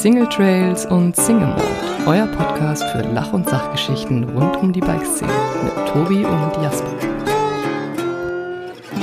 Single 0.00 0.30
Trails 0.30 0.86
und 0.86 1.14
Single 1.14 1.48
Mode, 1.48 1.62
euer 2.06 2.26
Podcast 2.28 2.82
für 2.84 3.02
Lach- 3.02 3.34
und 3.34 3.46
Sachgeschichten 3.46 4.30
rund 4.30 4.56
um 4.56 4.72
die 4.72 4.80
Bikeszene 4.80 5.30
mit 5.62 5.74
Tobi 5.88 6.24
und 6.24 6.52
Jasper. 6.62 6.96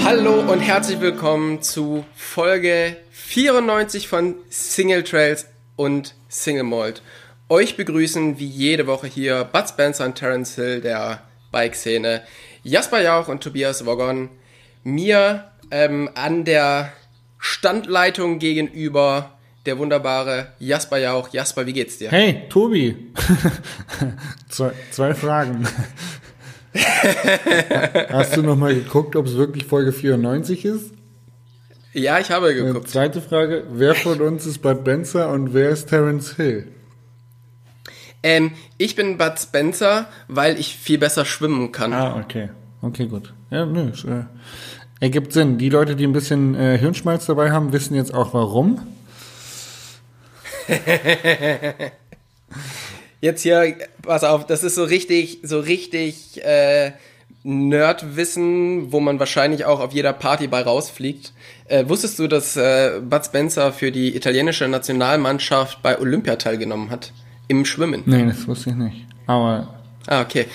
Hallo 0.04 0.40
und 0.52 0.60
herzlich 0.60 1.00
willkommen 1.00 1.62
zu 1.62 2.04
Folge 2.16 2.98
94 3.12 4.08
von 4.08 4.38
Single 4.50 5.04
Trails 5.04 5.46
und 5.76 6.16
Single 6.30 6.64
Mold. 6.64 7.04
Euch 7.48 7.78
begrüßen 7.78 8.40
wie 8.40 8.48
jede 8.48 8.88
Woche 8.88 9.06
hier 9.06 9.44
Bud 9.44 9.70
Spencer 9.70 10.04
und 10.04 10.16
Terence 10.16 10.56
Hill 10.56 10.82
der 10.82 11.22
Bikeszene, 11.52 12.24
Jasper 12.64 13.04
Jauch 13.04 13.28
und 13.28 13.44
Tobias 13.44 13.86
Woggon. 13.86 14.30
Mir 14.84 15.52
ähm, 15.70 16.10
an 16.16 16.44
der 16.44 16.92
Standleitung 17.38 18.40
gegenüber 18.40 19.37
der 19.68 19.78
wunderbare 19.78 20.54
Jasper 20.60 20.98
Jauch. 20.98 21.30
Jasper, 21.32 21.66
wie 21.66 21.74
geht's 21.74 21.98
dir? 21.98 22.10
Hey, 22.10 22.44
Tobi. 22.50 23.12
zwei, 24.50 24.72
zwei 24.92 25.14
Fragen. 25.14 25.68
Hast 28.10 28.38
du 28.38 28.42
noch 28.42 28.56
mal 28.56 28.74
geguckt, 28.74 29.16
ob 29.16 29.26
es 29.26 29.36
wirklich 29.36 29.66
Folge 29.66 29.92
94 29.92 30.66
ist? 30.66 30.94
Ja, 31.94 32.20
ich 32.20 32.32
habe 32.32 32.54
geguckt. 32.54 32.90
zweite 32.90 33.22
Frage, 33.22 33.66
wer 33.72 33.96
von 33.96 34.22
uns 34.22 34.46
ist 34.46 34.60
Bud 34.60 34.84
Benzer 34.84 35.32
und 35.32 35.54
wer 35.54 35.70
ist 35.70 35.88
Terence 35.88 36.36
Hill? 36.36 36.68
Ähm, 38.24 38.52
ich 38.78 38.96
bin 38.96 39.18
Bud 39.18 39.40
Spencer, 39.40 40.08
weil 40.28 40.60
ich 40.60 40.76
viel 40.76 40.98
besser 40.98 41.26
schwimmen 41.26 41.72
kann. 41.72 41.94
Ah, 41.94 42.20
okay. 42.20 42.50
Okay, 42.82 43.08
gut. 43.08 43.34
Ja, 43.50 43.66
nö, 43.66 43.90
äh, 43.90 44.24
ergibt 45.00 45.34
Sinn. 45.34 45.58
Die 45.58 45.70
Leute, 45.70 45.96
die 45.96 46.06
ein 46.06 46.14
bisschen 46.14 46.56
äh, 46.56 46.78
Hirnschmalz 46.78 47.26
dabei 47.26 47.52
haben, 47.52 47.74
wissen 47.74 47.96
jetzt 47.96 48.14
auch 48.14 48.34
warum. 48.34 48.80
Jetzt 53.22 53.42
hier, 53.42 53.76
pass 54.04 54.24
auf, 54.24 54.46
das 54.46 54.64
ist 54.64 54.76
so 54.76 54.84
richtig, 54.84 55.40
so 55.44 55.60
richtig 55.60 56.44
äh, 56.46 56.92
Nerdwissen, 57.44 58.92
wo 58.92 59.00
man 59.00 59.20
wahrscheinlich 59.20 59.66
auch 59.66 59.80
auf 59.80 59.92
jeder 59.94 60.14
Party 60.14 60.48
bei 60.48 60.62
rausfliegt. 60.62 61.34
Äh, 61.66 61.88
wusstest 61.90 62.20
du, 62.20 62.28
dass 62.28 62.56
äh, 62.58 63.00
Bud 63.02 63.26
Spencer 63.26 63.74
für 63.74 63.92
die 63.92 64.16
italienische 64.16 64.68
Nationalmannschaft 64.68 65.82
bei 65.82 66.00
Olympia 66.00 66.36
teilgenommen 66.36 66.90
hat? 66.92 67.12
Im 67.48 67.66
Schwimmen. 67.66 68.04
Nee, 68.06 68.26
das 68.26 68.48
wusste 68.48 68.72
ich 68.72 68.76
nicht. 68.76 69.06
Aber 69.26 69.74
Ah, 70.08 70.22
okay. 70.22 70.46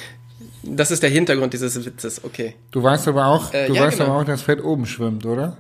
Das 0.63 0.91
ist 0.91 1.03
der 1.03 1.11
Hintergrund 1.11 1.53
dieses 1.53 1.85
Witzes, 1.85 2.23
okay. 2.25 2.55
du 2.71 2.83
weißt 2.83 3.09
aber 3.09 3.27
auch, 3.27 3.53
Äh, 3.53 3.67
du 3.67 3.75
ja, 3.75 3.83
weißt 3.83 3.99
genau. 3.99 4.11
aber 4.11 4.21
auch, 4.21 4.25
dass 4.25 4.43
Fett 4.43 4.63
oben 4.63 4.87
schwimmt, 4.87 5.27
oder? 5.27 5.57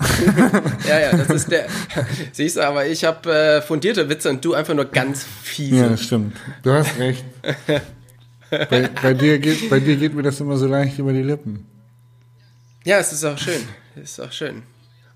Ja, 0.88 0.98
ja, 0.98 1.16
das 1.16 1.30
ist 1.30 1.50
der. 1.50 1.66
Siehst 2.32 2.56
du, 2.56 2.66
aber 2.66 2.86
ich 2.86 3.04
habe 3.04 3.32
äh, 3.32 3.62
fundierte 3.62 4.08
Witze 4.08 4.30
und 4.30 4.44
du 4.44 4.54
einfach 4.54 4.74
nur 4.74 4.86
ganz 4.86 5.24
fiese. 5.24 5.76
Ja, 5.76 5.88
das 5.88 6.02
stimmt. 6.02 6.36
Du 6.62 6.72
hast 6.72 6.98
recht. 6.98 7.24
bei, 8.50 8.88
bei, 9.02 9.14
dir 9.14 9.38
geht, 9.38 9.70
bei 9.70 9.80
dir 9.80 9.96
geht 9.96 10.14
mir 10.14 10.22
das 10.22 10.40
immer 10.40 10.56
so 10.56 10.66
leicht 10.66 10.98
über 10.98 11.12
die 11.12 11.22
Lippen. 11.22 11.66
Ja, 12.84 12.98
es 12.98 13.12
ist 13.12 13.24
auch 13.24 13.38
schön. 13.38 13.60
Es 13.94 14.12
ist 14.12 14.20
auch 14.20 14.32
schön. 14.32 14.62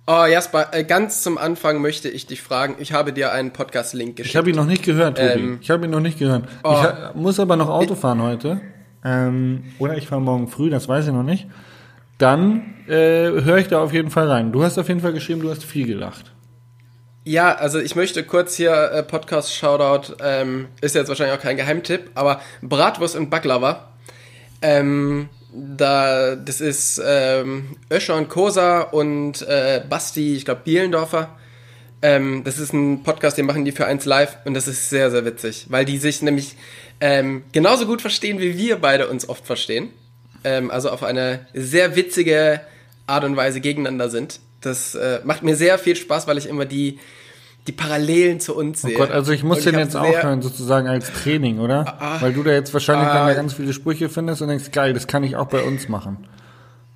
Oh, 0.07 0.27
Jasper, 0.27 0.69
äh, 0.73 0.85
ganz 0.85 1.23
zum 1.23 1.39
Anfang 1.39 1.81
möchte 1.81 2.11
ich 2.11 2.27
dich 2.27 2.43
fragen. 2.43 2.77
Ich 2.79 2.93
habe 2.93 3.15
dir 3.15 3.33
einen 3.33 3.53
Podcast-Link 3.53 4.17
geschickt. 4.17 4.35
Ich 4.35 4.37
habe 4.37 4.51
ihn 4.51 4.57
noch 4.57 4.67
nicht 4.67 4.83
gehört, 4.83 5.17
Tobi. 5.17 5.31
Ähm, 5.31 5.59
ich 5.63 5.71
habe 5.71 5.87
ihn 5.87 5.91
noch 5.91 6.01
nicht 6.01 6.19
gehört. 6.19 6.47
oh. 6.63 6.85
Ich 7.11 7.15
muss 7.15 7.41
aber 7.41 7.57
noch 7.57 7.71
Auto 7.71 7.95
fahren 7.95 8.21
heute. 8.21 8.61
Ähm, 9.03 9.65
oder 9.79 9.97
ich 9.97 10.07
fahre 10.07 10.21
morgen 10.21 10.49
früh, 10.49 10.69
das 10.69 10.89
weiß 10.89 11.07
ich 11.07 11.13
noch 11.13 11.23
nicht. 11.23 11.47
Dann 12.19 12.75
äh, 12.87 13.31
höre 13.43 13.59
ich 13.59 13.69
da 13.69 13.83
auf 13.83 13.93
jeden 13.93 14.11
Fall 14.11 14.29
rein. 14.29 14.53
Du 14.53 14.63
hast 14.63 14.79
auf 14.79 14.89
jeden 14.89 15.01
Fall 15.01 15.13
geschrieben, 15.13 15.41
du 15.41 15.51
hast 15.51 15.65
viel 15.65 15.87
gelacht. 15.87 16.33
Ja, 17.25 17.55
also 17.55 17.81
ich 17.81 17.97
möchte 17.97 18.23
kurz 18.23 18.55
hier 18.55 18.73
äh, 18.93 19.03
Podcast-Shoutout, 19.03 20.17
ähm, 20.23 20.69
ist 20.83 20.95
jetzt 20.95 21.09
wahrscheinlich 21.09 21.39
auch 21.39 21.43
kein 21.43 21.57
Geheimtipp, 21.57 22.11
aber 22.15 22.41
Bratwurst 22.61 23.17
und 23.17 23.31
Baklava. 23.31 23.89
Ähm, 24.61 25.31
da, 25.51 26.37
das 26.37 26.61
ist 26.61 27.01
ähm, 27.05 27.77
Öscher 27.91 28.17
und 28.17 28.29
Kosa 28.29 28.83
und 28.83 29.41
äh, 29.43 29.83
Basti, 29.89 30.35
ich 30.35 30.45
glaube 30.45 30.63
Bielendorfer. 30.65 31.31
Ähm, 32.03 32.43
das 32.45 32.59
ist 32.59 32.75
ein 32.75 33.03
Podcast, 33.03 33.39
den 33.39 33.47
machen 33.47 33.65
die 33.65 33.73
für 33.73 33.87
1 33.87 34.05
Live 34.05 34.37
und 34.45 34.53
das 34.53 34.69
ist 34.69 34.91
sehr, 34.91 35.11
sehr 35.11 35.25
witzig, 35.25 35.67
weil 35.71 35.87
die 35.87 35.97
sich 35.97 36.21
nämlich 36.21 36.57
ähm, 37.01 37.45
genauso 37.53 37.87
gut 37.87 38.03
verstehen, 38.03 38.39
wie 38.39 38.59
wir 38.59 38.77
beide 38.77 39.09
uns 39.09 39.29
oft 39.29 39.47
verstehen. 39.47 39.89
Ähm, 40.45 40.71
also 40.71 40.91
auf 40.91 41.03
eine 41.03 41.47
sehr 41.55 41.97
witzige 41.97 42.61
Art 43.07 43.25
und 43.25 43.37
Weise 43.37 43.61
gegeneinander 43.61 44.09
sind. 44.11 44.41
Das 44.61 44.95
äh, 44.95 45.21
macht 45.25 45.43
mir 45.43 45.57
sehr 45.57 45.79
viel 45.79 45.97
Spaß, 45.97 46.27
weil 46.27 46.39
ich 46.39 46.47
immer 46.47 46.65
die, 46.65 46.99
die 47.67 47.73
Parallelen 47.73 48.41
zu 48.41 48.55
uns 48.57 48.83
Oh 48.85 48.89
sehe. 48.89 48.97
Gott, 48.97 49.11
also 49.11 49.33
ich 49.33 49.43
muss 49.43 49.59
Und 49.59 49.67
den 49.67 49.75
hab 49.77 49.83
jetzt 49.83 49.97
aufhören, 49.97 50.43
sozusagen 50.43 50.89
als 50.89 51.13
Training, 51.13 51.59
oder? 51.59 51.97
Ah, 52.01 52.21
Weil 52.21 52.33
du 52.33 52.43
da 52.43 52.53
jetzt 52.53 52.73
wahrscheinlich 52.73 53.09
dann 53.09 53.23
ah. 53.23 53.29
da 53.29 53.35
ganz 53.35 53.55
viele 53.55 53.73
Sprüche 53.73 54.09
findest 54.09 54.43
und 54.43 54.49
denkst, 54.49 54.71
geil, 54.73 54.93
das 54.95 55.07
kann 55.07 55.23
ich 55.23 55.37
auch 55.37 55.47
bei 55.47 55.63
uns 55.63 55.89
machen. 55.89 56.27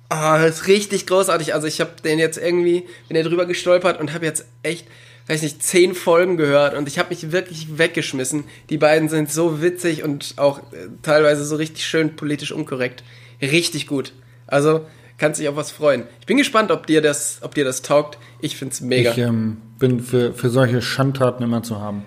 Ah, 0.09 0.39
das 0.39 0.61
ist 0.61 0.67
richtig 0.67 1.05
großartig. 1.05 1.53
Also 1.53 1.67
ich 1.67 1.79
habe 1.79 1.91
den 2.03 2.17
jetzt 2.17 2.37
irgendwie, 2.37 2.87
bin 3.07 3.15
da 3.15 3.21
drüber 3.21 3.45
gestolpert 3.45 3.99
und 3.99 4.13
habe 4.13 4.25
jetzt 4.25 4.45
echt, 4.63 4.87
weiß 5.27 5.43
nicht, 5.43 5.61
zehn 5.61 5.93
Folgen 5.93 6.37
gehört 6.37 6.75
und 6.75 6.87
ich 6.87 6.97
habe 6.97 7.09
mich 7.09 7.31
wirklich 7.31 7.77
weggeschmissen. 7.77 8.45
Die 8.71 8.77
beiden 8.77 9.09
sind 9.09 9.31
so 9.31 9.61
witzig 9.61 10.03
und 10.03 10.33
auch 10.37 10.59
äh, 10.73 10.87
teilweise 11.03 11.45
so 11.45 11.55
richtig 11.55 11.85
schön 11.85 12.15
politisch 12.15 12.51
unkorrekt. 12.51 13.03
Richtig 13.41 13.87
gut. 13.87 14.13
Also 14.47 14.81
kannst 15.17 15.39
dich 15.39 15.47
auf 15.49 15.55
was 15.55 15.71
freuen. 15.71 16.03
Ich 16.19 16.25
bin 16.25 16.37
gespannt, 16.37 16.71
ob 16.71 16.87
dir 16.87 17.01
das, 17.01 17.39
ob 17.41 17.55
dir 17.55 17.65
das 17.65 17.81
taugt. 17.81 18.17
Ich 18.41 18.55
find's 18.55 18.81
mega. 18.81 19.11
Ich 19.11 19.17
ähm, 19.17 19.57
bin 19.77 19.99
für, 19.99 20.33
für 20.33 20.49
solche 20.49 20.81
Schandtaten 20.81 21.43
immer 21.43 21.63
zu 21.63 21.79
haben. 21.79 22.03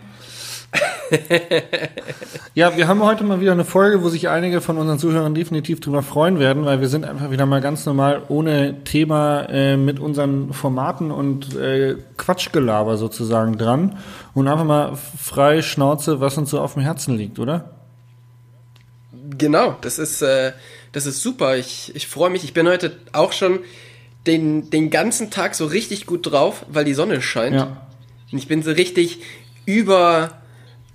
ja, 2.54 2.76
wir 2.76 2.88
haben 2.88 3.02
heute 3.02 3.24
mal 3.24 3.40
wieder 3.40 3.52
eine 3.52 3.66
Folge, 3.66 4.02
wo 4.02 4.08
sich 4.08 4.30
einige 4.30 4.62
von 4.62 4.78
unseren 4.78 4.98
Zuhörern 4.98 5.34
definitiv 5.34 5.80
drüber 5.80 6.02
freuen 6.02 6.38
werden, 6.38 6.64
weil 6.64 6.80
wir 6.80 6.88
sind 6.88 7.04
einfach 7.04 7.30
wieder 7.30 7.44
mal 7.44 7.60
ganz 7.60 7.84
normal 7.84 8.22
ohne 8.28 8.82
Thema 8.84 9.42
äh, 9.50 9.76
mit 9.76 10.00
unseren 10.00 10.54
Formaten 10.54 11.10
und 11.10 11.54
äh, 11.56 11.96
Quatschgelaber 12.16 12.96
sozusagen 12.96 13.58
dran 13.58 13.98
und 14.32 14.48
einfach 14.48 14.64
mal 14.64 14.96
frei 14.96 15.60
Schnauze, 15.60 16.20
was 16.20 16.38
uns 16.38 16.50
so 16.50 16.60
auf 16.60 16.74
dem 16.74 16.82
Herzen 16.82 17.16
liegt, 17.16 17.38
oder? 17.38 17.70
Genau, 19.36 19.76
das 19.82 19.98
ist, 19.98 20.22
äh, 20.22 20.52
das 20.92 21.06
ist 21.06 21.22
super. 21.22 21.56
Ich, 21.56 21.92
ich 21.94 22.06
freue 22.06 22.30
mich. 22.30 22.44
Ich 22.44 22.52
bin 22.52 22.68
heute 22.68 22.96
auch 23.12 23.32
schon 23.32 23.60
den, 24.26 24.70
den 24.70 24.90
ganzen 24.90 25.30
Tag 25.30 25.54
so 25.54 25.66
richtig 25.66 26.06
gut 26.06 26.30
drauf, 26.30 26.64
weil 26.68 26.84
die 26.84 26.94
Sonne 26.94 27.20
scheint. 27.22 27.56
Ja. 27.56 27.86
Und 28.30 28.38
ich 28.38 28.48
bin 28.48 28.62
so 28.62 28.70
richtig 28.70 29.18
über, 29.66 30.42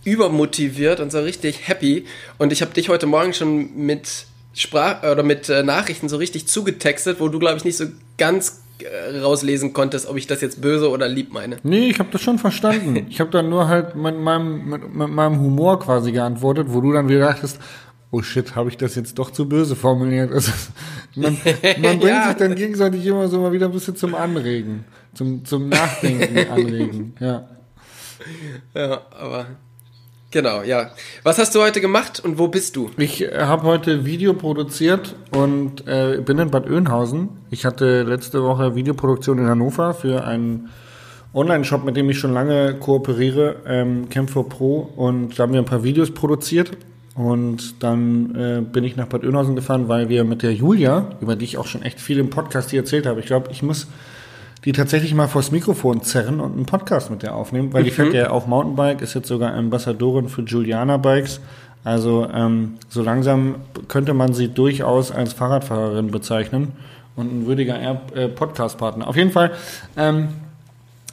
übermotiviert 0.04 1.00
und 1.00 1.12
so 1.12 1.20
richtig 1.20 1.68
happy. 1.68 2.06
Und 2.38 2.54
ich 2.54 2.62
habe 2.62 2.74
dich 2.74 2.90
heute 2.90 3.06
Morgen 3.08 3.34
schon 3.34 3.76
mit 3.76 4.26
Sprach 4.54 5.04
oder 5.04 5.24
mit 5.24 5.50
äh, 5.50 5.62
Nachrichten 5.62 6.10
so 6.10 6.18
richtig 6.18 6.48
zugetextet, 6.48 7.20
wo 7.20 7.28
du, 7.28 7.38
glaube 7.38 7.58
ich, 7.58 7.64
nicht 7.64 7.78
so 7.78 7.86
ganz 8.18 8.64
äh, 8.80 9.20
rauslesen 9.20 9.74
konntest, 9.74 10.08
ob 10.08 10.18
ich 10.18 10.26
das 10.26 10.42
jetzt 10.42 10.62
böse 10.62 10.90
oder 10.90 11.08
lieb 11.08 11.32
meine. 11.32 11.58
Nee, 11.64 11.90
ich 11.90 12.00
habe 12.00 12.10
das 12.12 12.22
schon 12.22 12.40
verstanden. 12.40 13.06
Ich 13.10 13.20
habe 13.20 13.30
dann 13.30 13.50
nur 13.50 13.68
halt 13.68 13.96
mit 13.96 14.18
meinem, 14.18 14.70
mit, 14.70 14.94
mit 14.94 15.10
meinem 15.10 15.40
Humor 15.40 15.80
quasi 15.80 16.12
geantwortet, 16.12 16.68
wo 16.70 16.82
du 16.82 16.92
dann 16.92 17.08
wieder 17.08 17.20
dachtest, 17.20 17.60
oh 18.12 18.22
shit, 18.22 18.56
habe 18.56 18.70
ich 18.70 18.78
das 18.78 18.96
jetzt 18.96 19.18
doch 19.20 19.32
zu 19.32 19.48
böse 19.50 19.76
formuliert? 19.76 20.32
Also, 20.32 20.52
man, 21.16 21.38
man 21.82 21.82
bringt 22.00 22.04
Ja. 22.04 22.28
sich 22.30 22.38
dann 22.38 22.56
gegenseitig 22.56 23.06
immer 23.06 23.28
so 23.28 23.40
mal 23.42 23.52
wieder 23.52 23.66
ein 23.68 23.72
bisschen 23.72 23.96
zum 23.96 24.16
Anregen, 24.16 24.86
zum, 25.14 25.44
zum 25.46 25.70
Nachdenken 25.70 26.38
anregen. 26.52 27.14
Ja. 27.20 27.48
Ja, 28.74 29.02
aber 29.18 29.46
genau, 30.32 30.62
ja. 30.64 30.92
Was 31.24 31.38
hast 31.38 31.54
du 31.56 31.62
heute 31.62 31.82
gemacht 31.82 32.20
und 32.20 32.40
wo 32.40 32.48
bist 32.48 32.76
du? 32.76 32.90
Ich 32.98 33.22
äh, 33.24 33.32
habe 33.42 33.64
heute 33.64 34.06
Video 34.06 34.34
produziert 34.34 35.16
und 35.32 35.88
äh, 35.88 36.20
bin 36.26 36.40
in 36.40 36.50
Bad 36.50 36.70
Oeynhausen. 36.70 37.30
Ich 37.52 37.66
hatte 37.66 38.04
letzte 38.04 38.44
Woche 38.44 38.76
Videoproduktion 38.76 39.38
in 39.38 39.46
Hannover 39.48 39.94
für 39.94 40.24
einen 40.26 40.70
Online-Shop, 41.34 41.84
mit 41.86 41.96
dem 41.96 42.10
ich 42.10 42.18
schon 42.18 42.34
lange 42.34 42.74
kooperiere, 42.76 43.58
ähm, 43.68 44.08
Camp4 44.10 44.50
Pro. 44.50 44.80
Und 44.96 45.38
da 45.38 45.44
haben 45.44 45.54
wir 45.54 45.60
ein 45.60 45.66
paar 45.66 45.84
Videos 45.84 46.12
produziert. 46.12 46.72
Und 47.18 47.84
dann 47.84 48.36
äh, 48.36 48.62
bin 48.62 48.84
ich 48.84 48.96
nach 48.96 49.08
Bad 49.08 49.24
Oeynhausen 49.24 49.56
gefahren, 49.56 49.88
weil 49.88 50.08
wir 50.08 50.24
mit 50.24 50.44
der 50.44 50.54
Julia, 50.54 51.10
über 51.20 51.36
die 51.36 51.46
ich 51.46 51.58
auch 51.58 51.66
schon 51.66 51.82
echt 51.82 52.00
viel 52.00 52.20
im 52.20 52.30
Podcast 52.30 52.70
hier 52.70 52.82
erzählt 52.82 53.08
habe, 53.08 53.20
ich 53.20 53.26
glaube, 53.26 53.50
ich 53.52 53.64
muss 53.64 53.88
die 54.66 54.72
tatsächlich 54.72 55.14
mal 55.16 55.28
vors 55.28 55.52
Mikrofon 55.52 56.04
zerren 56.04 56.40
und 56.40 56.54
einen 56.54 56.66
Podcast 56.66 57.10
mit 57.10 57.24
der 57.24 57.36
aufnehmen, 57.36 57.74
weil 57.74 57.84
die 57.84 57.92
fährt 57.92 58.14
ja 58.14 58.30
auch 58.30 58.48
Mountainbike, 58.48 59.02
ist 59.02 59.16
jetzt 59.16 59.28
sogar 59.28 59.54
Ambassadorin 59.54 60.30
für 60.30 60.42
Juliana 60.44 60.98
Bikes. 60.98 61.42
Also 61.84 62.28
ähm, 62.32 62.74
so 62.90 63.02
langsam 63.02 63.56
könnte 63.88 64.14
man 64.14 64.34
sie 64.34 64.50
durchaus 64.50 65.12
als 65.12 65.34
Fahrradfahrerin 65.34 66.12
bezeichnen 66.12 66.74
und 67.16 67.34
ein 67.34 67.46
würdiger 67.48 67.80
äh, 68.14 68.28
Podcast-Partner. 68.28 69.08
Auf 69.08 69.16
jeden 69.16 69.32
Fall 69.32 69.52
ähm, 69.96 70.30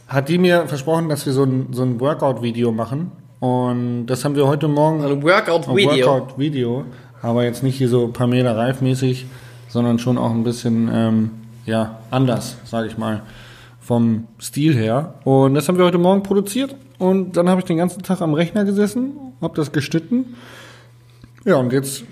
hat 0.08 0.28
die 0.28 0.38
mir 0.38 0.66
versprochen, 0.66 1.08
dass 1.08 1.24
wir 1.24 1.32
so 1.32 1.44
ein, 1.44 1.68
so 1.70 1.82
ein 1.82 2.00
Workout-Video 2.00 2.72
machen. 2.72 3.12
Und 3.44 4.06
das 4.06 4.24
haben 4.24 4.36
wir 4.36 4.46
heute 4.46 4.68
Morgen 4.68 5.04
Ein 5.04 5.22
Workout-Video. 5.22 6.06
Workout-Video, 6.06 6.84
aber 7.20 7.44
jetzt 7.44 7.62
nicht 7.62 7.76
hier 7.76 7.90
so 7.90 8.08
Pamela 8.08 8.52
Reif-mäßig, 8.52 9.26
sondern 9.68 9.98
schon 9.98 10.16
auch 10.16 10.30
ein 10.30 10.44
bisschen 10.44 10.88
ähm, 10.90 11.30
ja 11.66 11.98
anders, 12.10 12.56
sage 12.64 12.86
ich 12.86 12.96
mal. 12.96 13.20
vom 13.80 14.28
Stil 14.40 14.74
her. 14.74 15.16
Und 15.24 15.52
das 15.52 15.68
haben 15.68 15.76
wir 15.76 15.84
heute 15.84 15.98
Morgen 15.98 16.22
produziert. 16.22 16.74
Und 16.98 17.36
dann 17.36 17.50
habe 17.50 17.60
ich 17.60 17.66
den 17.66 17.76
ganzen 17.76 18.02
Tag 18.02 18.22
am 18.22 18.32
Rechner 18.32 18.64
gesessen, 18.64 19.12
habe 19.42 19.54
das 19.56 19.72
geschnitten. 19.72 20.36
Ja, 21.44 21.56
und 21.56 21.70
jetzt 21.74 22.04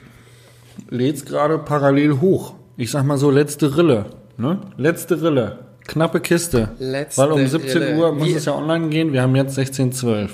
lädt's 0.91 1.25
gerade 1.25 1.57
parallel 1.57 2.21
hoch. 2.21 2.53
Ich 2.77 2.91
sag 2.91 3.07
mal 3.07 3.17
so, 3.17 3.31
letzte 3.31 3.75
Rille. 3.79 4.05
Ne? 4.37 4.59
Letzte 4.77 5.23
Rille. 5.23 5.61
Knappe 5.87 6.21
Kiste. 6.21 6.73
Letzte 6.79 7.23
Weil 7.23 7.33
um 7.33 7.47
17 7.47 7.83
Rille. 7.83 7.97
Uhr 7.99 8.13
muss 8.13 8.29
Wie- 8.29 8.35
es 8.35 8.45
ja 8.45 8.55
online 8.55 8.89
gehen. 8.91 9.15
Wir 9.15 9.23
haben 9.23 9.35
jetzt 9.35 9.57
16.12 9.59 10.29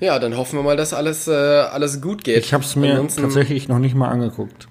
Ja, 0.00 0.18
dann 0.18 0.36
hoffen 0.36 0.58
wir 0.58 0.62
mal, 0.62 0.76
dass 0.76 0.94
alles, 0.94 1.28
äh, 1.28 1.32
alles 1.32 2.00
gut 2.00 2.24
geht. 2.24 2.38
Ich 2.38 2.54
habe 2.54 2.64
es 2.64 2.74
mir 2.74 3.06
tatsächlich 3.08 3.68
noch 3.68 3.78
nicht 3.78 3.94
mal 3.94 4.08
angeguckt. 4.08 4.68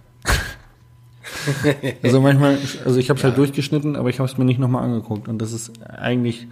also 2.03 2.19
manchmal, 2.19 2.57
also 2.83 2.99
ich 2.99 3.09
habe 3.09 3.17
es 3.17 3.23
halt 3.23 3.37
durchgeschnitten, 3.37 3.95
aber 3.95 4.09
ich 4.09 4.19
habe 4.19 4.29
es 4.29 4.37
mir 4.37 4.45
nicht 4.45 4.59
nochmal 4.59 4.83
angeguckt. 4.83 5.27
Und 5.27 5.39
das 5.39 5.53
ist 5.53 5.71
eigentlich, 5.87 6.47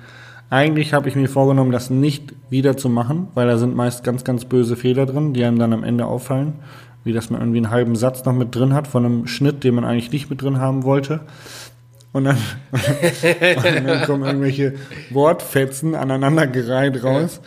eigentlich 0.50 0.94
habe 0.94 1.10
ich 1.10 1.16
mir 1.16 1.28
vorgenommen, 1.28 1.72
das 1.72 1.90
nicht 1.90 2.34
wieder 2.50 2.78
zu 2.78 2.88
machen, 2.90 3.30
weil 3.34 3.48
da 3.48 3.58
sind 3.58 3.76
meist 3.76 4.04
ganz, 4.04 4.24
ganz 4.24 4.46
böse 4.46 4.76
Fehler 4.76 5.06
drin, 5.06 5.34
die 5.34 5.44
einem 5.44 5.58
dann 5.58 5.74
am 5.74 5.84
Ende 5.84 6.06
auffallen. 6.06 6.54
Wie 7.04 7.14
dass 7.14 7.30
man 7.30 7.42
irgendwie 7.42 7.60
einen 7.60 7.72
halben 7.72 7.96
Satz 7.96 8.26
noch 8.26 8.34
mit 8.34 8.54
drin 8.54 8.74
hat 8.74 8.88
von 8.88 9.06
einem 9.06 9.28
Schnitt, 9.28 9.64
den 9.64 9.76
man 9.76 9.86
eigentlich 9.86 10.12
nicht 10.12 10.30
mit 10.30 10.42
drin 10.42 10.60
haben 10.60 10.84
wollte. 10.84 11.22
Und 12.12 12.26
dann, 12.26 12.38
und 12.72 13.88
dann 13.88 14.04
kommen 14.06 14.26
irgendwelche 14.26 14.76
Wortfetzen 15.12 15.96
aneinandergereiht 15.96 17.04
raus. 17.04 17.42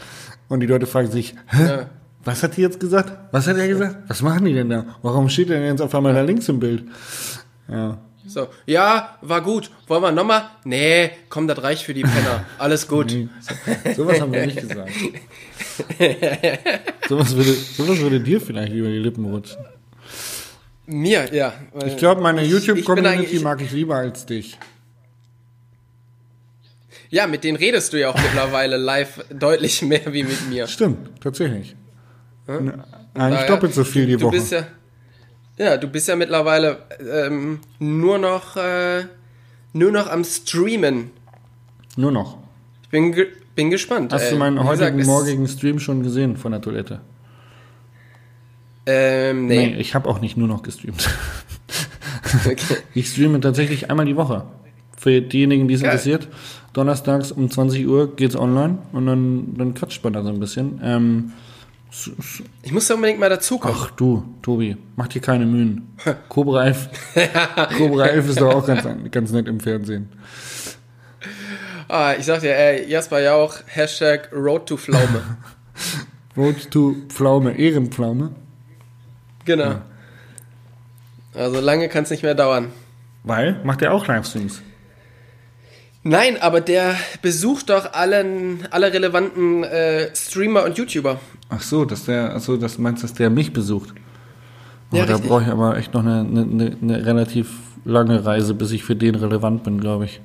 Und 0.50 0.61
die 0.61 0.67
Leute 0.67 0.87
fragen 0.87 1.11
sich, 1.11 1.35
hä? 1.47 1.64
Ja. 1.64 1.87
Was 2.25 2.43
hat 2.43 2.56
die 2.56 2.61
jetzt 2.61 2.81
gesagt? 2.81 3.12
Was 3.32 3.47
hat 3.47 3.56
er 3.56 3.67
gesagt? 3.67 3.97
Was 4.08 4.20
machen 4.20 4.44
die 4.44 4.52
denn 4.52 4.69
da? 4.69 4.85
Warum 5.00 5.31
steht 5.31 5.49
der 5.49 5.61
denn 5.61 5.70
jetzt 5.70 5.81
auf 5.81 5.94
einmal 5.94 6.12
da 6.12 6.20
links 6.20 6.49
im 6.50 6.61
Bild? 6.61 6.85
Ja. 7.67 7.97
So, 8.26 8.49
ja, 8.67 9.17
war 9.23 9.41
gut. 9.41 9.70
Wollen 9.87 10.02
wir 10.02 10.12
nochmal? 10.12 10.43
Nee, 10.64 11.12
komm, 11.29 11.49
das 11.49 11.62
reicht 11.62 11.85
für 11.85 11.94
die 11.94 12.02
Penner. 12.02 12.44
Alles 12.58 12.87
gut. 12.87 13.06
Nee, 13.12 13.29
so, 13.41 14.02
sowas 14.02 14.20
haben 14.20 14.32
wir 14.32 14.44
nicht 14.44 14.61
gesagt. 14.61 14.91
sowas, 17.08 17.35
würde, 17.35 17.52
sowas 17.52 17.99
würde 18.00 18.20
dir 18.20 18.41
vielleicht 18.41 18.73
über 18.73 18.88
die 18.88 18.99
Lippen 18.99 19.25
rutschen. 19.25 19.64
Mir, 20.87 21.32
ja. 21.32 21.55
Ich 21.87 21.97
glaube, 21.97 22.20
meine 22.20 22.44
YouTube-Community 22.44 23.38
mag 23.38 23.62
ich 23.62 23.70
lieber 23.70 23.97
als 23.97 24.26
dich. 24.26 24.58
Ja, 27.10 27.26
mit 27.26 27.42
denen 27.44 27.56
redest 27.56 27.92
du 27.92 27.98
ja 28.00 28.10
auch 28.10 28.14
mittlerweile 28.22 28.76
live 28.76 29.24
deutlich 29.36 29.82
mehr 29.82 30.12
wie 30.12 30.22
mit 30.22 30.48
mir. 30.48 30.66
Stimmt, 30.68 31.10
tatsächlich. 31.20 31.74
Eigentlich 32.46 32.74
Daher- 33.14 33.46
doppelt 33.48 33.74
so 33.74 33.84
viel 33.84 34.06
die 34.06 34.16
du 34.16 34.22
Woche. 34.26 34.36
Bist 34.36 34.52
ja, 34.52 34.66
ja, 35.58 35.76
du 35.76 35.88
bist 35.88 36.06
ja 36.08 36.14
mittlerweile 36.16 36.78
ähm, 37.12 37.60
nur 37.80 38.18
noch 38.18 38.56
äh, 38.56 39.04
nur 39.72 39.90
noch 39.92 40.08
am 40.08 40.24
Streamen. 40.24 41.10
Nur 41.96 42.12
noch. 42.12 42.38
Ich 42.84 42.88
bin, 42.90 43.12
ge 43.12 43.26
bin 43.56 43.70
gespannt. 43.70 44.12
Hast 44.12 44.24
ey. 44.26 44.30
du 44.30 44.36
meinen 44.36 44.54
Wie 44.56 44.60
gesagt, 44.60 44.80
heutigen, 44.80 44.98
es- 45.00 45.06
morgigen 45.06 45.48
Stream 45.48 45.78
schon 45.80 46.02
gesehen 46.02 46.36
von 46.36 46.52
der 46.52 46.60
Toilette? 46.60 47.00
Ähm, 48.86 49.46
nee. 49.46 49.66
Nee, 49.68 49.76
ich 49.80 49.94
habe 49.94 50.08
auch 50.08 50.20
nicht 50.20 50.36
nur 50.36 50.48
noch 50.48 50.62
gestreamt. 50.62 51.08
Okay. 52.46 52.76
Ich 52.94 53.08
streame 53.10 53.40
tatsächlich 53.40 53.90
einmal 53.90 54.06
die 54.06 54.14
Woche. 54.14 54.44
Für 54.96 55.20
diejenigen, 55.20 55.66
die 55.66 55.74
es 55.74 55.82
interessiert. 55.82 56.28
Donnerstags 56.72 57.32
um 57.32 57.50
20 57.50 57.87
Uhr 57.87 58.14
geht's 58.14 58.37
online 58.37 58.78
und 58.93 59.06
dann, 59.06 59.55
dann 59.56 59.75
quatscht 59.75 60.02
man 60.05 60.12
da 60.12 60.22
so 60.22 60.28
ein 60.31 60.38
bisschen. 60.40 60.81
Ähm, 60.82 61.32
Ich 62.62 62.70
muss 62.72 62.87
da 62.87 62.94
unbedingt 62.94 63.19
mal 63.19 63.28
dazukommen. 63.28 63.76
ach 63.78 63.90
du, 63.93 64.22
Tobi, 64.43 64.76
mach 64.96 65.08
dir 65.08 65.20
keine 65.20 65.46
Mühen. 65.46 65.88
Cobra 66.28 66.67
11, 66.67 66.88
Cobra 67.76 68.06
11 68.06 68.28
ist 68.28 68.40
doch 68.40 68.55
auch 68.55 68.67
ganz, 68.67 68.87
ganz 69.11 69.32
nett 69.32 69.49
im 69.49 69.58
Fernsehen. 69.58 70.08
Ah, 71.88 72.14
ich 72.17 72.25
sag 72.26 72.40
dir, 72.40 72.55
ey, 72.56 72.88
Jasper 72.88 73.20
Jauch, 73.20 73.56
Hashtag 73.66 74.31
Road 74.32 74.66
to 74.66 74.76
Pflaume. 74.76 75.23
Road 76.37 76.70
to 76.70 76.94
Pflaume, 77.08 77.52
Ehrenpflaume. 77.58 78.31
genau. 79.44 79.81
Also 81.34 81.61
lange 81.61 81.88
kann 81.88 82.05
es 82.05 82.11
nicht 82.11 82.23
mehr 82.23 82.34
dauern. 82.34 82.73
Weil, 83.25 83.61
macht 83.64 83.82
er 83.82 83.93
auch 83.93 84.06
Livestreams. 84.06 84.62
Nein, 86.02 86.41
aber 86.41 86.62
der 86.62 86.97
besucht 87.20 87.69
doch 87.69 87.93
allen, 87.93 88.67
alle 88.70 88.93
relevanten 88.93 89.64
äh, 89.64 90.14
Streamer 90.14 90.64
und 90.64 90.79
YouTuber. 90.79 91.20
Ach 91.50 91.61
so, 91.61 91.85
dass 91.85 92.06
der, 92.06 92.35
ach 92.35 92.41
so, 92.41 92.56
das 92.56 92.79
meinst, 92.79 93.05
dass 93.05 93.12
der 93.12 93.29
mich 93.29 93.52
besucht. 93.52 93.93
Oh, 94.93 94.97
Ja, 94.97 95.05
da 95.05 95.19
brauche 95.19 95.43
ich 95.43 95.49
aber 95.49 95.76
echt 95.76 95.93
noch 95.93 96.00
eine, 96.00 96.20
eine, 96.20 96.76
eine, 96.81 97.06
relativ 97.06 97.50
lange 97.85 98.25
Reise, 98.25 98.55
bis 98.55 98.70
ich 98.70 98.82
für 98.82 98.97
den 98.97 99.14
relevant 99.14 99.62
bin, 99.62 99.79
glaube 99.79 100.06
ich. 100.06 100.20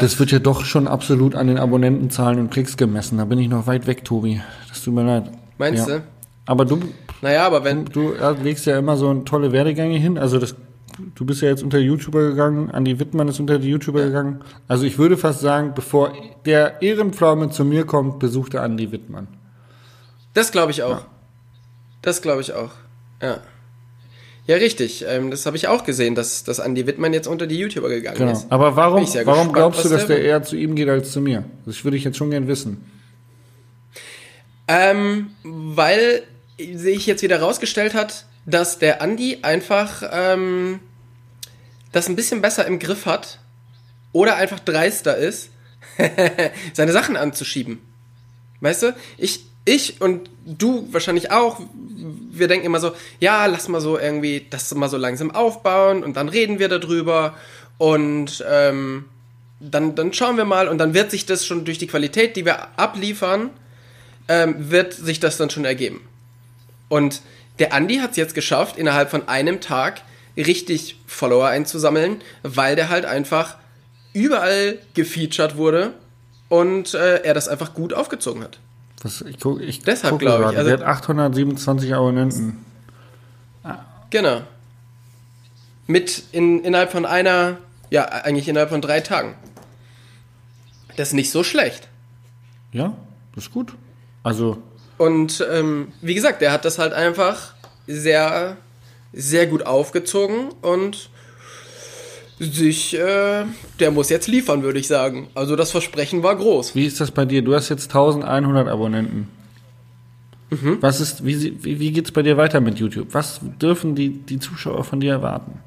Das 0.00 0.18
wird 0.18 0.32
ja 0.32 0.40
doch 0.40 0.64
schon 0.64 0.88
absolut 0.88 1.34
an 1.34 1.46
den 1.46 1.58
Abonnentenzahlen 1.58 2.40
und 2.40 2.50
Klicks 2.50 2.76
gemessen. 2.76 3.18
Da 3.18 3.24
bin 3.24 3.38
ich 3.38 3.48
noch 3.48 3.66
weit 3.66 3.86
weg, 3.86 4.04
Tobi. 4.04 4.40
Das 4.68 4.82
tut 4.82 4.94
mir 4.94 5.04
leid. 5.04 5.30
Meinst 5.58 5.88
ja. 5.88 5.98
du? 5.98 6.02
Aber 6.44 6.64
du, 6.64 6.80
Naja, 7.22 7.46
aber 7.46 7.62
wenn. 7.62 7.84
du 7.84 8.14
ja, 8.14 8.30
legst 8.30 8.66
ja 8.66 8.78
immer 8.78 8.96
so 8.96 9.12
tolle 9.20 9.52
Werdegänge 9.52 9.98
hin. 9.98 10.18
Also 10.18 10.38
das, 10.38 10.56
du 11.14 11.24
bist 11.24 11.42
ja 11.42 11.48
jetzt 11.48 11.62
unter 11.62 11.78
YouTuber 11.78 12.28
gegangen, 12.30 12.70
Andi 12.70 12.98
Wittmann 12.98 13.28
ist 13.28 13.40
unter 13.40 13.58
die 13.58 13.68
YouTuber 13.68 14.04
gegangen. 14.04 14.40
Also 14.66 14.84
ich 14.84 14.98
würde 14.98 15.16
fast 15.16 15.40
sagen, 15.40 15.72
bevor 15.74 16.12
der 16.44 16.82
Ehrenpflaume 16.82 17.50
zu 17.50 17.64
mir 17.64 17.84
kommt, 17.84 18.18
besucht 18.18 18.54
er 18.54 18.62
Andi 18.62 18.92
Wittmann. 18.92 19.28
Das 20.34 20.52
glaube 20.52 20.72
ich 20.72 20.82
auch. 20.82 21.02
Das 22.02 22.22
glaube 22.22 22.40
ich 22.40 22.52
auch. 22.52 22.70
Ja. 23.22 23.40
Ja, 24.46 24.56
richtig. 24.56 25.04
Ähm, 25.06 25.30
das 25.30 25.44
habe 25.44 25.58
ich 25.58 25.68
auch 25.68 25.84
gesehen, 25.84 26.14
dass, 26.14 26.42
dass 26.42 26.58
Andy 26.58 26.86
Wittmann 26.86 27.12
jetzt 27.12 27.26
unter 27.26 27.46
die 27.46 27.58
YouTuber 27.58 27.90
gegangen 27.90 28.16
Genau. 28.16 28.32
ist. 28.32 28.46
Aber 28.50 28.76
warum, 28.76 29.02
warum 29.02 29.04
gespannt, 29.04 29.52
glaubst 29.52 29.84
du, 29.84 29.90
dass 29.90 30.06
der 30.06 30.16
der 30.16 30.24
eher 30.24 30.42
zu 30.42 30.56
ihm 30.56 30.74
geht 30.74 30.88
als 30.88 31.12
zu 31.12 31.20
mir? 31.20 31.44
Das 31.66 31.84
würde 31.84 31.98
ich 31.98 32.04
jetzt 32.04 32.16
schon 32.16 32.30
gern 32.30 32.48
wissen. 32.48 32.82
Ähm, 34.66 35.30
weil 35.42 36.22
sich 36.74 37.06
jetzt 37.06 37.22
wieder 37.22 37.40
rausgestellt 37.40 37.92
hat, 37.94 38.24
dass 38.48 38.78
der 38.78 39.02
Andi 39.02 39.40
einfach 39.42 40.02
ähm, 40.10 40.80
das 41.92 42.08
ein 42.08 42.16
bisschen 42.16 42.40
besser 42.40 42.66
im 42.66 42.78
Griff 42.78 43.04
hat 43.04 43.38
oder 44.12 44.36
einfach 44.36 44.58
dreister 44.58 45.16
ist, 45.16 45.50
seine 46.72 46.92
Sachen 46.92 47.16
anzuschieben. 47.16 47.78
Weißt 48.60 48.84
du? 48.84 48.96
Ich, 49.18 49.44
ich 49.66 50.00
und 50.00 50.30
du 50.46 50.88
wahrscheinlich 50.92 51.30
auch, 51.30 51.60
wir 52.32 52.48
denken 52.48 52.64
immer 52.64 52.80
so, 52.80 52.92
ja, 53.20 53.44
lass 53.46 53.68
mal 53.68 53.82
so 53.82 53.98
irgendwie 53.98 54.46
das 54.48 54.74
mal 54.74 54.88
so 54.88 54.96
langsam 54.96 55.30
aufbauen 55.30 56.02
und 56.02 56.16
dann 56.16 56.30
reden 56.30 56.58
wir 56.58 56.68
darüber 56.68 57.34
und 57.76 58.42
ähm, 58.48 59.04
dann, 59.60 59.94
dann 59.94 60.14
schauen 60.14 60.38
wir 60.38 60.46
mal 60.46 60.68
und 60.68 60.78
dann 60.78 60.94
wird 60.94 61.10
sich 61.10 61.26
das 61.26 61.44
schon 61.44 61.66
durch 61.66 61.78
die 61.78 61.86
Qualität, 61.86 62.34
die 62.36 62.46
wir 62.46 62.78
abliefern, 62.78 63.50
ähm, 64.28 64.70
wird 64.70 64.94
sich 64.94 65.20
das 65.20 65.36
dann 65.36 65.50
schon 65.50 65.66
ergeben. 65.66 66.00
Und 66.88 67.20
der 67.58 67.72
Andi 67.72 67.96
hat 67.98 68.12
es 68.12 68.16
jetzt 68.16 68.34
geschafft, 68.34 68.76
innerhalb 68.76 69.10
von 69.10 69.28
einem 69.28 69.60
Tag 69.60 70.02
richtig 70.36 71.00
Follower 71.06 71.48
einzusammeln, 71.48 72.20
weil 72.42 72.76
der 72.76 72.88
halt 72.88 73.04
einfach 73.04 73.56
überall 74.12 74.78
gefeatured 74.94 75.56
wurde 75.56 75.92
und 76.48 76.94
äh, 76.94 77.22
er 77.22 77.34
das 77.34 77.48
einfach 77.48 77.74
gut 77.74 77.92
aufgezogen 77.92 78.42
hat. 78.42 78.58
Was, 79.02 79.20
ich 79.22 79.38
guck, 79.38 79.60
ich 79.60 79.82
Deshalb 79.82 80.18
glaube 80.18 80.50
ich, 80.50 80.58
also- 80.58 80.70
der 80.70 80.78
hat 80.78 80.86
827 80.86 81.94
Abonnenten. 81.94 82.64
Genau. 84.10 84.40
Mit 85.86 86.22
in, 86.32 86.64
innerhalb 86.64 86.90
von 86.90 87.04
einer, 87.04 87.58
ja, 87.90 88.06
eigentlich 88.06 88.48
innerhalb 88.48 88.70
von 88.70 88.80
drei 88.80 89.00
Tagen. 89.00 89.34
Das 90.96 91.08
ist 91.08 91.14
nicht 91.14 91.30
so 91.30 91.44
schlecht. 91.44 91.88
Ja, 92.72 92.94
das 93.34 93.44
ist 93.44 93.52
gut. 93.52 93.74
Also, 94.22 94.62
Und 94.98 95.46
ähm, 95.50 95.92
wie 96.02 96.14
gesagt, 96.14 96.42
der 96.42 96.52
hat 96.52 96.64
das 96.64 96.78
halt 96.78 96.92
einfach 96.92 97.54
sehr, 97.86 98.56
sehr 99.12 99.46
gut 99.46 99.64
aufgezogen 99.64 100.50
und 100.60 101.08
sich, 102.38 102.94
äh, 102.96 103.44
der 103.80 103.90
muss 103.90 104.10
jetzt 104.10 104.28
liefern, 104.28 104.62
würde 104.62 104.78
ich 104.78 104.86
sagen. 104.86 105.28
Also 105.34 105.56
das 105.56 105.70
Versprechen 105.70 106.22
war 106.22 106.36
groß. 106.36 106.74
wie 106.74 106.86
ist 106.86 107.00
das 107.00 107.10
bei 107.10 107.24
dir? 107.24 107.42
Du 107.42 107.54
hast 107.54 107.68
jetzt 107.68 107.88
1100 107.88 108.68
Abonnenten. 108.68 109.28
Mhm. 110.50 110.78
Was 110.80 111.00
ist, 111.00 111.24
wie, 111.26 111.62
wie, 111.62 111.78
wie 111.78 111.92
geht's 111.92 112.12
bei 112.12 112.22
dir 112.22 112.36
weiter 112.36 112.60
mit 112.60 112.78
YouTube? 112.78 113.08
Was 113.12 113.40
dürfen 113.60 113.94
die, 113.94 114.10
die 114.10 114.38
Zuschauer 114.38 114.84
von 114.84 115.00
dir 115.00 115.12
erwarten? 115.12 115.60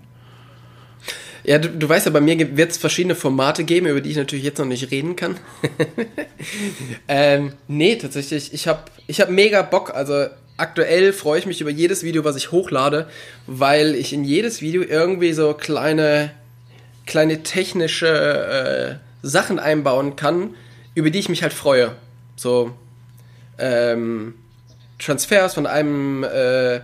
Ja, 1.44 1.58
du, 1.58 1.70
du 1.70 1.90
weißt 1.90 2.06
ja, 2.06 2.12
bei 2.12 2.22
mir 2.22 2.58
wird 2.58 2.72
es 2.72 2.78
verschiedene 2.78 3.16
Formate 3.16 3.64
geben, 3.64 3.88
über 3.88 4.02
die 4.02 4.12
ich 4.12 4.18
natürlich 4.18 4.46
jetzt 4.46 4.60
noch 4.60 4.66
nicht 4.66 4.92
reden 4.92 5.16
kann. 5.16 5.38
ähm, 7.08 7.54
nee, 7.68 7.96
tatsächlich, 7.96 8.54
ich 8.54 8.68
habe 8.68 8.84
ich 9.08 9.22
hab 9.22 9.30
mega 9.30 9.62
Bock. 9.62 9.94
Also 9.94 10.28
aktuell 10.58 11.14
freue 11.14 11.40
ich 11.40 11.46
mich 11.46 11.62
über 11.62 11.72
jedes 11.72 12.04
Video, 12.04 12.24
was 12.24 12.36
ich 12.36 12.52
hochlade, 12.52 13.08
weil 13.48 13.96
ich 13.96 14.14
in 14.14 14.24
jedes 14.24 14.62
Video 14.62 14.84
irgendwie 14.84 15.34
so 15.34 15.54
kleine, 15.54 16.32
kleine 17.06 17.42
technische 17.44 18.08
äh, 18.08 18.96
Sachen 19.26 19.60
einbauen 19.60 20.16
kann, 20.16 20.56
über 20.94 21.10
die 21.10 21.20
ich 21.20 21.30
mich 21.30 21.42
halt 21.42 21.54
freue. 21.54 21.96
So 22.36 22.72
ähm, 23.58 24.36
Transfers 25.00 25.56
von 25.56 25.66
einem 25.66 26.24
äh, 26.24 26.82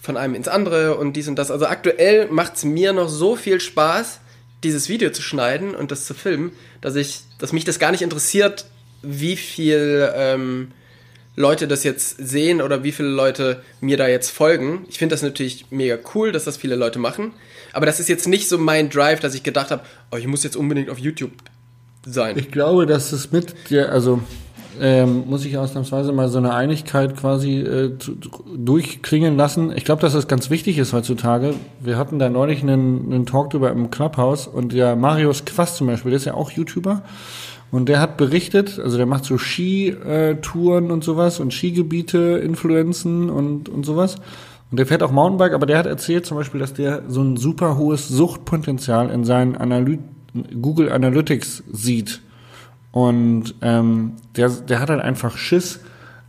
von 0.00 0.16
einem 0.16 0.34
ins 0.34 0.48
andere 0.48 0.96
und 0.96 1.14
dies 1.14 1.28
und 1.28 1.36
das. 1.36 1.50
Also 1.50 1.66
aktuell 1.66 2.28
macht 2.28 2.56
es 2.56 2.64
mir 2.64 2.92
noch 2.92 3.08
so 3.08 3.36
viel 3.36 3.60
Spaß, 3.60 4.20
dieses 4.64 4.88
Video 4.88 5.10
zu 5.10 5.22
schneiden 5.22 5.74
und 5.74 5.90
das 5.90 6.04
zu 6.04 6.14
filmen, 6.14 6.52
dass 6.80 6.96
ich, 6.96 7.20
dass 7.38 7.52
mich 7.52 7.64
das 7.64 7.78
gar 7.78 7.90
nicht 7.90 8.02
interessiert, 8.02 8.66
wie 9.02 9.36
viel 9.36 10.10
ähm, 10.14 10.72
Leute 11.36 11.68
das 11.68 11.84
jetzt 11.84 12.16
sehen 12.18 12.60
oder 12.60 12.82
wie 12.82 12.92
viele 12.92 13.08
Leute 13.08 13.62
mir 13.80 13.96
da 13.96 14.08
jetzt 14.08 14.30
folgen. 14.30 14.84
Ich 14.88 14.98
finde 14.98 15.14
das 15.14 15.22
natürlich 15.22 15.66
mega 15.70 15.98
cool, 16.14 16.32
dass 16.32 16.44
das 16.44 16.56
viele 16.56 16.76
Leute 16.76 16.98
machen. 16.98 17.32
Aber 17.72 17.86
das 17.86 18.00
ist 18.00 18.08
jetzt 18.08 18.26
nicht 18.26 18.48
so 18.48 18.58
mein 18.58 18.90
Drive, 18.90 19.20
dass 19.20 19.34
ich 19.34 19.42
gedacht 19.42 19.70
habe, 19.70 19.82
oh, 20.10 20.16
ich 20.16 20.26
muss 20.26 20.42
jetzt 20.42 20.56
unbedingt 20.56 20.90
auf 20.90 20.98
YouTube 20.98 21.32
sein. 22.04 22.38
Ich 22.38 22.50
glaube, 22.50 22.86
dass 22.86 23.12
es 23.12 23.30
mit 23.30 23.54
dir, 23.70 23.90
also 23.90 24.22
ähm, 24.80 25.24
muss 25.26 25.44
ich 25.44 25.56
ausnahmsweise 25.56 26.12
mal 26.12 26.28
so 26.28 26.38
eine 26.38 26.54
Einigkeit 26.54 27.16
quasi 27.16 27.60
äh, 27.60 27.98
zu, 27.98 28.16
durchklingen 28.56 29.36
lassen. 29.36 29.72
Ich 29.74 29.84
glaube, 29.84 30.02
dass 30.02 30.12
das 30.12 30.28
ganz 30.28 30.50
wichtig 30.50 30.78
ist 30.78 30.92
heutzutage. 30.92 31.54
Wir 31.80 31.96
hatten 31.96 32.18
da 32.18 32.28
neulich 32.28 32.62
einen, 32.62 33.12
einen 33.12 33.26
Talk 33.26 33.50
drüber 33.50 33.70
im 33.70 33.90
Clubhouse 33.90 34.46
und 34.46 34.72
der 34.72 34.96
Marius 34.96 35.44
Quast 35.44 35.76
zum 35.76 35.86
Beispiel, 35.86 36.10
der 36.10 36.18
ist 36.18 36.26
ja 36.26 36.34
auch 36.34 36.50
YouTuber. 36.50 37.02
Und 37.70 37.88
der 37.88 38.00
hat 38.00 38.16
berichtet, 38.16 38.80
also 38.82 38.96
der 38.96 39.06
macht 39.06 39.24
so 39.24 39.38
Skitouren 39.38 40.90
und 40.90 41.04
sowas 41.04 41.38
und 41.38 41.54
Skigebiete, 41.54 42.40
Influenzen 42.42 43.30
und, 43.30 43.68
und 43.68 43.86
sowas. 43.86 44.16
Und 44.70 44.78
der 44.78 44.86
fährt 44.86 45.02
auch 45.02 45.12
Mountainbike, 45.12 45.52
aber 45.52 45.66
der 45.66 45.78
hat 45.78 45.86
erzählt 45.86 46.26
zum 46.26 46.36
Beispiel, 46.36 46.60
dass 46.60 46.74
der 46.74 47.02
so 47.08 47.22
ein 47.22 47.36
super 47.36 47.76
hohes 47.76 48.08
Suchtpotenzial 48.08 49.10
in 49.10 49.24
seinen 49.24 49.56
Analy 49.56 49.98
Google 50.60 50.92
Analytics 50.92 51.64
sieht. 51.72 52.20
Und 52.92 53.54
ähm, 53.62 54.14
der, 54.36 54.48
der 54.48 54.80
hat 54.80 54.90
halt 54.90 55.00
einfach 55.00 55.36
Schiss, 55.36 55.80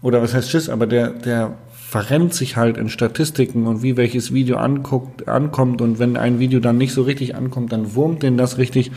oder 0.01 0.22
was 0.22 0.34
heißt 0.34 0.50
Schiss, 0.50 0.70
aber 0.70 0.88
der, 0.88 1.10
der 1.10 1.56
verrennt 1.91 2.34
sich 2.34 2.56
halt 2.56 2.77
in 2.77 2.89
Statistiken 2.89 3.68
und 3.68 3.84
wie 3.84 3.98
welches 3.98 4.34
Video 4.34 4.58
anguckt, 4.58 5.27
ankommt 5.27 5.82
und 5.82 6.00
wenn 6.00 6.15
ein 6.15 6.39
Video 6.39 6.60
dann 6.60 6.77
nicht 6.77 6.94
so 6.94 7.01
richtig 7.01 7.36
ankommt, 7.36 7.74
dann 7.74 7.96
wurmt 7.96 8.24
den 8.24 8.38
das 8.38 8.58
richtig. 8.58 8.91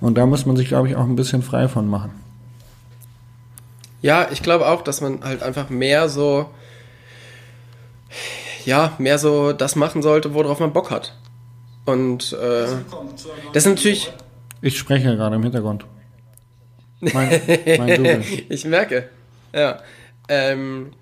Und 0.00 0.16
da 0.16 0.26
muss 0.26 0.46
man 0.46 0.56
sich, 0.56 0.68
glaube 0.68 0.88
ich, 0.88 0.94
auch 0.94 1.04
ein 1.04 1.16
bisschen 1.16 1.42
frei 1.42 1.66
von 1.66 1.88
machen. 1.88 2.12
Ja, 4.02 4.28
ich 4.30 4.42
glaube 4.42 4.68
auch, 4.68 4.82
dass 4.82 5.00
man 5.00 5.24
halt 5.24 5.42
einfach 5.42 5.70
mehr 5.70 6.08
so, 6.08 6.46
ja, 8.64 8.92
mehr 8.98 9.18
so 9.18 9.52
das 9.52 9.74
machen 9.74 10.02
sollte, 10.02 10.34
worauf 10.34 10.60
man 10.60 10.72
Bock 10.72 10.92
hat. 10.92 11.14
Und 11.84 12.34
äh, 12.34 12.66
das 13.52 13.64
ist 13.64 13.66
natürlich. 13.66 14.12
Ich 14.60 14.78
spreche 14.78 15.16
gerade 15.16 15.36
im 15.36 15.42
Hintergrund. 15.42 15.84
Mein, 17.00 17.40
mein 17.78 18.24
ich 18.48 18.64
merke. 18.64 19.08
Ja. 19.52 19.80
Ähm, 20.28 20.92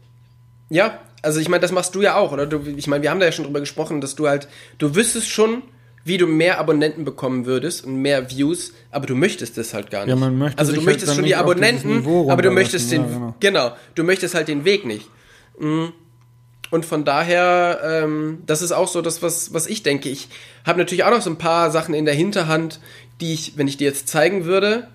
ja, 0.68 0.98
also 1.22 1.40
ich 1.40 1.48
meine, 1.48 1.60
das 1.60 1.72
machst 1.72 1.94
du 1.94 2.02
ja 2.02 2.16
auch, 2.16 2.32
oder? 2.32 2.46
Du, 2.46 2.60
ich 2.76 2.86
meine, 2.86 3.02
wir 3.02 3.10
haben 3.10 3.20
da 3.20 3.26
ja 3.26 3.32
schon 3.32 3.44
drüber 3.44 3.60
gesprochen, 3.60 4.00
dass 4.00 4.14
du 4.14 4.28
halt, 4.28 4.48
du 4.78 4.94
wüsstest 4.94 5.28
schon, 5.28 5.62
wie 6.04 6.18
du 6.18 6.26
mehr 6.26 6.60
Abonnenten 6.60 7.04
bekommen 7.04 7.46
würdest 7.46 7.84
und 7.84 7.96
mehr 7.96 8.30
Views, 8.30 8.72
aber 8.92 9.06
du 9.06 9.16
möchtest 9.16 9.58
es 9.58 9.74
halt 9.74 9.90
gar 9.90 10.04
nicht. 10.04 10.10
Ja, 10.10 10.16
man 10.16 10.38
möchte 10.38 10.58
also 10.58 10.70
du 10.70 10.78
halt 10.78 10.86
möchtest 10.86 11.14
schon 11.14 11.24
die 11.24 11.34
Abonnenten, 11.34 12.06
aber 12.30 12.42
du 12.42 12.52
möchtest 12.52 12.92
den, 12.92 13.02
ja, 13.02 13.08
genau. 13.08 13.34
genau, 13.40 13.72
du 13.96 14.04
möchtest 14.04 14.36
halt 14.36 14.46
den 14.46 14.64
Weg 14.64 14.84
nicht. 14.84 15.10
Mhm. 15.58 15.92
Und 16.70 16.84
von 16.84 17.04
daher, 17.04 17.80
ähm, 17.84 18.42
das 18.46 18.62
ist 18.62 18.72
auch 18.72 18.88
so 18.88 19.02
das, 19.02 19.22
was, 19.22 19.52
was 19.52 19.66
ich 19.66 19.82
denke. 19.82 20.08
Ich 20.08 20.28
habe 20.64 20.78
natürlich 20.78 21.04
auch 21.04 21.10
noch 21.10 21.22
so 21.22 21.30
ein 21.30 21.38
paar 21.38 21.70
Sachen 21.70 21.94
in 21.94 22.04
der 22.04 22.14
Hinterhand, 22.14 22.80
die 23.20 23.34
ich, 23.34 23.56
wenn 23.56 23.66
ich 23.66 23.76
dir 23.76 23.88
jetzt 23.88 24.08
zeigen 24.08 24.44
würde, 24.44 24.88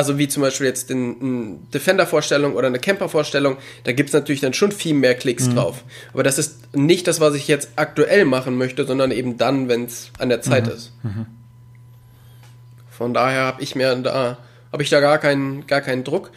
also 0.00 0.16
wie 0.16 0.28
zum 0.28 0.42
Beispiel 0.42 0.66
jetzt 0.66 0.88
den 0.88 1.70
Defender-Vorstellung 1.74 2.54
oder 2.54 2.68
eine 2.68 2.78
Camper-Vorstellung, 2.78 3.58
da 3.84 3.92
gibt 3.92 4.08
es 4.08 4.14
natürlich 4.14 4.40
dann 4.40 4.54
schon 4.54 4.72
viel 4.72 4.94
mehr 4.94 5.14
Klicks 5.14 5.46
mhm. 5.46 5.56
drauf. 5.56 5.84
Aber 6.14 6.22
das 6.22 6.38
ist 6.38 6.74
nicht 6.74 7.06
das, 7.06 7.20
was 7.20 7.34
ich 7.34 7.48
jetzt 7.48 7.72
aktuell 7.76 8.24
machen 8.24 8.56
möchte, 8.56 8.86
sondern 8.86 9.10
eben 9.10 9.36
dann, 9.36 9.68
wenn 9.68 9.84
es 9.84 10.10
an 10.18 10.30
der 10.30 10.40
Zeit 10.40 10.64
mhm. 10.68 10.72
ist. 10.72 10.92
Mhm. 11.02 11.26
Von 12.90 13.12
daher 13.12 13.42
habe 13.42 13.62
ich 13.62 13.74
mir 13.74 13.94
da 13.96 14.38
habe 14.72 14.82
ich 14.82 14.88
da 14.88 15.00
gar 15.00 15.18
keinen 15.18 15.66
gar 15.66 15.82
keinen 15.82 16.02
Druck. 16.02 16.30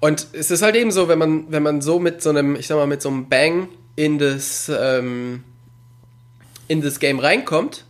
Und 0.00 0.28
es 0.32 0.50
ist 0.50 0.62
halt 0.62 0.74
eben 0.74 0.90
so, 0.90 1.08
wenn 1.08 1.18
man 1.18 1.44
wenn 1.50 1.62
man 1.62 1.82
so 1.82 1.98
mit 1.98 2.22
so 2.22 2.30
einem 2.30 2.56
ich 2.56 2.68
sag 2.68 2.76
mal 2.76 2.86
mit 2.86 3.02
so 3.02 3.10
einem 3.10 3.28
Bang 3.28 3.68
in 3.96 4.18
das 4.18 4.72
ähm, 4.74 5.44
in 6.68 6.80
das 6.80 7.00
Game 7.00 7.18
reinkommt, 7.18 7.84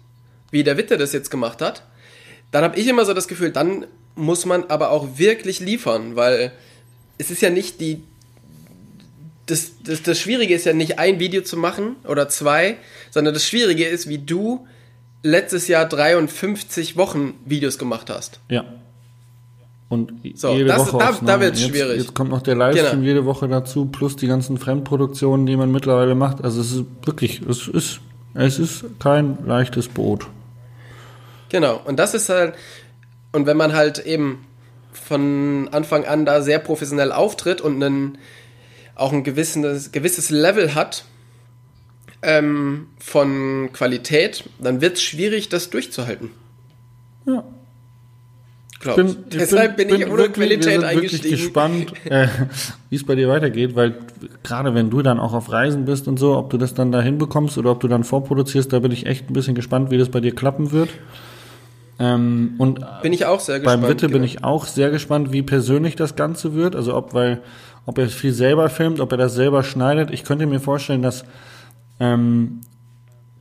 wie 0.50 0.64
der 0.64 0.76
Witte 0.76 0.98
das 0.98 1.12
jetzt 1.12 1.30
gemacht 1.30 1.62
hat, 1.62 1.84
dann 2.50 2.64
habe 2.64 2.76
ich 2.80 2.88
immer 2.88 3.04
so 3.04 3.14
das 3.14 3.28
Gefühl, 3.28 3.52
dann 3.52 3.86
muss 4.14 4.46
man 4.46 4.64
aber 4.64 4.90
auch 4.90 5.18
wirklich 5.18 5.60
liefern, 5.60 6.16
weil 6.16 6.52
es 7.18 7.30
ist 7.30 7.42
ja 7.42 7.50
nicht 7.50 7.80
die. 7.80 8.02
Das, 9.46 9.72
das, 9.82 10.02
das 10.02 10.18
Schwierige 10.18 10.54
ist 10.54 10.64
ja 10.64 10.72
nicht 10.72 10.98
ein 10.98 11.18
Video 11.18 11.42
zu 11.42 11.56
machen 11.56 11.96
oder 12.06 12.28
zwei, 12.28 12.76
sondern 13.10 13.34
das 13.34 13.44
Schwierige 13.44 13.84
ist, 13.84 14.08
wie 14.08 14.18
du 14.18 14.66
letztes 15.22 15.66
Jahr 15.66 15.86
53 15.86 16.96
Wochen 16.96 17.34
Videos 17.44 17.78
gemacht 17.78 18.10
hast. 18.10 18.40
Ja. 18.48 18.64
Und 19.88 20.12
so, 20.34 20.52
jede 20.52 20.66
das, 20.66 20.92
Woche 20.92 20.98
da, 20.98 21.18
da 21.20 21.40
wird 21.40 21.56
es 21.56 21.62
schwierig. 21.64 21.98
Jetzt 21.98 22.14
kommt 22.14 22.30
noch 22.30 22.42
der 22.42 22.54
Livestream 22.54 23.00
genau. 23.00 23.02
jede 23.02 23.24
Woche 23.24 23.48
dazu, 23.48 23.86
plus 23.86 24.14
die 24.14 24.28
ganzen 24.28 24.56
Fremdproduktionen, 24.56 25.46
die 25.46 25.56
man 25.56 25.72
mittlerweile 25.72 26.14
macht. 26.14 26.44
Also 26.44 26.60
es 26.60 26.70
ist 26.70 26.84
wirklich, 27.04 27.42
es 27.42 27.66
ist, 27.66 28.00
es 28.34 28.60
ist 28.60 28.84
kein 29.00 29.38
leichtes 29.44 29.88
Brot. 29.88 30.28
Genau, 31.48 31.80
und 31.84 31.98
das 31.98 32.14
ist 32.14 32.28
halt, 32.28 32.54
und 33.32 33.46
wenn 33.46 33.56
man 33.56 33.72
halt 33.72 33.98
eben 33.98 34.46
von 34.92 35.68
Anfang 35.72 36.04
an 36.04 36.26
da 36.26 36.42
sehr 36.42 36.58
professionell 36.58 37.12
auftritt 37.12 37.60
und 37.60 37.82
einen, 37.82 38.18
auch 38.94 39.12
ein 39.12 39.22
gewisses, 39.22 39.92
gewisses 39.92 40.30
Level 40.30 40.74
hat 40.74 41.04
ähm, 42.22 42.88
von 42.98 43.70
Qualität, 43.72 44.44
dann 44.58 44.80
wird 44.80 44.96
es 44.96 45.02
schwierig, 45.02 45.48
das 45.48 45.70
durchzuhalten. 45.70 46.30
Ja. 47.26 47.44
Glaub 48.80 48.96
bin, 48.96 49.16
Deshalb 49.30 49.76
bin, 49.76 49.88
bin, 49.88 50.00
ich 50.00 50.06
ohne 50.06 50.16
wirklich, 50.16 50.32
Qualität 50.32 50.66
wir 50.66 50.72
sind 50.72 50.84
eingestiegen. 50.84 51.24
wirklich 51.24 51.42
gespannt, 51.42 51.92
äh, 52.06 52.28
wie 52.88 52.96
es 52.96 53.04
bei 53.04 53.14
dir 53.14 53.28
weitergeht, 53.28 53.76
weil 53.76 53.94
gerade 54.42 54.74
wenn 54.74 54.88
du 54.88 55.02
dann 55.02 55.20
auch 55.20 55.34
auf 55.34 55.52
Reisen 55.52 55.84
bist 55.84 56.08
und 56.08 56.18
so, 56.18 56.36
ob 56.36 56.48
du 56.48 56.56
das 56.56 56.72
dann 56.72 56.90
da 56.90 57.02
hinbekommst 57.02 57.58
oder 57.58 57.72
ob 57.72 57.80
du 57.80 57.88
dann 57.88 58.04
vorproduzierst, 58.04 58.72
da 58.72 58.78
bin 58.78 58.90
ich 58.90 59.04
echt 59.04 59.28
ein 59.28 59.34
bisschen 59.34 59.54
gespannt, 59.54 59.90
wie 59.90 59.98
das 59.98 60.08
bei 60.08 60.20
dir 60.20 60.34
klappen 60.34 60.72
wird. 60.72 60.88
Ähm, 62.00 62.54
und 62.56 62.80
bin 63.02 63.12
ich 63.12 63.26
auch 63.26 63.40
sehr 63.40 63.60
gespannt. 63.60 63.82
Beim 63.82 63.90
Witte 63.90 64.06
genau. 64.06 64.18
bin 64.18 64.24
ich 64.24 64.42
auch 64.42 64.64
sehr 64.64 64.90
gespannt, 64.90 65.32
wie 65.32 65.42
persönlich 65.42 65.96
das 65.96 66.16
Ganze 66.16 66.54
wird. 66.54 66.74
Also 66.74 66.96
ob, 66.96 67.12
weil, 67.12 67.42
ob 67.84 67.98
er 67.98 68.08
viel 68.08 68.32
selber 68.32 68.70
filmt, 68.70 69.00
ob 69.00 69.12
er 69.12 69.18
das 69.18 69.34
selber 69.34 69.62
schneidet. 69.62 70.10
Ich 70.10 70.24
könnte 70.24 70.46
mir 70.46 70.60
vorstellen, 70.60 71.02
dass 71.02 71.24
ähm, 72.00 72.62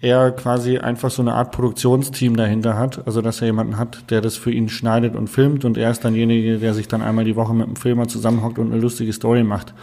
er 0.01 0.31
quasi 0.31 0.77
einfach 0.77 1.09
so 1.09 1.21
eine 1.21 1.33
Art 1.33 1.53
Produktionsteam 1.53 2.35
dahinter 2.35 2.77
hat. 2.77 3.07
Also 3.07 3.21
dass 3.21 3.39
er 3.39 3.47
jemanden 3.47 3.77
hat, 3.77 4.11
der 4.11 4.19
das 4.19 4.35
für 4.35 4.51
ihn 4.51 4.67
schneidet 4.67 5.15
und 5.15 5.29
filmt 5.29 5.63
und 5.63 5.77
er 5.77 5.89
ist 5.89 6.03
dann 6.03 6.13
derjenige, 6.13 6.59
der 6.59 6.73
sich 6.73 6.89
dann 6.89 7.01
einmal 7.01 7.23
die 7.23 7.37
Woche 7.37 7.53
mit 7.53 7.65
dem 7.65 7.77
Filmer 7.77 8.09
zusammenhockt 8.09 8.59
und 8.59 8.73
eine 8.73 8.81
lustige 8.81 9.13
Story 9.13 9.43
macht. 9.43 9.73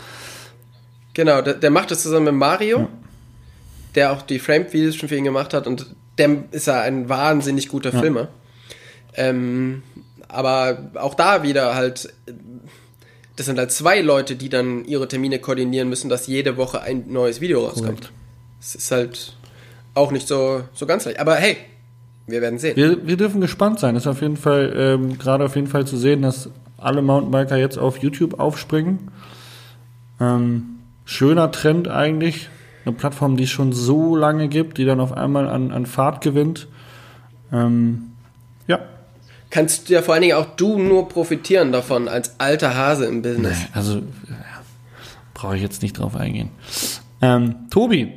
Genau, 1.14 1.40
der, 1.40 1.54
der 1.54 1.70
macht 1.70 1.90
das 1.90 2.02
zusammen 2.02 2.26
mit 2.26 2.34
Mario, 2.34 2.80
ja. 2.80 2.88
der 3.94 4.12
auch 4.12 4.20
die 4.20 4.38
Framed-Videos 4.38 4.96
schon 4.96 5.08
für 5.08 5.16
ihn 5.16 5.24
gemacht 5.24 5.54
hat 5.54 5.66
und 5.66 5.86
der 6.18 6.44
ist 6.50 6.66
ja 6.66 6.82
ein 6.82 7.08
wahnsinnig 7.08 7.68
guter 7.68 7.90
ja. 7.92 8.00
Filmer. 8.00 8.28
Ähm, 9.16 9.82
aber 10.28 10.90
auch 10.94 11.14
da 11.14 11.42
wieder 11.42 11.74
halt, 11.74 12.12
das 13.36 13.46
sind 13.46 13.58
halt 13.58 13.72
zwei 13.72 14.00
Leute, 14.00 14.36
die 14.36 14.48
dann 14.48 14.84
ihre 14.84 15.08
Termine 15.08 15.38
koordinieren 15.38 15.88
müssen, 15.88 16.08
dass 16.08 16.26
jede 16.26 16.56
Woche 16.56 16.80
ein 16.82 17.04
neues 17.08 17.40
Video 17.40 17.66
rauskommt. 17.66 18.12
Es 18.60 18.74
ist 18.74 18.90
halt 18.90 19.36
auch 19.94 20.10
nicht 20.10 20.28
so, 20.28 20.62
so 20.74 20.86
ganz 20.86 21.04
leicht. 21.04 21.20
Aber 21.20 21.36
hey, 21.36 21.56
wir 22.26 22.40
werden 22.40 22.58
sehen. 22.58 22.76
Wir, 22.76 23.06
wir 23.06 23.16
dürfen 23.16 23.40
gespannt 23.40 23.78
sein. 23.78 23.96
Ist 23.96 24.06
auf 24.06 24.20
jeden 24.20 24.36
Fall, 24.36 24.74
ähm, 24.76 25.18
gerade 25.18 25.44
auf 25.44 25.54
jeden 25.54 25.68
Fall 25.68 25.86
zu 25.86 25.96
sehen, 25.96 26.22
dass 26.22 26.50
alle 26.76 27.02
Mountainbiker 27.02 27.56
jetzt 27.56 27.78
auf 27.78 27.98
YouTube 27.98 28.40
aufspringen. 28.40 29.10
Ähm, 30.20 30.80
schöner 31.04 31.52
Trend 31.52 31.88
eigentlich. 31.88 32.48
Eine 32.84 32.94
Plattform, 32.94 33.36
die 33.36 33.44
es 33.44 33.50
schon 33.50 33.72
so 33.72 34.16
lange 34.16 34.48
gibt, 34.48 34.78
die 34.78 34.84
dann 34.84 35.00
auf 35.00 35.12
einmal 35.12 35.48
an, 35.48 35.72
an 35.72 35.86
Fahrt 35.86 36.20
gewinnt. 36.20 36.68
Ähm, 37.52 38.12
kannst 39.50 39.88
ja 39.88 40.02
vor 40.02 40.14
allen 40.14 40.22
Dingen 40.22 40.36
auch 40.36 40.56
du 40.56 40.78
nur 40.78 41.08
profitieren 41.08 41.72
davon 41.72 42.08
als 42.08 42.38
alter 42.38 42.76
Hase 42.76 43.06
im 43.06 43.22
Business. 43.22 43.58
Nee, 43.58 43.68
also 43.72 43.98
ja, 43.98 44.62
brauche 45.34 45.56
ich 45.56 45.62
jetzt 45.62 45.82
nicht 45.82 45.98
drauf 45.98 46.16
eingehen. 46.16 46.50
Ähm, 47.20 47.68
Tobi. 47.70 48.12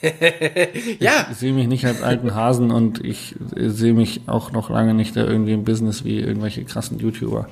ja. 1.00 1.26
Ich 1.30 1.38
sehe 1.38 1.52
mich 1.52 1.66
nicht 1.66 1.84
als 1.84 2.02
alten 2.02 2.34
Hasen 2.34 2.70
und 2.70 3.04
ich 3.04 3.34
sehe 3.56 3.94
mich 3.94 4.22
auch 4.28 4.52
noch 4.52 4.70
lange 4.70 4.94
nicht 4.94 5.16
da 5.16 5.24
irgendwie 5.24 5.52
im 5.52 5.64
Business 5.64 6.04
wie 6.04 6.20
irgendwelche 6.20 6.64
krassen 6.64 6.98
YouTuber. 6.98 7.48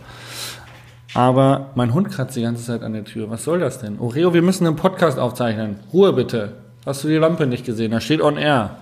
Aber 1.14 1.70
mein 1.76 1.94
Hund 1.94 2.10
kratzt 2.10 2.36
die 2.36 2.42
ganze 2.42 2.64
Zeit 2.64 2.82
an 2.82 2.92
der 2.92 3.04
Tür. 3.04 3.30
Was 3.30 3.44
soll 3.44 3.60
das 3.60 3.78
denn? 3.78 3.98
Oreo, 3.98 4.34
wir 4.34 4.42
müssen 4.42 4.66
einen 4.66 4.76
Podcast 4.76 5.18
aufzeichnen. 5.18 5.76
Ruhe 5.92 6.12
bitte. 6.12 6.54
Hast 6.84 7.04
du 7.04 7.08
die 7.08 7.16
Lampe 7.16 7.46
nicht 7.46 7.64
gesehen? 7.64 7.92
Da 7.92 8.00
steht 8.00 8.20
on 8.20 8.36
air. 8.36 8.76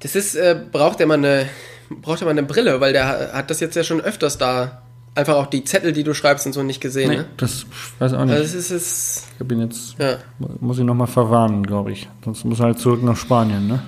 Das 0.00 0.14
ist, 0.14 0.34
äh, 0.34 0.58
braucht 0.70 1.00
er 1.00 1.06
mal 1.06 1.14
eine, 1.14 1.48
braucht 1.90 2.22
er 2.22 2.26
mal 2.26 2.30
eine 2.30 2.42
Brille, 2.42 2.80
weil 2.80 2.92
der 2.92 3.32
hat 3.32 3.50
das 3.50 3.60
jetzt 3.60 3.74
ja 3.76 3.84
schon 3.84 4.00
öfters 4.00 4.38
da. 4.38 4.82
Einfach 5.14 5.34
auch 5.34 5.46
die 5.46 5.64
Zettel, 5.64 5.92
die 5.92 6.04
du 6.04 6.14
schreibst 6.14 6.46
und 6.46 6.52
so 6.52 6.62
nicht 6.62 6.80
gesehen, 6.80 7.10
nee, 7.10 7.16
ne? 7.16 7.26
Das 7.38 7.66
weiß 7.98 8.12
auch 8.12 8.24
nicht. 8.24 8.34
Also 8.34 8.44
das 8.44 8.54
ist, 8.54 8.70
ist, 8.70 9.24
ich 9.34 9.40
habe 9.40 9.54
ihn 9.54 9.62
jetzt, 9.62 9.96
ja. 9.98 10.18
muss 10.60 10.78
ich 10.78 10.84
nochmal 10.84 11.08
verwarnen, 11.08 11.66
glaube 11.66 11.90
ich. 11.90 12.08
Sonst 12.24 12.44
muss 12.44 12.60
er 12.60 12.66
halt 12.66 12.78
zurück 12.78 13.02
nach 13.02 13.16
Spanien, 13.16 13.66
ne? 13.66 13.82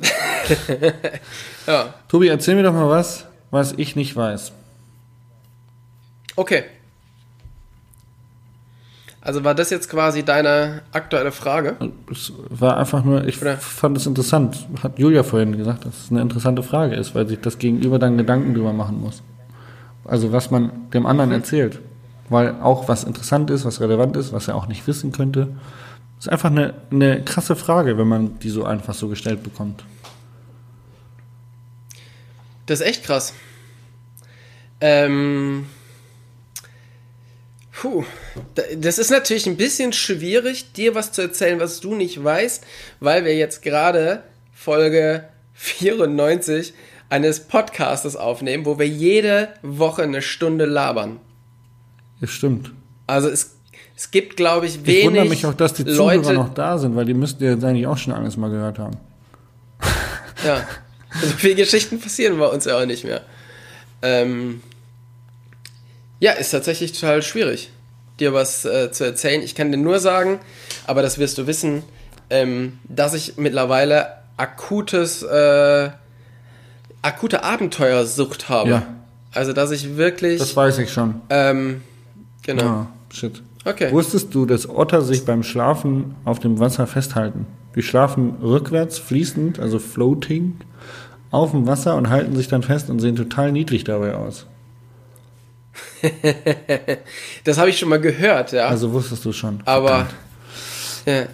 ja. 1.66 1.94
Tobi, 2.08 2.28
erzähl 2.28 2.54
mir 2.54 2.62
doch 2.62 2.72
mal 2.72 2.88
was, 2.88 3.26
was 3.50 3.74
ich 3.76 3.94
nicht 3.94 4.16
weiß. 4.16 4.52
Okay. 6.36 6.64
Also 9.22 9.44
war 9.44 9.54
das 9.54 9.68
jetzt 9.68 9.90
quasi 9.90 10.22
deine 10.22 10.82
aktuelle 10.92 11.30
Frage? 11.30 11.76
Es 12.10 12.32
war 12.48 12.78
einfach 12.78 13.04
nur, 13.04 13.26
ich 13.26 13.40
Oder? 13.40 13.58
fand 13.58 13.96
es 13.98 14.06
interessant. 14.06 14.66
Hat 14.82 14.98
Julia 14.98 15.22
vorhin 15.22 15.56
gesagt, 15.56 15.84
dass 15.84 16.04
es 16.04 16.10
eine 16.10 16.22
interessante 16.22 16.62
Frage 16.62 16.94
ist, 16.94 17.14
weil 17.14 17.28
sich 17.28 17.40
das 17.40 17.58
Gegenüber 17.58 17.98
dann 17.98 18.16
Gedanken 18.16 18.54
drüber 18.54 18.72
machen 18.72 19.00
muss. 19.00 19.22
Also 20.04 20.32
was 20.32 20.50
man 20.50 20.90
dem 20.94 21.04
anderen 21.04 21.30
mhm. 21.30 21.36
erzählt. 21.36 21.80
Weil 22.30 22.54
auch 22.62 22.88
was 22.88 23.04
interessant 23.04 23.50
ist, 23.50 23.64
was 23.64 23.80
relevant 23.80 24.16
ist, 24.16 24.32
was 24.32 24.48
er 24.48 24.54
auch 24.54 24.68
nicht 24.68 24.86
wissen 24.86 25.12
könnte. 25.12 25.48
Das 26.16 26.26
ist 26.26 26.32
einfach 26.32 26.50
eine, 26.50 26.74
eine 26.90 27.22
krasse 27.22 27.56
Frage, 27.56 27.98
wenn 27.98 28.08
man 28.08 28.38
die 28.38 28.50
so 28.50 28.64
einfach 28.64 28.94
so 28.94 29.08
gestellt 29.08 29.42
bekommt. 29.42 29.84
Das 32.66 32.80
ist 32.80 32.86
echt 32.86 33.04
krass. 33.04 33.34
Ähm, 34.80 35.66
Puh, 37.80 38.04
das 38.76 38.98
ist 38.98 39.10
natürlich 39.10 39.46
ein 39.46 39.56
bisschen 39.56 39.94
schwierig, 39.94 40.74
dir 40.74 40.94
was 40.94 41.12
zu 41.12 41.22
erzählen, 41.22 41.60
was 41.60 41.80
du 41.80 41.94
nicht 41.94 42.22
weißt, 42.22 42.62
weil 43.00 43.24
wir 43.24 43.34
jetzt 43.34 43.62
gerade 43.62 44.22
Folge 44.52 45.24
94 45.54 46.74
eines 47.08 47.40
Podcastes 47.40 48.16
aufnehmen, 48.16 48.66
wo 48.66 48.78
wir 48.78 48.86
jede 48.86 49.48
Woche 49.62 50.02
eine 50.02 50.20
Stunde 50.20 50.66
labern. 50.66 51.20
Das 52.20 52.28
stimmt. 52.28 52.70
Also 53.06 53.30
es, 53.30 53.56
es 53.96 54.10
gibt, 54.10 54.36
glaube 54.36 54.66
ich, 54.66 54.84
wenig. 54.84 54.98
Ich 54.98 55.06
wundere 55.06 55.24
mich 55.24 55.46
auch, 55.46 55.54
dass 55.54 55.72
die 55.72 55.86
Zuhörer 55.86 56.16
Leute, 56.16 56.34
noch 56.34 56.52
da 56.52 56.76
sind, 56.76 56.96
weil 56.96 57.06
die 57.06 57.14
müssten 57.14 57.42
ja 57.42 57.52
jetzt 57.52 57.64
eigentlich 57.64 57.86
auch 57.86 57.96
schon 57.96 58.12
alles 58.12 58.36
mal 58.36 58.50
gehört 58.50 58.78
haben. 58.78 58.98
Ja. 60.44 60.68
So 61.22 61.28
viele 61.38 61.54
Geschichten 61.54 61.98
passieren 61.98 62.38
bei 62.38 62.46
uns 62.46 62.66
ja 62.66 62.78
auch 62.78 62.84
nicht 62.84 63.04
mehr. 63.04 63.22
Ähm, 64.02 64.60
ja, 66.20 66.32
ist 66.32 66.50
tatsächlich 66.50 66.92
total 66.92 67.22
schwierig, 67.22 67.70
dir 68.20 68.32
was 68.32 68.64
äh, 68.64 68.92
zu 68.92 69.04
erzählen. 69.04 69.42
Ich 69.42 69.54
kann 69.54 69.72
dir 69.72 69.78
nur 69.78 69.98
sagen, 69.98 70.38
aber 70.86 71.02
das 71.02 71.18
wirst 71.18 71.38
du 71.38 71.46
wissen, 71.46 71.82
ähm, 72.28 72.78
dass 72.84 73.14
ich 73.14 73.36
mittlerweile 73.38 74.06
akutes, 74.36 75.22
äh, 75.22 75.90
akute 77.02 77.42
Abenteuersucht 77.42 78.48
habe. 78.48 78.70
Ja. 78.70 78.82
Also, 79.32 79.52
dass 79.52 79.70
ich 79.70 79.96
wirklich. 79.96 80.38
Das 80.38 80.54
weiß 80.54 80.78
ich 80.78 80.92
schon. 80.92 81.20
Ähm, 81.30 81.82
genau. 82.42 82.64
Ah, 82.64 82.86
shit. 83.12 83.42
Okay. 83.64 83.92
Wusstest 83.92 84.34
du, 84.34 84.46
dass 84.46 84.68
Otter 84.68 85.02
sich 85.02 85.24
beim 85.24 85.42
Schlafen 85.42 86.16
auf 86.24 86.38
dem 86.38 86.58
Wasser 86.58 86.86
festhalten? 86.86 87.46
Die 87.76 87.82
schlafen 87.82 88.36
rückwärts, 88.42 88.98
fließend, 88.98 89.60
also 89.60 89.78
floating, 89.78 90.56
auf 91.30 91.52
dem 91.52 91.66
Wasser 91.66 91.94
und 91.96 92.08
halten 92.08 92.34
sich 92.36 92.48
dann 92.48 92.62
fest 92.62 92.90
und 92.90 93.00
sehen 93.00 93.16
total 93.16 93.52
niedlich 93.52 93.84
dabei 93.84 94.14
aus. 94.14 94.46
das 97.44 97.58
habe 97.58 97.70
ich 97.70 97.78
schon 97.78 97.88
mal 97.88 98.00
gehört, 98.00 98.52
ja. 98.52 98.68
Also 98.68 98.92
wusstest 98.92 99.24
du 99.24 99.32
schon. 99.32 99.60
Aber 99.64 100.08
ja, 101.06 101.26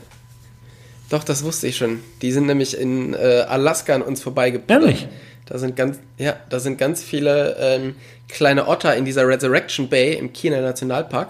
doch, 1.09 1.23
das 1.23 1.45
wusste 1.45 1.69
ich 1.69 1.77
schon. 1.77 2.01
Die 2.23 2.33
sind 2.33 2.47
nämlich 2.47 2.77
in 2.77 3.15
äh, 3.15 3.45
Alaska 3.49 3.95
an 3.95 4.03
uns 4.03 4.23
vorbeigebracht. 4.23 4.71
Ehrlich? 4.71 5.09
Da 5.47 5.59
sind 5.59 5.77
ganz, 5.77 5.99
ja, 6.19 6.37
da 6.49 6.59
sind 6.59 6.79
ganz 6.79 7.03
viele 7.03 7.57
ähm, 7.61 7.95
kleine 8.29 8.67
Otter 8.67 8.97
in 8.97 9.05
dieser 9.05 9.27
Resurrection 9.29 9.89
Bay 9.89 10.15
im 10.15 10.33
China 10.33 10.61
Nationalpark. 10.61 11.29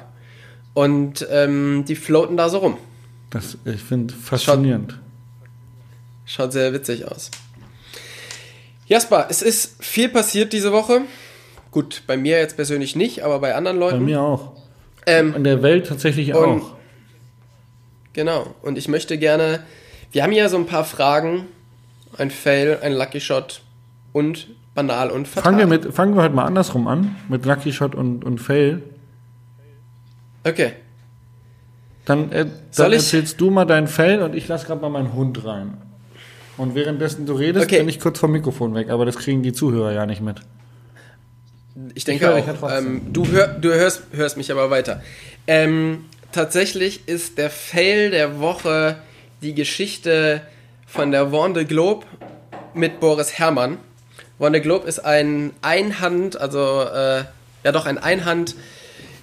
Und 0.72 1.26
ähm, 1.30 1.84
die 1.86 1.96
floaten 1.96 2.36
da 2.36 2.48
so 2.48 2.58
rum. 2.58 2.78
Das, 3.30 3.58
ich 3.64 3.82
finde 3.82 4.14
faszinierend. 4.14 4.98
Schaut, 6.24 6.46
schaut 6.46 6.52
sehr 6.52 6.72
witzig 6.72 7.06
aus. 7.06 7.30
Jasper, 8.86 9.26
es 9.28 9.42
ist 9.42 9.82
viel 9.82 10.08
passiert 10.08 10.52
diese 10.52 10.72
Woche. 10.72 11.02
Gut, 11.76 12.04
bei 12.06 12.16
mir 12.16 12.38
jetzt 12.38 12.56
persönlich 12.56 12.96
nicht, 12.96 13.22
aber 13.22 13.38
bei 13.38 13.54
anderen 13.54 13.78
Leuten. 13.78 13.98
Bei 13.98 14.04
mir 14.06 14.22
auch. 14.22 14.52
Ähm, 15.04 15.34
In 15.36 15.44
der 15.44 15.62
Welt 15.62 15.86
tatsächlich 15.86 16.32
auch. 16.32 16.72
Genau. 18.14 18.54
Und 18.62 18.78
ich 18.78 18.88
möchte 18.88 19.18
gerne. 19.18 19.60
Wir 20.10 20.22
haben 20.22 20.32
ja 20.32 20.48
so 20.48 20.56
ein 20.56 20.64
paar 20.64 20.84
Fragen. 20.84 21.48
Ein 22.16 22.30
Fail, 22.30 22.78
ein 22.80 22.94
Lucky 22.94 23.20
Shot 23.20 23.60
und 24.14 24.48
banal 24.74 25.10
und 25.10 25.28
fatal. 25.28 25.42
Fangen 25.42 25.58
wir, 25.58 25.66
mit, 25.66 25.92
fangen 25.92 26.14
wir 26.14 26.22
heute 26.22 26.34
mal 26.34 26.46
andersrum 26.46 26.88
an. 26.88 27.14
Mit 27.28 27.44
Lucky 27.44 27.74
Shot 27.74 27.94
und, 27.94 28.24
und 28.24 28.38
Fail. 28.38 28.82
Okay. 30.44 30.72
Dann, 32.06 32.32
äh, 32.32 32.46
dann 32.74 32.92
erzählst 32.94 33.38
du 33.38 33.50
mal 33.50 33.66
deinen 33.66 33.86
Fail 33.86 34.22
und 34.22 34.34
ich 34.34 34.48
lasse 34.48 34.66
gerade 34.66 34.80
mal 34.80 34.88
meinen 34.88 35.12
Hund 35.12 35.44
rein. 35.44 35.76
Und 36.56 36.74
währenddessen 36.74 37.26
du 37.26 37.34
redest, 37.34 37.66
okay. 37.66 37.80
bin 37.80 37.90
ich 37.90 38.00
kurz 38.00 38.18
vom 38.18 38.32
Mikrofon 38.32 38.74
weg, 38.74 38.88
aber 38.88 39.04
das 39.04 39.18
kriegen 39.18 39.42
die 39.42 39.52
Zuhörer 39.52 39.92
ja 39.92 40.06
nicht 40.06 40.22
mit. 40.22 40.40
Ich 41.94 42.04
denke 42.04 42.24
ich 42.38 42.62
auch. 42.62 42.70
Ähm, 42.70 43.12
du, 43.12 43.26
hör, 43.28 43.48
du 43.48 43.72
hörst, 43.72 44.02
hörst 44.12 44.36
mich 44.36 44.50
aber 44.50 44.70
weiter. 44.70 45.02
Ähm, 45.46 46.06
tatsächlich 46.32 47.06
ist 47.06 47.38
der 47.38 47.50
Fail 47.50 48.10
der 48.10 48.40
Woche 48.40 48.96
die 49.42 49.54
Geschichte 49.54 50.40
von 50.86 51.10
der 51.10 51.26
Vendée 51.32 51.64
Globe 51.64 52.06
mit 52.74 53.00
Boris 53.00 53.38
Herrmann. 53.38 53.78
Vendée 54.38 54.60
Globe 54.60 54.86
ist 54.86 55.00
ein 55.00 55.52
Einhand, 55.62 56.40
also 56.40 56.82
äh, 56.82 57.24
ja 57.64 57.72
doch 57.72 57.86
ein 57.86 57.98
Einhand 57.98 58.54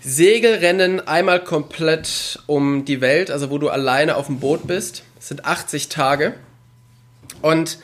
Segelrennen 0.06 1.08
einmal 1.08 1.42
komplett 1.42 2.40
um 2.46 2.84
die 2.84 3.00
Welt, 3.00 3.32
also 3.32 3.50
wo 3.50 3.58
du 3.58 3.70
alleine 3.70 4.18
auf 4.18 4.26
dem 4.26 4.40
Boot 4.40 4.68
bist. 4.68 5.04
Das 5.16 5.30
sind 5.30 5.46
80 5.46 5.88
Tage. 5.88 6.34
Und 7.42 7.80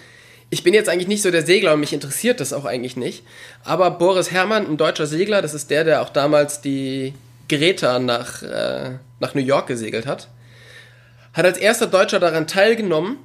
ich 0.50 0.64
bin 0.64 0.74
jetzt 0.74 0.90
eigentlich 0.90 1.08
nicht 1.08 1.22
so 1.22 1.32
der 1.32 1.46
Segler 1.46 1.74
und 1.74 1.80
mich 1.80 1.94
interessiert 1.94 2.40
das 2.40 2.54
auch 2.54 2.66
eigentlich 2.66 2.98
nicht. 2.98 3.24
Aber 3.64 3.92
Boris 3.92 4.32
Herrmann, 4.32 4.68
ein 4.68 4.78
deutscher 4.78 5.06
Segler, 5.06 5.42
das 5.42 5.54
ist 5.54 5.70
der, 5.70 5.84
der 5.84 6.02
auch 6.02 6.10
damals 6.10 6.62
die 6.62 7.14
Greta 7.48 8.00
nach, 8.00 8.42
äh, 8.42 8.92
nach 9.20 9.36
New 9.36 9.42
York 9.42 9.68
gesegelt 9.68 10.08
hat, 10.08 10.28
hat 11.34 11.46
als 11.46 11.58
erster 11.58 11.88
Deutscher 11.88 12.20
daran 12.20 12.48
teilgenommen 12.48 13.18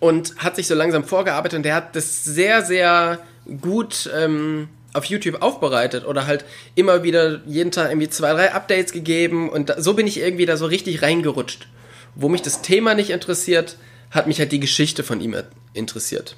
und 0.00 0.36
hat 0.38 0.56
sich 0.56 0.66
so 0.66 0.74
langsam 0.74 1.04
vorgearbeitet 1.04 1.58
und 1.58 1.62
der 1.62 1.76
hat 1.76 1.96
das 1.96 2.24
sehr, 2.24 2.62
sehr 2.62 3.20
gut 3.60 4.10
ähm, 4.14 4.68
auf 4.92 5.06
YouTube 5.06 5.40
aufbereitet 5.40 6.04
oder 6.04 6.26
halt 6.26 6.44
immer 6.74 7.02
wieder 7.02 7.40
jeden 7.46 7.70
Tag 7.70 7.90
irgendwie 7.90 8.10
zwei, 8.10 8.32
drei 8.32 8.52
Updates 8.52 8.92
gegeben 8.92 9.48
und 9.48 9.70
da, 9.70 9.80
so 9.80 9.94
bin 9.94 10.06
ich 10.06 10.20
irgendwie 10.20 10.44
da 10.44 10.56
so 10.56 10.66
richtig 10.66 11.02
reingerutscht. 11.02 11.68
Wo 12.14 12.28
mich 12.28 12.42
das 12.42 12.60
Thema 12.60 12.94
nicht 12.94 13.08
interessiert, 13.08 13.76
hat 14.12 14.26
mich 14.28 14.38
halt 14.38 14.52
die 14.52 14.60
Geschichte 14.60 15.02
von 15.02 15.20
ihm 15.20 15.34
interessiert. 15.72 16.36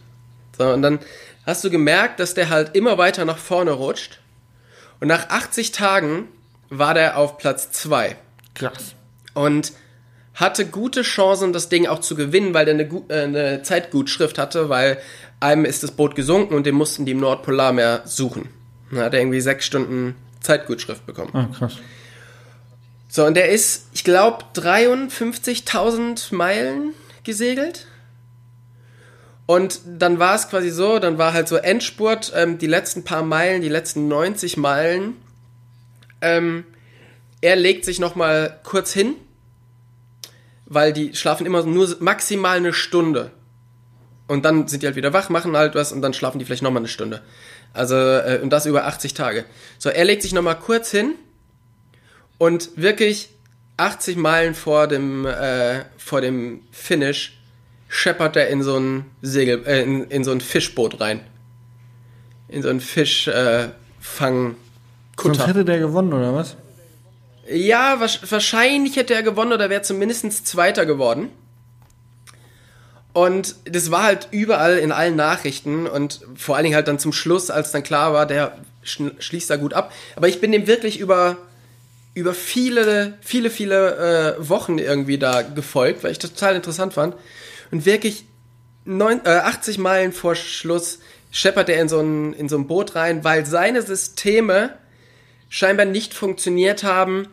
So, 0.57 0.71
und 0.71 0.83
dann 0.83 1.01
hast 1.45 1.63
du 1.65 1.71
gemerkt, 1.71 2.21
dass 2.21 2.33
der 2.33 2.49
halt 2.49 2.75
immer 2.75 2.97
weiter 2.97 3.25
nach 3.25 3.39
vorne 3.39 3.73
rutscht. 3.73 4.21
Und 5.01 5.09
nach 5.09 5.29
80 5.29 5.73
Tagen 5.73 6.29
war 6.71 6.95
der 6.95 7.19
auf 7.19 7.37
Platz 7.37 7.73
2. 7.73 8.17
Krass. 8.55 8.95
Und 9.35 9.73
hatte 10.35 10.67
gute 10.67 11.03
Chancen, 11.03 11.53
das 11.53 11.69
Ding 11.69 11.87
auch 11.87 12.01
zu 12.01 12.17
gewinnen, 12.17 12.55
weil 12.55 12.65
der 12.65 12.75
eine, 12.75 12.85
äh, 13.09 13.23
eine 13.23 13.63
Zeitgutschrift 13.63 14.39
hatte, 14.39 14.69
weil 14.69 14.99
einem 15.41 15.65
ist 15.65 15.83
das 15.83 15.93
Boot 15.93 16.15
gesunken 16.17 16.55
und 16.55 16.67
den 16.67 16.75
mussten 16.75 17.05
die 17.05 17.13
im 17.13 17.21
Nordpolarmeer 17.21 18.03
suchen. 18.05 18.49
Dann 18.91 19.01
hat 19.01 19.15
er 19.15 19.21
irgendwie 19.21 19.41
sechs 19.41 19.67
Stunden 19.67 20.17
Zeitgutschrift 20.41 21.07
bekommen. 21.07 21.31
Ah, 21.35 21.49
krass. 21.57 21.75
So, 23.09 23.25
und 23.25 23.35
der 23.35 23.51
ist, 23.51 23.89
ich 23.93 24.03
glaube, 24.03 24.45
53.000 24.55 26.35
Meilen 26.35 26.95
gesegelt. 27.25 27.87
Und 29.47 29.81
dann 29.87 30.19
war 30.19 30.35
es 30.35 30.49
quasi 30.49 30.71
so, 30.71 30.99
dann 30.99 31.19
war 31.19 31.35
halt 31.35 31.49
so 31.49 31.57
Endspurt, 31.57 32.33
ähm, 32.35 32.59
die 32.59 32.67
letzten 32.67 33.05
paar 33.05 33.23
Meilen, 33.23 33.61
die 33.61 33.69
letzten 33.69 34.09
90 34.09 34.57
Meilen. 34.57 35.17
Ähm, 36.23 36.65
er 37.43 37.57
legt 37.57 37.85
sich 37.85 37.99
nochmal 37.99 38.59
kurz 38.65 38.93
hin, 38.93 39.17
weil 40.65 40.95
die 40.95 41.15
schlafen 41.15 41.45
immer 41.45 41.63
nur 41.63 41.95
maximal 42.01 42.57
eine 42.57 42.73
Stunde. 42.73 43.33
Und 44.27 44.47
dann 44.47 44.67
sind 44.67 44.83
die 44.83 44.87
halt 44.87 44.97
wieder 44.97 45.13
wach, 45.13 45.29
machen 45.29 45.55
halt 45.55 45.75
was 45.75 45.93
und 45.93 46.01
dann 46.01 46.15
schlafen 46.15 46.39
die 46.39 46.47
vielleicht 46.47 46.63
nochmal 46.63 46.81
eine 46.81 46.89
Stunde. 46.89 47.21
Also, 47.75 47.97
äh, 47.97 48.41
und 48.43 48.49
das 48.51 48.65
über 48.65 48.87
80 48.87 49.13
Tage. 49.13 49.45
So, 49.79 49.91
er 49.91 50.07
legt 50.07 50.23
sich 50.23 50.33
nochmal 50.33 50.59
kurz 50.59 50.91
hin 50.91 51.17
und 52.39 52.71
wirklich 52.77 53.34
80 53.77 54.17
Meilen 54.17 54.55
vor 54.55 54.87
dem, 54.87 55.27
äh, 55.27 55.85
vor 55.97 56.21
dem 56.21 56.61
Finish 56.71 57.39
scheppert 57.89 58.37
er 58.37 58.49
in 58.49 58.63
so 58.63 58.79
ein 58.79 59.07
Segel, 59.23 59.65
äh, 59.67 59.83
in, 59.83 60.05
in 60.05 60.25
so 60.25 60.31
ein 60.31 60.41
Fischboot 60.41 61.01
rein. 61.01 61.21
In 62.49 62.63
so 62.63 62.69
ein 62.69 62.81
Fischfang. 62.81 64.51
Äh, 64.51 64.55
Sonst 65.21 65.47
hätte 65.47 65.65
der 65.65 65.79
gewonnen, 65.79 66.13
oder 66.13 66.35
was? 66.35 66.57
Ja, 67.49 68.01
wahrscheinlich 68.01 68.97
hätte 68.97 69.15
er 69.15 69.23
gewonnen 69.23 69.53
oder 69.53 69.71
wäre 69.71 69.83
zumindest 69.83 70.47
Zweiter 70.47 70.87
geworden. 70.87 71.31
Und 73.13 73.55
das 73.65 73.91
war 73.91 74.03
halt 74.03 74.29
überall 74.33 74.79
in 74.79 74.91
allen 74.91 75.15
Nachrichten 75.15 75.87
und 75.87 76.21
vor 76.35 76.57
allen 76.57 76.65
Dingen 76.65 76.75
halt 76.75 76.89
dann 76.89 76.99
zum 76.99 77.13
Schluss, 77.13 77.51
als 77.51 77.71
dann 77.71 77.85
klar 77.85 78.13
war, 78.13 78.27
der 78.27 78.59
schließt 78.83 79.49
da 79.51 79.57
gut 79.57 79.73
ab. 79.73 79.93
Aber 80.17 80.27
ich 80.27 80.41
bin 80.41 80.51
dem 80.51 80.67
wirklich 80.67 80.99
über 80.99 81.37
über 82.15 82.33
viele, 82.33 83.19
viele, 83.21 83.51
viele 83.51 84.37
äh, 84.39 84.49
Wochen 84.49 84.79
irgendwie 84.79 85.19
da 85.19 85.43
gefolgt, 85.43 86.05
weil 86.05 86.13
ich 86.13 86.19
das 86.19 86.33
total 86.33 86.55
interessant 86.57 86.95
fand. 86.95 87.17
Und 87.71 87.87
wirklich 87.87 88.25
neun, 88.85 89.21
äh, 89.25 89.31
80 89.31 89.79
Meilen 89.79 90.13
vor 90.13 90.37
Schluss 90.37 91.01
scheppert 91.33 91.69
er 91.69 91.81
in 91.81 91.89
so, 91.89 92.01
ein, 92.01 92.33
in 92.33 92.49
so 92.49 92.57
ein 92.57 92.69
Boot 92.69 92.95
rein, 92.95 93.25
weil 93.25 93.45
seine 93.45 93.83
Systeme 93.83 94.79
scheinbar 95.49 95.87
nicht 95.87 96.15
funktioniert 96.15 96.85
haben, 96.85 97.27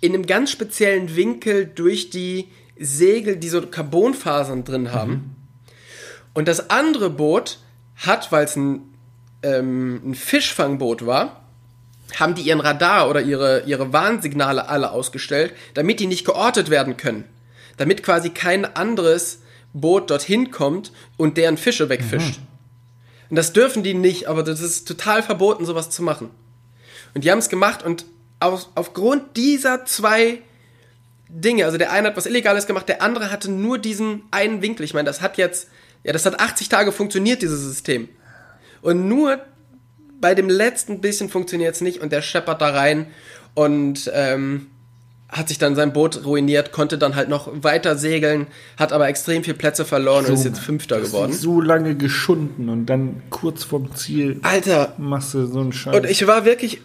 in 0.00 0.14
einem 0.14 0.26
ganz 0.26 0.50
speziellen 0.50 1.16
Winkel 1.16 1.66
durch 1.66 2.10
die 2.10 2.48
Segel, 2.78 3.36
die 3.36 3.48
so 3.48 3.62
Carbonfasern 3.62 4.64
drin 4.64 4.92
haben. 4.92 5.12
Mhm. 5.12 5.30
Und 6.34 6.48
das 6.48 6.70
andere 6.70 7.10
Boot 7.10 7.58
hat, 7.96 8.32
weil 8.32 8.44
es 8.44 8.56
ein, 8.56 8.82
ähm, 9.42 10.00
ein 10.04 10.14
Fischfangboot 10.14 11.06
war, 11.06 11.41
haben 12.18 12.34
die 12.34 12.42
ihren 12.42 12.60
Radar 12.60 13.08
oder 13.08 13.20
ihre, 13.20 13.62
ihre 13.64 13.92
Warnsignale 13.92 14.68
alle 14.68 14.90
ausgestellt, 14.90 15.54
damit 15.74 16.00
die 16.00 16.06
nicht 16.06 16.24
geortet 16.24 16.70
werden 16.70 16.96
können. 16.96 17.24
Damit 17.76 18.02
quasi 18.02 18.30
kein 18.30 18.64
anderes 18.76 19.40
Boot 19.72 20.10
dorthin 20.10 20.50
kommt 20.50 20.92
und 21.16 21.36
deren 21.36 21.56
Fische 21.56 21.88
wegfischt. 21.88 22.38
Mhm. 22.38 22.46
Und 23.30 23.36
das 23.36 23.52
dürfen 23.52 23.82
die 23.82 23.94
nicht, 23.94 24.28
aber 24.28 24.42
das 24.42 24.60
ist 24.60 24.86
total 24.86 25.22
verboten, 25.22 25.64
sowas 25.64 25.88
zu 25.88 26.02
machen. 26.02 26.30
Und 27.14 27.24
die 27.24 27.30
haben 27.30 27.38
es 27.38 27.48
gemacht 27.48 27.82
und 27.82 28.04
auf, 28.40 28.68
aufgrund 28.74 29.36
dieser 29.36 29.84
zwei 29.86 30.40
Dinge, 31.28 31.64
also 31.64 31.78
der 31.78 31.92
eine 31.92 32.08
hat 32.08 32.16
was 32.16 32.26
Illegales 32.26 32.66
gemacht, 32.66 32.88
der 32.88 33.00
andere 33.00 33.30
hatte 33.30 33.50
nur 33.50 33.78
diesen 33.78 34.24
einen 34.30 34.60
Winkel. 34.60 34.84
Ich 34.84 34.92
meine, 34.92 35.06
das 35.06 35.22
hat 35.22 35.38
jetzt, 35.38 35.68
ja, 36.04 36.12
das 36.12 36.26
hat 36.26 36.40
80 36.40 36.68
Tage 36.68 36.92
funktioniert, 36.92 37.40
dieses 37.40 37.60
System. 37.60 38.08
Und 38.82 39.08
nur 39.08 39.40
bei 40.22 40.34
dem 40.34 40.48
letzten 40.48 41.02
bisschen 41.02 41.28
funktioniert 41.28 41.74
es 41.74 41.82
nicht 41.82 42.00
und 42.00 42.12
der 42.12 42.22
scheppert 42.22 42.62
da 42.62 42.70
rein 42.70 43.08
und 43.52 44.10
ähm, 44.14 44.68
hat 45.28 45.48
sich 45.48 45.58
dann 45.58 45.74
sein 45.74 45.92
Boot 45.92 46.24
ruiniert, 46.24 46.72
konnte 46.72 46.96
dann 46.96 47.16
halt 47.16 47.28
noch 47.28 47.50
weiter 47.62 47.96
segeln, 47.96 48.46
hat 48.78 48.92
aber 48.92 49.08
extrem 49.08 49.42
viel 49.44 49.54
Plätze 49.54 49.84
verloren 49.84 50.24
so, 50.24 50.32
und 50.32 50.38
ist 50.38 50.44
jetzt 50.44 50.60
Fünfter 50.60 51.00
geworden. 51.00 51.32
So 51.32 51.60
lange 51.60 51.96
geschunden 51.96 52.68
und 52.68 52.86
dann 52.86 53.22
kurz 53.30 53.64
vorm 53.64 53.94
Ziel 53.94 54.38
Alter, 54.42 54.94
machst 54.96 55.34
du 55.34 55.46
so 55.46 55.60
einen 55.60 55.72
Scheiß. 55.72 55.96
Und 55.96 56.08
ich 56.08 56.26
war 56.26 56.44
wirklich, 56.44 56.80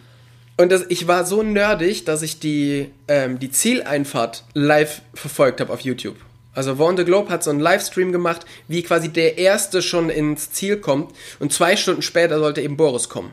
und 0.57 0.71
das, 0.71 0.85
ich 0.89 1.07
war 1.07 1.25
so 1.25 1.43
nerdig, 1.43 2.05
dass 2.05 2.21
ich 2.23 2.39
die, 2.39 2.89
ähm, 3.07 3.37
die 3.37 3.51
Zieleinfahrt 3.51 4.45
live 4.53 5.01
verfolgt 5.13 5.61
habe 5.61 5.71
auf 5.71 5.81
YouTube. 5.81 6.15
Also 6.57 6.79
Warn 6.79 6.97
the 6.97 7.05
Globe 7.05 7.29
hat 7.29 7.43
so 7.43 7.51
einen 7.51 7.59
Livestream 7.59 8.11
gemacht, 8.11 8.43
wie 8.67 8.81
quasi 8.81 9.09
der 9.09 9.37
Erste 9.37 9.83
schon 9.83 10.09
ins 10.09 10.51
Ziel 10.51 10.77
kommt 10.77 11.13
und 11.37 11.53
zwei 11.53 11.77
Stunden 11.77 12.01
später 12.01 12.39
sollte 12.39 12.63
eben 12.63 12.77
Boris 12.77 13.09
kommen. 13.09 13.31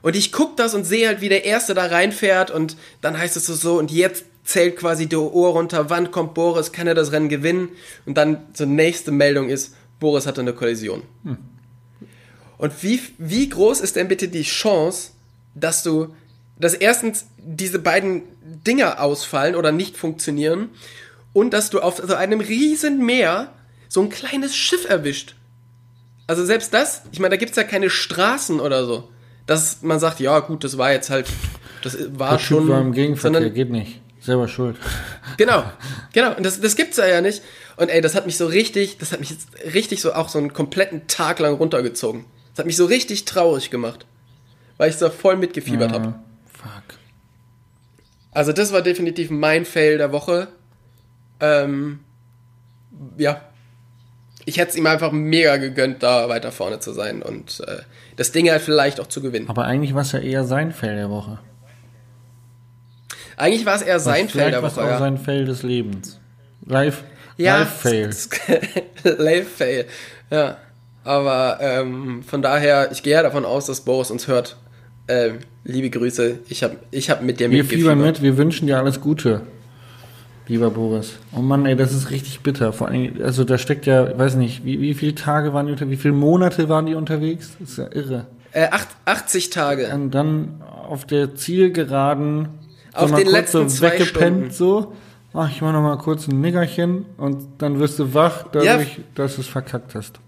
Und 0.00 0.16
ich 0.16 0.32
guck 0.32 0.56
das 0.56 0.72
und 0.72 0.84
sehe 0.84 1.06
halt, 1.06 1.20
wie 1.20 1.28
der 1.28 1.44
Erste 1.44 1.74
da 1.74 1.84
reinfährt 1.84 2.50
und 2.50 2.78
dann 3.02 3.18
heißt 3.18 3.36
es 3.36 3.44
so, 3.44 3.78
und 3.78 3.90
jetzt 3.90 4.24
zählt 4.42 4.76
quasi 4.76 5.06
die 5.06 5.16
Uhr 5.16 5.50
runter, 5.50 5.90
wann 5.90 6.12
kommt 6.12 6.32
Boris, 6.32 6.72
kann 6.72 6.86
er 6.86 6.94
das 6.94 7.12
Rennen 7.12 7.28
gewinnen? 7.28 7.68
Und 8.06 8.16
dann 8.16 8.38
zur 8.54 8.66
so 8.66 8.72
nächste 8.72 9.10
Meldung 9.10 9.50
ist, 9.50 9.74
Boris 9.98 10.26
hatte 10.26 10.40
eine 10.40 10.54
Kollision. 10.54 11.02
Hm. 11.24 11.36
Und 12.56 12.82
wie, 12.82 13.02
wie 13.18 13.50
groß 13.50 13.82
ist 13.82 13.96
denn 13.96 14.08
bitte 14.08 14.28
die 14.28 14.44
Chance, 14.44 15.10
dass 15.54 15.82
du, 15.82 16.14
dass 16.58 16.72
erstens 16.72 17.26
diese 17.36 17.80
beiden 17.80 18.22
Dinger 18.66 19.02
ausfallen 19.02 19.56
oder 19.56 19.72
nicht 19.72 19.98
funktionieren 19.98 20.70
und 21.32 21.52
dass 21.52 21.70
du 21.70 21.80
auf 21.80 22.00
so 22.04 22.14
einem 22.14 22.40
riesen 22.40 23.04
Meer 23.04 23.52
so 23.88 24.02
ein 24.02 24.08
kleines 24.08 24.56
Schiff 24.56 24.88
erwischt? 24.88 25.34
Also 26.26 26.44
selbst 26.44 26.72
das, 26.74 27.02
ich 27.12 27.18
meine, 27.18 27.30
da 27.30 27.36
gibt 27.36 27.50
es 27.50 27.56
ja 27.56 27.64
keine 27.64 27.90
Straßen 27.90 28.60
oder 28.60 28.84
so 28.84 29.10
dass 29.50 29.82
man 29.82 29.98
sagt, 29.98 30.20
ja 30.20 30.38
gut, 30.38 30.62
das 30.62 30.78
war 30.78 30.92
jetzt 30.92 31.10
halt, 31.10 31.26
das 31.82 31.98
war 32.16 32.32
Der 32.32 32.38
schon. 32.38 32.68
War 32.68 32.80
im 32.80 32.92
Gegenverkehr, 32.92 33.40
sondern, 33.40 33.52
geht 33.52 33.70
nicht. 33.70 34.00
Selber 34.20 34.46
schuld. 34.46 34.76
Genau, 35.38 35.64
genau. 36.12 36.36
Und 36.36 36.44
das, 36.44 36.60
das 36.60 36.76
gibt's 36.76 36.98
ja 36.98 37.20
nicht. 37.20 37.42
Und 37.76 37.88
ey, 37.88 38.00
das 38.00 38.14
hat 38.14 38.26
mich 38.26 38.36
so 38.36 38.46
richtig, 38.46 38.98
das 38.98 39.10
hat 39.10 39.18
mich 39.18 39.30
jetzt 39.30 39.48
richtig 39.74 40.00
so 40.00 40.12
auch 40.12 40.28
so 40.28 40.38
einen 40.38 40.52
kompletten 40.52 41.08
Tag 41.08 41.40
lang 41.40 41.54
runtergezogen. 41.54 42.26
Das 42.52 42.60
hat 42.60 42.66
mich 42.66 42.76
so 42.76 42.84
richtig 42.84 43.24
traurig 43.24 43.70
gemacht. 43.70 44.06
Weil 44.76 44.90
ich 44.90 44.96
da 44.98 45.10
voll 45.10 45.36
mitgefiebert 45.36 45.90
ja, 45.90 45.98
habe. 45.98 46.14
Fuck. 46.46 46.98
Also 48.30 48.52
das 48.52 48.72
war 48.72 48.82
definitiv 48.82 49.30
mein 49.30 49.64
Fail 49.64 49.98
der 49.98 50.12
Woche. 50.12 50.46
Ähm, 51.40 52.00
ja, 53.16 53.40
ich 54.44 54.58
hätte 54.58 54.70
es 54.70 54.76
ihm 54.76 54.86
einfach 54.86 55.12
mega 55.12 55.56
gegönnt, 55.56 56.02
da 56.02 56.28
weiter 56.28 56.52
vorne 56.52 56.80
zu 56.80 56.92
sein 56.92 57.22
und 57.22 57.62
äh, 57.66 57.78
das 58.16 58.32
Ding 58.32 58.50
halt 58.50 58.62
vielleicht 58.62 59.00
auch 59.00 59.06
zu 59.06 59.20
gewinnen. 59.20 59.48
Aber 59.48 59.64
eigentlich 59.64 59.94
war 59.94 60.02
es 60.02 60.12
ja 60.12 60.18
eher 60.18 60.44
sein 60.44 60.72
Fell 60.72 60.96
der 60.96 61.10
Woche. 61.10 61.38
Eigentlich 63.36 63.64
war 63.64 63.76
es 63.76 63.82
eher 63.82 64.00
sein 64.00 64.28
Fell 64.28 64.50
der 64.50 64.62
Woche. 64.62 64.82
Auch 64.82 64.86
ja. 64.86 64.98
sein 64.98 65.18
Fell 65.18 65.44
des 65.44 65.62
Lebens. 65.62 66.20
Live, 66.66 67.04
ja, 67.36 67.58
live 67.58 67.70
Fail. 67.70 68.10
live 69.18 69.48
Fail. 69.48 69.86
Ja. 70.30 70.58
Aber 71.04 71.58
ähm, 71.62 72.22
von 72.22 72.42
daher, 72.42 72.92
ich 72.92 73.02
gehe 73.02 73.14
ja 73.14 73.22
davon 73.22 73.46
aus, 73.46 73.66
dass 73.66 73.80
Boris 73.80 74.10
uns 74.10 74.28
hört. 74.28 74.58
Ähm, 75.08 75.38
liebe 75.64 75.88
Grüße, 75.88 76.40
ich 76.48 76.62
habe 76.62 76.76
ich 76.90 77.08
hab 77.08 77.22
mit 77.22 77.40
dir 77.40 77.50
Wir 77.50 77.64
fiebern 77.64 78.00
mit, 78.00 78.22
wir 78.22 78.36
wünschen 78.36 78.66
dir 78.66 78.78
alles 78.78 79.00
Gute 79.00 79.42
lieber 80.50 80.70
Boris. 80.70 81.14
Oh 81.34 81.40
Mann, 81.40 81.64
ey, 81.64 81.76
das 81.76 81.92
ist 81.94 82.10
richtig 82.10 82.40
bitter. 82.40 82.72
Vor 82.72 82.88
allem, 82.88 83.14
also 83.22 83.44
da 83.44 83.56
steckt 83.56 83.86
ja, 83.86 84.18
weiß 84.18 84.34
nicht, 84.34 84.64
wie, 84.64 84.80
wie 84.80 84.94
viele 84.94 85.14
Tage 85.14 85.54
waren 85.54 85.66
die 85.66 85.72
unterwegs, 85.72 85.98
wie 85.98 86.02
viele 86.02 86.14
Monate 86.14 86.68
waren 86.68 86.86
die 86.86 86.94
unterwegs? 86.94 87.56
Das 87.58 87.70
ist 87.70 87.78
ja 87.78 87.86
irre. 87.92 88.26
Äh, 88.52 88.68
acht, 88.70 88.88
80 89.04 89.50
Tage. 89.50 89.88
Und 89.94 90.10
dann 90.10 90.60
auf 90.88 91.06
der 91.06 91.34
Zielgeraden 91.34 92.48
auf 92.92 93.14
den 93.14 93.28
letzten 93.28 93.68
so 93.68 93.76
zwei 93.76 93.92
weggepennt 93.92 94.36
Stunden. 94.36 94.50
so. 94.50 94.92
Ach, 95.32 95.48
ich 95.48 95.62
mach 95.62 95.72
noch 95.72 95.82
mal 95.82 95.96
kurz 95.96 96.26
ein 96.26 96.40
Nickerchen 96.40 97.06
und 97.16 97.46
dann 97.58 97.78
wirst 97.78 98.00
du 98.00 98.12
wach, 98.14 98.46
dadurch, 98.50 98.98
ja. 98.98 99.04
dass 99.14 99.36
du 99.36 99.42
es 99.42 99.46
verkackt 99.46 99.94
hast 99.94 100.18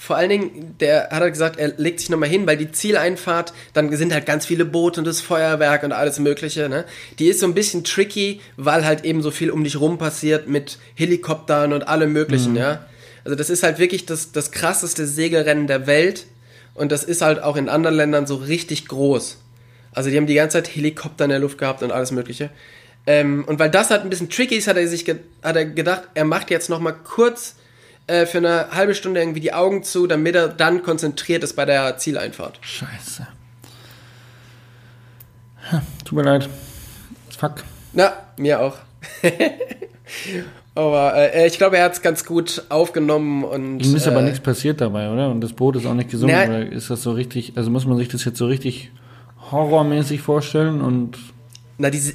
vor 0.00 0.16
allen 0.16 0.30
Dingen, 0.30 0.76
der 0.80 1.10
hat 1.10 1.20
er 1.20 1.30
gesagt, 1.30 1.58
er 1.58 1.74
legt 1.76 2.00
sich 2.00 2.08
nochmal 2.08 2.30
hin, 2.30 2.46
weil 2.46 2.56
die 2.56 2.72
Zieleinfahrt, 2.72 3.52
dann 3.74 3.94
sind 3.94 4.14
halt 4.14 4.24
ganz 4.24 4.46
viele 4.46 4.64
Boote 4.64 5.02
und 5.02 5.04
das 5.06 5.20
Feuerwerk 5.20 5.82
und 5.82 5.92
alles 5.92 6.18
Mögliche, 6.18 6.70
ne? 6.70 6.86
Die 7.18 7.26
ist 7.26 7.40
so 7.40 7.46
ein 7.46 7.52
bisschen 7.52 7.84
tricky, 7.84 8.40
weil 8.56 8.86
halt 8.86 9.04
eben 9.04 9.20
so 9.20 9.30
viel 9.30 9.50
um 9.50 9.62
dich 9.62 9.78
rum 9.78 9.98
passiert 9.98 10.48
mit 10.48 10.78
Helikoptern 10.94 11.74
und 11.74 11.86
allem 11.86 12.14
Möglichen, 12.14 12.52
mhm. 12.52 12.56
ja? 12.56 12.86
Also 13.24 13.36
das 13.36 13.50
ist 13.50 13.62
halt 13.62 13.78
wirklich 13.78 14.06
das, 14.06 14.32
das 14.32 14.52
krasseste 14.52 15.06
Segelrennen 15.06 15.66
der 15.66 15.86
Welt 15.86 16.24
und 16.72 16.92
das 16.92 17.04
ist 17.04 17.20
halt 17.20 17.42
auch 17.42 17.56
in 17.56 17.68
anderen 17.68 17.94
Ländern 17.94 18.26
so 18.26 18.36
richtig 18.36 18.88
groß. 18.88 19.36
Also 19.92 20.08
die 20.08 20.16
haben 20.16 20.26
die 20.26 20.32
ganze 20.32 20.62
Zeit 20.62 20.74
Helikopter 20.74 21.24
in 21.24 21.30
der 21.30 21.40
Luft 21.40 21.58
gehabt 21.58 21.82
und 21.82 21.92
alles 21.92 22.10
Mögliche. 22.10 22.48
Ähm, 23.06 23.44
und 23.46 23.58
weil 23.58 23.70
das 23.70 23.90
halt 23.90 24.00
ein 24.00 24.08
bisschen 24.08 24.30
tricky 24.30 24.56
ist, 24.56 24.66
hat 24.66 24.78
er 24.78 24.88
sich 24.88 25.04
hat 25.42 25.56
er 25.56 25.66
gedacht, 25.66 26.04
er 26.14 26.24
macht 26.24 26.50
jetzt 26.50 26.70
nochmal 26.70 26.94
kurz 27.04 27.56
äh, 28.10 28.26
für 28.26 28.38
eine 28.38 28.72
halbe 28.72 28.94
Stunde 28.94 29.20
irgendwie 29.20 29.40
die 29.40 29.52
Augen 29.52 29.82
zu, 29.82 30.06
damit 30.06 30.34
er 30.34 30.48
dann 30.48 30.82
konzentriert 30.82 31.44
ist 31.44 31.54
bei 31.54 31.64
der 31.64 31.96
Zieleinfahrt. 31.96 32.58
Scheiße. 32.60 33.26
Ja, 35.72 35.82
tut 36.04 36.16
mir 36.16 36.24
leid. 36.24 36.48
Fuck. 37.38 37.64
Na, 37.92 38.12
mir 38.36 38.60
auch. 38.60 38.76
aber 40.74 41.14
äh, 41.16 41.46
ich 41.46 41.56
glaube, 41.58 41.78
er 41.78 41.84
hat 41.84 41.92
es 41.94 42.02
ganz 42.02 42.24
gut 42.24 42.64
aufgenommen 42.68 43.44
und. 43.44 43.84
Ihm 43.84 43.96
ist 43.96 44.06
äh, 44.06 44.10
aber 44.10 44.22
nichts 44.22 44.40
passiert 44.40 44.80
dabei, 44.80 45.10
oder? 45.10 45.30
Und 45.30 45.40
das 45.40 45.52
Boot 45.52 45.76
ist 45.76 45.86
auch 45.86 45.94
nicht 45.94 46.10
gesungen, 46.10 46.36
na, 46.36 46.44
oder 46.44 46.66
ist 46.66 46.90
das 46.90 47.02
so 47.02 47.12
richtig, 47.12 47.54
also 47.56 47.70
muss 47.70 47.86
man 47.86 47.96
sich 47.96 48.08
das 48.08 48.24
jetzt 48.24 48.38
so 48.38 48.46
richtig 48.46 48.90
horrormäßig 49.50 50.20
vorstellen 50.20 50.80
und. 50.80 51.16
Na, 51.78 51.90
die, 51.90 52.14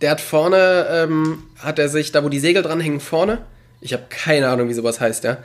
der 0.00 0.12
hat 0.12 0.20
vorne, 0.20 0.86
ähm, 0.90 1.42
hat 1.58 1.78
er 1.78 1.88
sich, 1.88 2.12
da 2.12 2.24
wo 2.24 2.28
die 2.28 2.40
Segel 2.40 2.62
dranhängen, 2.62 3.00
vorne, 3.00 3.38
ich 3.82 3.92
habe 3.92 4.04
keine 4.08 4.48
Ahnung, 4.48 4.68
wie 4.68 4.74
sowas 4.74 5.00
heißt, 5.00 5.24
ja. 5.24 5.38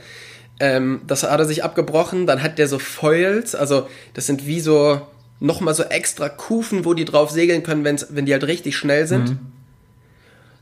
Ähm, 0.59 1.01
das 1.05 1.23
hat 1.23 1.39
er 1.39 1.45
sich 1.45 1.63
abgebrochen, 1.63 2.25
dann 2.25 2.41
hat 2.41 2.57
der 2.57 2.67
so 2.67 2.79
Foils, 2.79 3.53
also 3.53 3.87
das 4.13 4.25
sind 4.25 4.47
wie 4.47 4.59
so 4.59 5.01
nochmal 5.39 5.75
so 5.75 5.83
extra 5.83 6.29
Kufen, 6.29 6.85
wo 6.85 6.93
die 6.93 7.05
drauf 7.05 7.29
segeln 7.29 7.63
können, 7.63 7.83
wenn's, 7.83 8.07
wenn 8.09 8.25
die 8.25 8.33
halt 8.33 8.45
richtig 8.45 8.75
schnell 8.75 9.05
sind. 9.05 9.29
Mhm. 9.29 9.39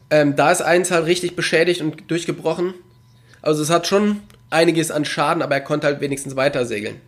Ähm, 0.09 0.35
da 0.35 0.51
ist 0.51 0.61
eins 0.61 0.91
halt 0.91 1.05
richtig 1.05 1.35
beschädigt 1.35 1.81
und 1.81 2.09
durchgebrochen. 2.11 2.73
Also 3.41 3.63
es 3.63 3.69
hat 3.69 3.87
schon 3.87 4.21
einiges 4.49 4.91
an 4.91 5.05
Schaden, 5.05 5.41
aber 5.41 5.55
er 5.55 5.61
konnte 5.61 5.87
halt 5.87 6.01
wenigstens 6.01 6.35
weiter 6.35 6.65
segeln. 6.65 6.99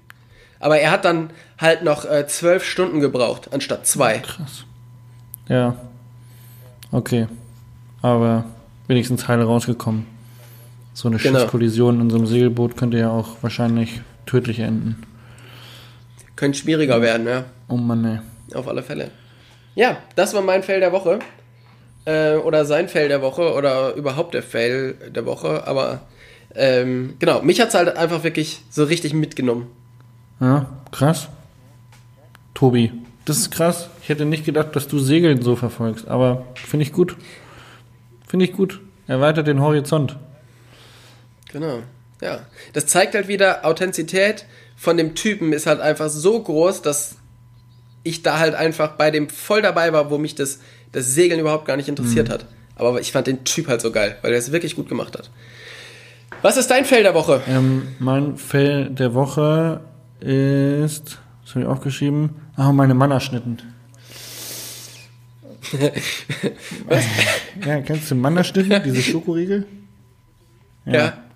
Aber 0.59 0.79
er 0.79 0.91
hat 0.91 1.05
dann 1.05 1.29
halt 1.59 1.83
noch 1.83 2.05
äh, 2.05 2.25
zwölf 2.27 2.63
Stunden 2.63 2.99
gebraucht, 2.99 3.49
anstatt 3.51 3.85
zwei. 3.85 4.19
Krass. 4.19 4.63
Ja. 5.47 5.75
Okay. 6.91 7.27
Aber 8.01 8.45
wenigstens 8.87 9.27
heile 9.27 9.43
rausgekommen. 9.43 10.16
So 10.97 11.07
eine 11.07 11.17
genau. 11.17 11.37
Schiffskollision 11.37 12.01
in 12.01 12.09
so 12.09 12.17
einem 12.17 12.25
Segelboot 12.25 12.75
könnte 12.75 12.97
ja 12.97 13.11
auch 13.11 13.37
wahrscheinlich 13.43 14.01
tödlich 14.25 14.61
enden. 14.61 15.03
Könnte 16.35 16.57
schwieriger 16.57 17.03
werden, 17.03 17.27
ja. 17.27 17.45
Oh 17.67 17.77
Mann, 17.77 18.03
ey. 18.03 18.57
Auf 18.57 18.67
alle 18.67 18.81
Fälle. 18.81 19.11
Ja, 19.75 19.97
das 20.15 20.33
war 20.33 20.41
mein 20.41 20.63
Fail 20.63 20.79
der 20.79 20.91
Woche. 20.91 21.19
Äh, 22.05 22.37
oder 22.37 22.65
sein 22.65 22.89
Fail 22.89 23.09
der 23.09 23.21
Woche 23.21 23.53
oder 23.53 23.93
überhaupt 23.93 24.33
der 24.33 24.41
Fail 24.41 24.95
der 25.15 25.27
Woche. 25.27 25.67
Aber 25.67 25.99
ähm, 26.55 27.13
genau, 27.19 27.43
mich 27.43 27.61
hat 27.61 27.67
es 27.67 27.75
halt 27.75 27.95
einfach 27.95 28.23
wirklich 28.23 28.63
so 28.71 28.83
richtig 28.83 29.13
mitgenommen. 29.13 29.67
Ja, 30.39 30.65
krass. 30.91 31.27
Tobi, 32.55 32.91
das 33.25 33.37
ist 33.37 33.51
krass. 33.51 33.87
Ich 34.01 34.09
hätte 34.09 34.25
nicht 34.25 34.45
gedacht, 34.45 34.75
dass 34.75 34.87
du 34.87 34.97
Segeln 34.97 35.43
so 35.43 35.55
verfolgst, 35.55 36.07
aber 36.07 36.47
finde 36.55 36.87
ich 36.87 36.91
gut. 36.91 37.15
Finde 38.25 38.45
ich 38.45 38.53
gut. 38.53 38.81
Erweitert 39.05 39.45
den 39.45 39.61
Horizont. 39.61 40.17
Genau. 41.59 41.81
Ja, 42.21 42.41
das 42.73 42.85
zeigt 42.85 43.15
halt 43.15 43.27
wieder, 43.27 43.65
Authentizität 43.65 44.45
von 44.75 44.95
dem 44.95 45.15
Typen 45.15 45.53
ist 45.53 45.65
halt 45.65 45.79
einfach 45.79 46.09
so 46.09 46.41
groß, 46.41 46.83
dass 46.83 47.15
ich 48.03 48.21
da 48.21 48.37
halt 48.37 48.53
einfach 48.53 48.91
bei 48.91 49.09
dem 49.09 49.27
voll 49.29 49.63
dabei 49.63 49.91
war, 49.91 50.11
wo 50.11 50.19
mich 50.19 50.35
das, 50.35 50.59
das 50.91 51.13
Segeln 51.13 51.39
überhaupt 51.39 51.65
gar 51.65 51.77
nicht 51.77 51.89
interessiert 51.89 52.29
mhm. 52.29 52.33
hat. 52.33 52.45
Aber 52.75 53.01
ich 53.01 53.11
fand 53.11 53.25
den 53.25 53.43
Typ 53.43 53.67
halt 53.67 53.81
so 53.81 53.91
geil, 53.91 54.17
weil 54.21 54.33
er 54.33 54.37
es 54.37 54.51
wirklich 54.51 54.75
gut 54.75 54.87
gemacht 54.87 55.17
hat. 55.17 55.31
Was 56.43 56.57
ist 56.57 56.69
dein 56.69 56.85
Fell 56.85 57.01
der 57.01 57.15
Woche? 57.15 57.41
Ähm, 57.47 57.87
mein 57.97 58.37
Fell 58.37 58.89
der 58.91 59.15
Woche 59.15 59.81
ist, 60.19 61.17
was 61.43 61.55
habe 61.55 61.61
ich 61.61 61.65
aufgeschrieben? 61.65 62.35
Ah, 62.55 62.71
meine 62.71 62.93
Mannerschnitten. 62.93 63.61
Was? 66.87 67.03
Ja, 67.65 67.81
kennst 67.81 68.11
du 68.11 68.15
Mannerschnitten, 68.15 68.83
diese 68.83 69.01
Schokoriegel? 69.01 69.65
Ja. 70.85 70.93
ja. 70.93 71.26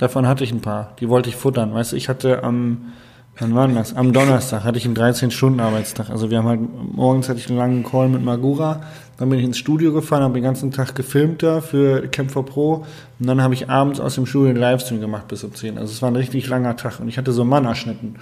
Davon 0.00 0.26
hatte 0.26 0.44
ich 0.44 0.50
ein 0.50 0.62
paar. 0.62 0.94
Die 0.98 1.10
wollte 1.10 1.28
ich 1.28 1.36
futtern. 1.36 1.74
Weißt 1.74 1.92
du, 1.92 1.96
ich 1.96 2.08
hatte 2.08 2.42
am, 2.42 2.92
wann 3.38 3.54
war 3.54 3.68
das? 3.68 3.94
Am 3.94 4.14
Donnerstag 4.14 4.64
hatte 4.64 4.78
ich 4.78 4.86
einen 4.86 4.96
13-Stunden-Arbeitstag. 4.96 6.08
Also 6.08 6.30
wir 6.30 6.38
haben 6.38 6.48
halt, 6.48 6.60
morgens 6.94 7.28
hatte 7.28 7.38
ich 7.38 7.50
einen 7.50 7.58
langen 7.58 7.84
Call 7.84 8.08
mit 8.08 8.24
Magura. 8.24 8.80
Dann 9.18 9.28
bin 9.28 9.38
ich 9.38 9.44
ins 9.44 9.58
Studio 9.58 9.92
gefahren, 9.92 10.22
habe 10.22 10.32
den 10.32 10.42
ganzen 10.42 10.72
Tag 10.72 10.94
gefilmt 10.94 11.42
da 11.42 11.60
für 11.60 12.08
Camper 12.08 12.44
Pro. 12.44 12.86
Und 13.18 13.26
dann 13.26 13.42
habe 13.42 13.52
ich 13.52 13.68
abends 13.68 14.00
aus 14.00 14.14
dem 14.14 14.24
Studio 14.24 14.48
einen 14.48 14.58
Livestream 14.58 15.02
gemacht 15.02 15.28
bis 15.28 15.44
um 15.44 15.54
10. 15.54 15.76
Also 15.76 15.92
es 15.92 16.00
war 16.00 16.10
ein 16.10 16.16
richtig 16.16 16.48
langer 16.48 16.78
Tag. 16.78 16.98
Und 16.98 17.08
ich 17.08 17.18
hatte 17.18 17.32
so 17.32 17.44
Mannerschnitten. 17.44 18.16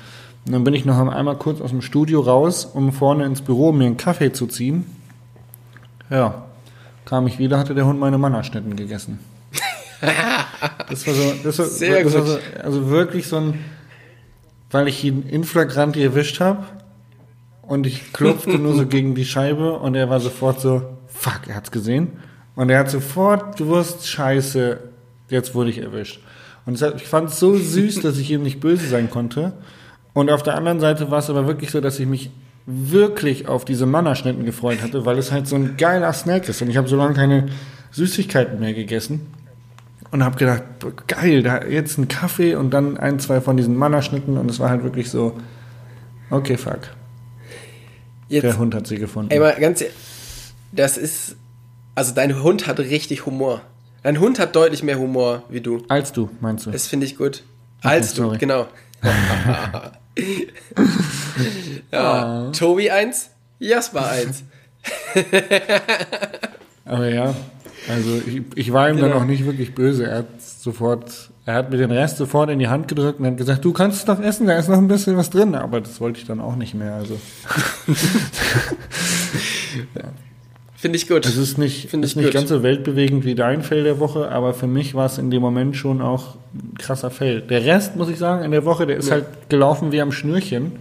Und 0.47 0.53
dann 0.53 0.65
bin 0.65 0.75
ich 0.75 0.85
noch 0.85 0.99
einmal 0.99 1.37
kurz 1.37 1.61
aus 1.61 1.71
dem 1.71 1.81
Studio 1.81 2.23
raus, 2.23 2.65
um 2.65 2.91
vorne 2.93 3.25
ins 3.25 3.41
Büro 3.41 3.71
mir 3.71 3.87
einen 3.87 3.99
Kaffee 3.99 4.33
zu 4.33 4.49
ziehen. 4.49 4.85
Ja, 6.11 6.43
kam 7.05 7.29
ich 7.29 7.39
wieder, 7.39 7.57
hatte 7.57 7.77
der 7.77 7.87
Hund 7.87 8.01
meine 8.01 8.19
Mannerschnitten 8.19 8.75
gegessen. 8.75 9.21
Das 10.01 11.07
war 11.07 11.15
so, 11.15 11.35
das 11.43 11.59
war, 11.59 11.67
Sehr 11.67 12.05
das 12.05 12.15
war 12.15 12.23
so, 12.23 12.39
also 12.63 12.91
wirklich 12.91 13.27
so 13.27 13.37
ein, 13.37 13.65
weil 14.71 14.89
ich 14.89 15.03
ihn 15.05 15.23
inflagranti 15.23 16.03
erwischt 16.03 16.41
habe 16.41 16.65
und 17.63 17.87
ich 17.87 18.13
klopfte 18.13 18.59
nur 18.59 18.75
so 18.75 18.87
gegen 18.87 19.15
die 19.15 19.25
Scheibe 19.25 19.75
und 19.75 19.95
er 19.95 20.09
war 20.09 20.21
sofort 20.21 20.61
so, 20.61 20.83
fuck, 21.07 21.43
er 21.49 21.57
hat's 21.57 21.71
gesehen. 21.71 22.13
Und 22.55 22.71
er 22.71 22.81
hat 22.81 22.91
sofort 22.91 23.57
gewusst, 23.57 24.09
scheiße, 24.09 24.79
jetzt 25.29 25.55
wurde 25.55 25.71
ich 25.71 25.79
erwischt. 25.79 26.21
Und 26.67 26.81
ich 26.97 27.07
fand 27.07 27.31
es 27.31 27.39
so 27.39 27.57
süß, 27.57 28.01
dass 28.01 28.19
ich 28.19 28.31
ihm 28.31 28.43
nicht 28.43 28.61
böse 28.61 28.89
sein 28.89 29.11
konnte. 29.11 29.53
Und 30.13 30.31
auf 30.31 30.43
der 30.43 30.57
anderen 30.57 30.81
Seite 30.81 31.11
war 31.11 31.21
es 31.21 31.31
aber 31.31 31.47
wirklich 31.47 31.71
so, 31.71 31.81
dass 31.81 31.99
ich 32.01 32.07
mich 32.07 32.31
wirklich 32.67 33.49
auf 33.49 33.65
diese 33.65 33.87
Mannerschnitten 33.87 34.45
gefreut 34.45 34.83
hatte, 34.83 35.07
weil 35.07 35.19
es 35.19 35.33
halt 35.33 35.47
so 35.47 35.57
ein 35.57 35.77
geiler 35.77 36.13
Snack 36.13 36.49
ist. 36.49 36.61
Und 36.61 36.69
ich 36.69 36.77
habe 36.77 36.89
so 36.89 36.97
lange 36.97 37.15
keine 37.15 37.47
Süßigkeiten 37.93 38.61
mehr 38.61 38.75
gegessen 38.75 39.38
und 40.11 40.25
habe 40.25 40.37
gedacht, 40.37 40.63
geil, 41.07 41.43
da 41.43 41.65
jetzt 41.65 41.99
ein 41.99 42.09
Kaffee 42.09 42.55
und 42.55 42.71
dann 42.71 42.97
ein, 42.97 43.19
zwei 43.19 43.41
von 43.41 43.57
diesen 43.57 43.77
Mannerschnitten 43.77 44.37
und 44.39 44.51
es 44.51 44.59
war 44.59 44.71
halt 44.71 44.83
wirklich 44.83 45.11
so, 45.11 45.37
okay, 46.31 46.57
fuck. 46.57 46.81
Jetzt, 48.29 48.43
Der 48.45 48.59
Hund 48.59 48.75
hat 48.75 48.87
sie 48.87 48.99
gefunden. 48.99 49.31
Ey, 49.31 49.41
mal 49.41 49.55
ganz, 49.59 49.83
das 50.73 50.97
ist, 50.97 51.37
also 51.95 52.15
dein 52.15 52.43
Hund 52.43 52.67
hat 52.67 52.79
richtig 52.79 53.27
Humor. 53.27 53.63
Dein 54.03 54.21
Hund 54.21 54.39
hat 54.39 54.55
deutlich 54.55 54.83
mehr 54.83 54.99
Humor 54.99 55.43
wie 55.49 55.61
du. 55.61 55.83
Als 55.89 56.13
du, 56.13 56.31
meinst 56.41 56.67
du? 56.67 56.71
Das 56.71 56.87
finde 56.87 57.07
ich 57.07 57.17
gut. 57.17 57.43
Okay, 57.81 57.89
Als 57.89 58.15
du, 58.15 58.23
sorry. 58.23 58.39
genau. 58.39 58.67
ja, 61.93 62.49
oh. 62.49 62.53
Tobi 62.53 62.91
1, 62.91 63.31
Jasper 63.59 64.11
1. 64.11 64.45
Aber 66.89 67.09
ja, 67.09 67.35
also 67.89 68.21
ich, 68.27 68.43
ich 68.55 68.73
war 68.73 68.89
ihm 68.89 68.97
genau. 68.97 69.09
dann 69.09 69.19
auch 69.19 69.25
nicht 69.25 69.45
wirklich 69.45 69.75
böse. 69.75 70.07
Er 70.07 70.19
hat 70.19 70.41
sofort, 70.41 71.31
er 71.45 71.55
hat 71.55 71.71
mir 71.71 71.77
den 71.77 71.91
Rest 71.91 72.17
sofort 72.17 72.51
in 72.51 72.59
die 72.59 72.69
Hand 72.69 72.89
gedrückt 72.89 73.21
und 73.21 73.27
hat 73.27 73.37
gesagt, 73.37 73.65
du 73.65 73.73
kannst 73.73 73.99
es 73.99 74.05
doch 74.07 74.21
essen, 74.21 74.47
da 74.47 74.59
ist 74.59 74.69
noch 74.69 74.79
ein 74.79 74.89
bisschen 74.89 75.17
was 75.17 75.31
drin. 75.31 75.55
Aber 75.55 75.81
das 75.81 76.01
wollte 76.01 76.19
ich 76.19 76.27
dann 76.27 76.41
auch 76.41 76.57
nicht 76.57 76.75
mehr. 76.75 76.95
Also. 76.95 77.19
ja. 79.95 80.05
Finde 80.77 80.97
ich 80.97 81.09
gut. 81.09 81.27
Es 81.27 81.37
ist 81.37 81.59
nicht, 81.59 81.91
Find 81.91 82.05
ist 82.05 82.17
nicht 82.17 82.27
gut. 82.27 82.35
ganz 82.35 82.49
so 82.49 82.63
weltbewegend 82.63 83.25
wie 83.25 83.35
dein 83.35 83.63
Fell 83.63 83.85
der 83.85 83.99
Woche, 83.99 84.31
aber 84.31 84.55
für 84.55 84.67
mich 84.67 84.95
war 84.95 85.07
es 85.07 85.19
in 85.19 85.31
dem 85.31 85.43
Moment 85.43 85.77
schon 85.77 86.01
auch 86.01 86.37
ein 86.55 86.75
krasser 86.79 87.11
Fell. 87.11 87.43
Der 87.43 87.65
Rest, 87.65 87.97
muss 87.97 88.09
ich 88.09 88.19
sagen, 88.19 88.45
in 88.45 88.53
der 88.53 88.65
Woche, 88.65 88.87
der 88.87 88.97
ist 88.97 89.09
ja. 89.09 89.17
halt 89.17 89.27
gelaufen 89.51 89.93
wie 89.93 90.01
am 90.01 90.13
Schnürchen. 90.13 90.73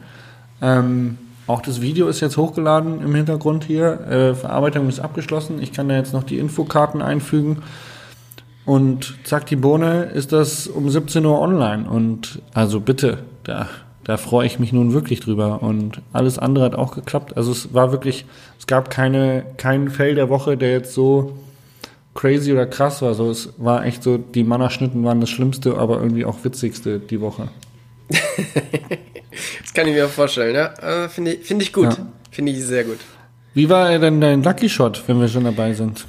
Ähm, 0.62 1.18
auch 1.48 1.62
das 1.62 1.82
Video 1.82 2.08
ist 2.08 2.20
jetzt 2.20 2.36
hochgeladen 2.36 3.02
im 3.02 3.16
Hintergrund 3.16 3.64
hier. 3.64 4.02
Äh, 4.02 4.36
Verarbeitung 4.36 4.90
ist 4.90 5.00
abgeschlossen. 5.00 5.62
Ich 5.62 5.72
kann 5.72 5.88
da 5.88 5.96
jetzt 5.96 6.14
noch 6.14 6.24
die 6.24 6.38
Infokarten 6.38 7.02
einfügen. 7.02 7.64
Und 8.66 9.16
zack, 9.24 9.46
die 9.46 9.56
Bohne 9.56 10.04
ist 10.04 10.34
das 10.34 10.68
um 10.68 10.90
17 10.90 11.26
Uhr 11.26 11.40
online. 11.40 11.90
Und 11.90 12.42
also 12.54 12.82
bitte, 12.82 13.20
da, 13.44 13.68
da 14.04 14.18
freue 14.18 14.46
ich 14.46 14.60
mich 14.60 14.74
nun 14.74 14.92
wirklich 14.92 15.22
drüber. 15.22 15.64
Und 15.64 16.02
alles 16.12 16.38
andere 16.38 16.66
hat 16.66 16.76
auch 16.76 16.94
geklappt. 16.94 17.38
Also 17.38 17.54
es 17.54 17.74
war 17.74 17.94
wirklich, 17.94 18.26
es 18.60 18.68
gab 18.68 18.90
keine, 18.90 19.46
keinen 19.56 19.90
Fell 19.90 20.16
der 20.16 20.28
Woche, 20.28 20.58
der 20.58 20.72
jetzt 20.72 20.94
so 20.94 21.38
crazy 22.14 22.52
oder 22.52 22.66
krass 22.66 23.02
war. 23.02 23.14
So, 23.14 23.30
es 23.30 23.54
war 23.56 23.86
echt 23.86 24.04
so, 24.04 24.18
die 24.18 24.44
Mannerschnitten 24.44 25.06
waren 25.06 25.22
das 25.22 25.30
Schlimmste, 25.30 25.78
aber 25.78 26.02
irgendwie 26.02 26.26
auch 26.26 26.44
witzigste 26.44 27.00
die 27.00 27.22
Woche. 27.22 27.48
das 28.10 29.74
kann 29.74 29.88
ich 29.88 29.94
mir 29.94 30.08
vorstellen, 30.08 30.56
ja. 30.56 31.10
Finde 31.10 31.34
ich, 31.34 31.46
find 31.46 31.62
ich 31.62 31.74
gut. 31.74 31.98
Ja. 31.98 32.08
Finde 32.32 32.52
ich 32.52 32.64
sehr 32.64 32.84
gut. 32.84 33.00
Wie 33.54 33.70
war 33.70 33.98
denn 33.98 34.22
dein 34.22 34.44
Lucky 34.44 34.70
Shot, 34.70 35.04
wenn 35.08 35.20
wir 35.20 35.28
schon 35.28 35.44
dabei 35.44 35.74
sind? 35.74 36.06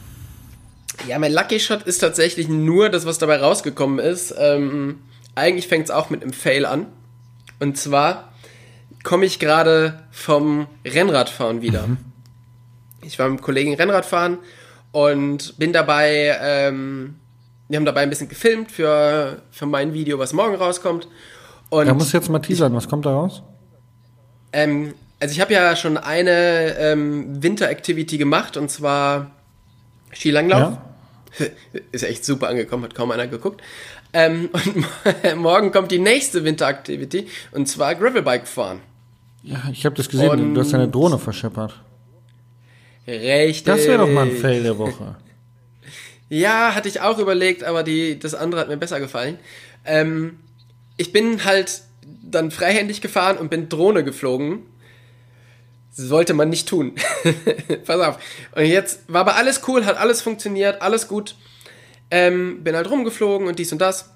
Ja, 1.06 1.18
mein 1.18 1.32
Lucky 1.32 1.61
Shot 1.61 1.84
ist 1.84 1.98
tatsächlich 1.98 2.48
nur 2.48 2.88
das, 2.88 3.06
was 3.06 3.18
dabei 3.18 3.38
rausgekommen 3.38 3.98
ist. 3.98 4.34
Ähm, 4.37 4.98
eigentlich 5.34 5.68
fängt 5.68 5.84
es 5.84 5.90
auch 5.90 6.11
mit 6.11 6.22
einem 6.22 6.32
Fail 6.32 6.66
an. 6.66 6.87
Und 7.61 7.78
zwar 7.78 8.32
komme 9.04 9.24
ich 9.24 9.38
gerade 9.38 10.02
vom 10.11 10.66
Rennradfahren 10.84 11.62
wieder. 11.62 11.87
Mhm. 11.87 11.98
Ich 13.02 13.18
war 13.18 13.26
mit 13.26 13.38
einem 13.38 13.44
Kollegen 13.44 13.74
Rennradfahren 13.74 14.38
und 14.92 15.58
bin 15.58 15.72
dabei, 15.72 16.37
ähm, 16.42 17.16
wir 17.68 17.76
haben 17.76 17.84
dabei 17.84 18.02
ein 18.02 18.11
bisschen 18.11 18.28
gefilmt 18.28 18.72
für, 18.72 19.42
für 19.50 19.66
mein 19.66 19.94
Video, 19.94 20.18
was 20.18 20.32
morgen 20.32 20.56
rauskommt. 20.56 21.08
Und 21.70 21.87
da 21.87 21.94
muss 21.94 22.12
jetzt 22.12 22.28
mal 22.28 22.38
teasern, 22.38 22.74
was 22.74 22.88
kommt 22.88 23.07
da 23.07 23.11
raus? 23.11 23.42
Ähm, 24.52 24.94
also 25.20 25.33
ich 25.33 25.40
habe 25.40 25.52
ja 25.52 25.76
schon 25.76 25.96
eine 25.96 26.76
ähm, 26.78 27.42
Winter-Activity 27.42 28.18
gemacht 28.18 28.57
und 28.57 28.70
zwar 28.70 29.31
Skilanglauf. 30.12 30.78
Ja. 31.38 31.46
Ist 31.92 32.04
echt 32.04 32.24
super 32.24 32.48
angekommen, 32.48 32.85
hat 32.85 32.94
kaum 32.94 33.11
einer 33.11 33.26
geguckt. 33.26 33.61
Ähm, 34.12 34.48
und 34.52 35.37
morgen 35.37 35.70
kommt 35.72 35.90
die 35.90 35.98
nächste 35.98 36.44
Winter-Activity 36.44 37.26
und 37.52 37.68
zwar 37.68 37.94
Gravelbike 37.94 38.48
fahren. 38.48 38.81
Ja, 39.42 39.62
ich 39.70 39.85
habe 39.85 39.94
das 39.94 40.09
gesehen, 40.09 40.31
und 40.31 40.54
du 40.54 40.61
hast 40.61 40.72
deine 40.72 40.88
Drohne 40.88 41.18
verscheppert. 41.18 41.81
Richtig. 43.07 43.64
Das 43.64 43.87
wäre 43.87 43.98
doch 43.98 44.09
mal 44.09 44.26
ein 44.26 44.37
Fail 44.37 44.62
der 44.62 44.76
Woche. 44.78 45.16
ja, 46.28 46.74
hatte 46.74 46.88
ich 46.88 47.00
auch 47.00 47.18
überlegt, 47.18 47.64
aber 47.64 47.83
die, 47.83 48.18
das 48.18 48.35
andere 48.35 48.61
hat 48.61 48.68
mir 48.68 48.76
besser 48.76 49.00
gefallen. 49.00 49.38
Ähm, 49.85 50.38
ich 50.98 51.12
bin 51.12 51.44
halt 51.44 51.82
dann 52.02 52.50
freihändig 52.50 53.00
gefahren 53.00 53.38
und 53.38 53.48
bin 53.48 53.70
Drohne 53.70 54.04
geflogen. 54.04 54.66
Sollte 55.90 56.34
man 56.34 56.50
nicht 56.50 56.68
tun. 56.68 56.94
Pass 57.87 58.00
auf. 58.00 58.18
Und 58.54 58.66
jetzt 58.66 59.00
war 59.08 59.22
aber 59.22 59.37
alles 59.37 59.62
cool, 59.66 59.87
hat 59.87 59.96
alles 59.96 60.20
funktioniert, 60.20 60.82
alles 60.82 61.08
gut. 61.08 61.34
Ähm, 62.11 62.62
bin 62.62 62.76
halt 62.76 62.90
rumgeflogen 62.90 63.48
und 63.48 63.58
dies 63.58 63.72
und 63.72 63.78
das. 63.78 64.11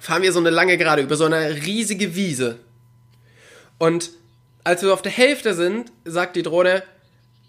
Fahren 0.00 0.22
wir 0.22 0.32
so 0.32 0.40
eine 0.40 0.50
lange 0.50 0.76
Gerade 0.76 1.02
über 1.02 1.16
so 1.16 1.24
eine 1.24 1.54
riesige 1.64 2.14
Wiese. 2.14 2.58
Und 3.78 4.10
als 4.64 4.82
wir 4.82 4.92
auf 4.92 5.02
der 5.02 5.12
Hälfte 5.12 5.54
sind, 5.54 5.90
sagt 6.04 6.36
die 6.36 6.42
Drohne, 6.42 6.82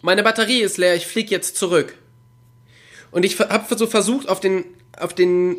meine 0.01 0.23
Batterie 0.23 0.61
ist 0.61 0.77
leer, 0.77 0.95
ich 0.95 1.07
fliege 1.07 1.31
jetzt 1.31 1.55
zurück. 1.55 1.95
Und 3.11 3.23
ich 3.23 3.39
habe 3.39 3.75
so 3.75 3.87
versucht, 3.87 4.27
auf 4.27 4.39
den, 4.39 4.65
auf 4.97 5.13
den 5.13 5.57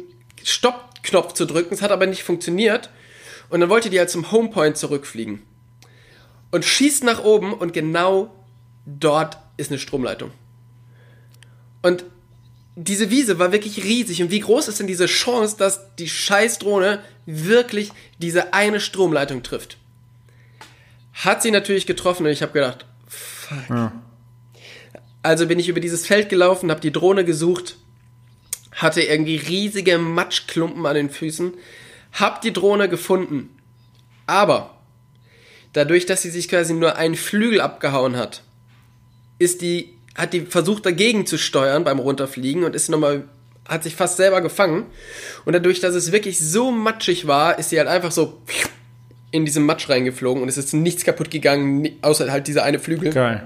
Stopp-Knopf 1.05 1.35
zu 1.35 1.47
drücken. 1.47 1.75
Es 1.75 1.83
hat 1.83 1.91
aber 1.91 2.07
nicht 2.07 2.23
funktioniert. 2.23 2.91
Und 3.51 3.61
dann 3.61 3.69
wollte 3.69 3.91
die 3.91 3.99
halt 3.99 4.11
zum 4.11 4.33
Homepoint 4.33 4.77
zurückfliegen. 4.77 5.43
Und 6.51 6.65
schießt 6.65 7.05
nach 7.05 7.23
oben 7.23 7.53
und 7.53 7.73
genau 7.73 8.35
dort 8.87 9.39
ist 9.57 9.71
eine 9.71 9.79
Stromleitung. 9.79 10.31
Und 11.83 12.05
diese 12.77 13.11
Wiese 13.11 13.39
war 13.39 13.53
wirklich 13.53 13.85
riesig. 13.85 14.23
Und 14.23 14.31
wie 14.31 14.41
groß 14.41 14.69
ist 14.69 14.81
denn 14.81 14.87
diese 14.87 15.07
Chance, 15.07 15.57
dass 15.59 15.95
die 15.97 16.09
Scheißdrohne 16.09 17.01
wirklich 17.27 17.91
diese 18.19 18.55
eine 18.55 18.81
Stromleitung 18.81 19.43
trifft? 19.43 19.79
Hat 21.13 21.43
sie 21.43 21.51
natürlich 21.51 21.87
getroffen 21.87 22.27
und 22.27 22.33
ich 22.33 22.43
habe 22.43 22.53
gedacht, 22.53 22.87
fuck. 23.07 23.69
Ja. 23.69 23.93
Also 25.23 25.47
bin 25.47 25.59
ich 25.59 25.69
über 25.69 25.81
dieses 25.81 26.07
Feld 26.07 26.29
gelaufen, 26.29 26.71
habe 26.71 26.81
die 26.81 26.93
Drohne 26.93 27.25
gesucht 27.25 27.77
hatte 28.75 29.03
irgendwie 29.03 29.37
riesige 29.37 29.99
Matschklumpen 29.99 30.85
an 30.87 30.95
den 30.95 31.11
Füßen, 31.11 31.53
hab 32.13 32.41
die 32.43 32.53
Drohne 32.53 32.89
gefunden. 32.89 33.51
Aber 34.27 34.71
dadurch, 35.73 36.07
dass 36.07 36.23
sie 36.23 36.31
sich 36.31 36.49
quasi 36.49 36.75
nur 36.75 36.97
einen 36.97 37.15
Flügel 37.15 37.61
abgehauen 37.61 38.17
hat, 38.17 38.43
ist 39.39 39.63
die, 39.63 39.91
hat 40.15 40.33
die 40.33 40.43
versucht 40.43 40.87
dagegen 40.87 41.27
zu 41.27 41.39
steuern 41.39 41.85
beim 41.85 41.99
Runterfliegen 41.99 42.65
und 42.65 42.75
ist 42.75 42.89
nochmal 42.89 43.25
hat 43.67 43.83
sich 43.83 43.97
fast 43.97 44.19
selber 44.19 44.43
gefangen. 44.43 44.85
Und 45.47 45.55
dadurch, 45.55 45.81
dass 45.81 45.95
es 45.95 46.13
wirklich 46.13 46.39
so 46.39 46.71
matschig 46.71 47.27
war, 47.27 47.59
ist 47.59 47.71
sie 47.71 47.79
halt 47.79 47.89
einfach 47.89 48.13
so 48.13 48.43
in 49.31 49.47
diesen 49.47 49.65
Matsch 49.65 49.89
reingeflogen 49.89 50.43
und 50.43 50.49
es 50.51 50.59
ist 50.59 50.75
nichts 50.75 51.03
kaputt 51.03 51.31
gegangen, 51.31 51.89
außer 52.03 52.31
halt 52.31 52.47
dieser 52.47 52.63
eine 52.63 52.79
Flügel. 52.79 53.11
Geil. 53.11 53.43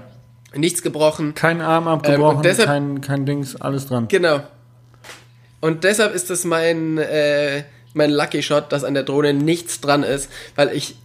Nichts 0.53 0.81
gebrochen. 0.81 1.35
Kein 1.35 1.61
Arm 1.61 1.83
Ähm, 1.83 1.87
abgebrochen, 1.89 2.37
und 2.37 2.45
deshalb- 2.45 2.67
kein, 2.67 3.01
kein 3.01 3.25
Dings, 3.25 3.55
alles 3.55 3.85
dran. 3.87 4.07
Genau. 4.09 4.41
Und 5.61 5.83
deshalb 5.83 6.13
ist 6.13 6.29
das 6.29 6.45
mein, 6.45 6.97
äh, 6.97 7.63
mein 7.93 8.11
Lucky 8.11 8.41
Shot, 8.43 8.71
dass 8.71 8.83
an 8.83 8.93
der 8.93 9.03
Drohne 9.03 9.33
nichts 9.33 9.81
dran 9.81 10.03
ist, 10.03 10.29
weil 10.55 10.71
ich 10.75 10.95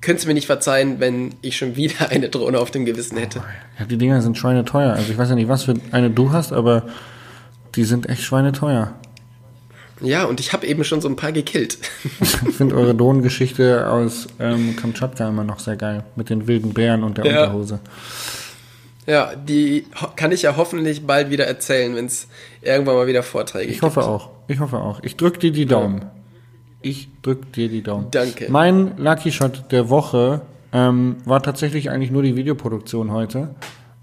könnte 0.00 0.20
es 0.20 0.26
mir 0.26 0.34
nicht 0.34 0.46
verzeihen, 0.46 1.00
wenn 1.00 1.34
ich 1.42 1.56
schon 1.56 1.76
wieder 1.76 2.08
eine 2.10 2.28
Drohne 2.28 2.58
auf 2.58 2.70
dem 2.70 2.84
Gewissen 2.84 3.16
hätte. 3.16 3.42
Ja, 3.78 3.86
die 3.86 3.96
Dinger 3.96 4.20
sind 4.22 4.36
schweineteuer. 4.36 4.92
Also 4.92 5.12
ich 5.12 5.18
weiß 5.18 5.30
ja 5.30 5.34
nicht, 5.34 5.48
was 5.48 5.64
für 5.64 5.74
eine 5.92 6.10
du 6.10 6.32
hast, 6.32 6.52
aber 6.52 6.84
die 7.74 7.84
sind 7.84 8.08
echt 8.08 8.22
schweineteuer. 8.22 8.92
Ja, 10.00 10.24
und 10.24 10.40
ich 10.40 10.52
habe 10.52 10.66
eben 10.66 10.84
schon 10.84 11.00
so 11.00 11.08
ein 11.08 11.16
paar 11.16 11.32
gekillt. 11.32 11.78
Ich 12.20 12.56
finde 12.56 12.76
eure 12.76 12.94
Drohnengeschichte 12.94 13.88
aus 13.88 14.26
ähm, 14.38 14.76
Kamtschatka 14.76 15.28
immer 15.28 15.44
noch 15.44 15.58
sehr 15.60 15.76
geil. 15.76 16.04
Mit 16.16 16.30
den 16.30 16.46
wilden 16.46 16.74
Bären 16.74 17.02
und 17.04 17.16
der 17.18 17.26
Ja. 17.26 17.44
Unterhose. 17.44 17.78
Ja, 19.06 19.34
die 19.36 19.86
kann 20.16 20.32
ich 20.32 20.42
ja 20.42 20.56
hoffentlich 20.56 21.06
bald 21.06 21.30
wieder 21.30 21.46
erzählen, 21.46 21.94
wenn 21.94 22.06
es 22.06 22.28
irgendwann 22.62 22.96
mal 22.96 23.06
wieder 23.06 23.22
Vorträge 23.22 23.70
Ich 23.70 23.82
hoffe 23.82 24.02
auch. 24.02 24.30
Ich 24.48 24.60
hoffe 24.60 24.78
auch. 24.78 25.00
Ich 25.02 25.16
drück 25.16 25.40
dir 25.40 25.52
die 25.52 25.66
Daumen. 25.66 26.06
Ich 26.82 27.08
drück 27.22 27.52
dir 27.52 27.68
die 27.68 27.82
Daumen. 27.82 28.08
Danke. 28.10 28.46
Mein 28.50 28.96
Lucky 28.98 29.32
Shot 29.32 29.72
der 29.72 29.88
Woche 29.88 30.42
ähm, 30.72 31.16
war 31.24 31.42
tatsächlich 31.42 31.90
eigentlich 31.90 32.10
nur 32.10 32.22
die 32.22 32.36
Videoproduktion 32.36 33.10
heute, 33.12 33.54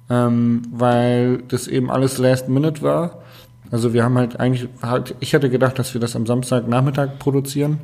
ähm, 0.10 0.64
weil 0.72 1.44
das 1.48 1.68
eben 1.68 1.92
alles 1.92 2.18
Last 2.18 2.50
Minute 2.50 2.82
war. 2.82 3.22
Also 3.72 3.94
wir 3.94 4.04
haben 4.04 4.18
halt 4.18 4.40
eigentlich, 4.40 4.68
halt, 4.82 5.16
ich 5.20 5.34
hätte 5.34 5.50
gedacht, 5.50 5.80
dass 5.80 5.94
wir 5.94 6.02
das 6.02 6.16
am 6.16 6.26
Samstagnachmittag 6.26 7.20
produzieren. 7.20 7.80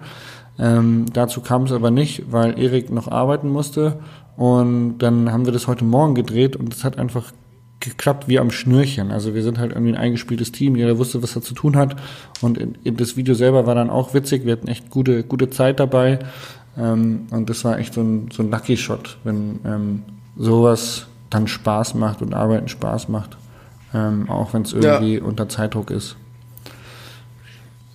Ähm, 0.60 1.06
dazu 1.13 1.41
kam 1.41 1.63
es 1.63 1.71
aber 1.71 1.91
nicht, 1.91 2.32
weil 2.32 2.60
Erik 2.60 2.89
noch 2.89 3.08
arbeiten 3.08 3.49
musste. 3.49 3.99
Und 4.38 5.00
dann 5.00 5.32
haben 5.32 5.45
wir 5.45 5.52
das 5.52 5.67
heute 5.67 5.84
Morgen 5.84 6.15
gedreht 6.15 6.56
und 6.56 6.73
es 6.73 6.84
hat 6.84 6.97
einfach 6.97 7.34
geklappt 7.80 8.28
wie 8.28 8.39
am 8.39 8.52
Schnürchen. 8.52 9.12
Also 9.12 9.34
wir 9.34 9.43
sind 9.43 9.58
halt 9.58 9.71
irgendwie 9.71 9.93
ein 9.93 9.97
eingespieltes 9.97 10.52
Team, 10.52 10.76
jeder 10.76 10.97
wusste, 10.97 11.21
was 11.21 11.36
er 11.36 11.41
zu 11.41 11.54
tun 11.54 11.76
hat. 11.76 11.95
Und 12.41 12.58
in, 12.58 12.76
in 12.84 12.97
das 12.97 13.17
Video 13.17 13.34
selber 13.34 13.65
war 13.65 13.76
dann 13.76 13.89
auch 13.89 14.13
witzig, 14.13 14.45
wir 14.45 14.54
hatten 14.54 14.67
echt 14.67 14.89
gute, 14.89 15.23
gute 15.23 15.50
Zeit 15.50 15.80
dabei. 15.80 16.19
Ähm, 16.78 17.28
und 17.32 17.50
das 17.50 17.65
war 17.65 17.80
echt 17.80 17.95
so 17.95 18.02
ein, 18.02 18.30
so 18.32 18.43
ein 18.43 18.52
Lucky 18.52 18.78
Shot, 18.78 19.17
wenn 19.23 19.60
ähm, 19.65 20.04
sowas 20.38 21.08
dann 21.30 21.47
Spaß 21.47 21.95
macht 21.95 22.21
und 22.21 22.34
Arbeiten 22.34 22.67
Spaß 22.67 23.10
macht. 23.10 23.38
Ähm, 23.93 24.30
auch 24.30 24.54
wenn 24.54 24.62
es 24.63 24.73
irgendwie 24.73 25.19
unter 25.19 25.50
Zeitdruck 25.50 25.89
ist. 25.91 26.15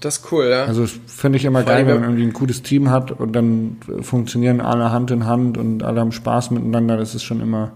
Das 0.03 0.19
ist 0.19 0.33
cool, 0.33 0.47
ja. 0.51 0.65
Also 0.65 0.87
finde 1.07 1.38
ich 1.38 1.45
immer 1.45 1.62
Vor 1.62 1.73
geil, 1.73 1.87
wenn 1.87 1.95
man 1.95 2.03
irgendwie 2.05 2.25
ein 2.25 2.33
gutes 2.33 2.62
Team 2.62 2.91
hat 2.91 3.12
und 3.12 3.33
dann 3.33 3.77
funktionieren 4.03 4.61
alle 4.61 4.91
Hand 4.91 5.11
in 5.12 5.27
Hand 5.27 5.57
und 5.57 5.83
alle 5.85 6.01
haben 6.01 6.12
Spaß 6.12 6.51
miteinander. 6.51 6.97
Das 6.97 7.15
ist 7.15 7.23
schon 7.23 7.41
immer 7.41 7.73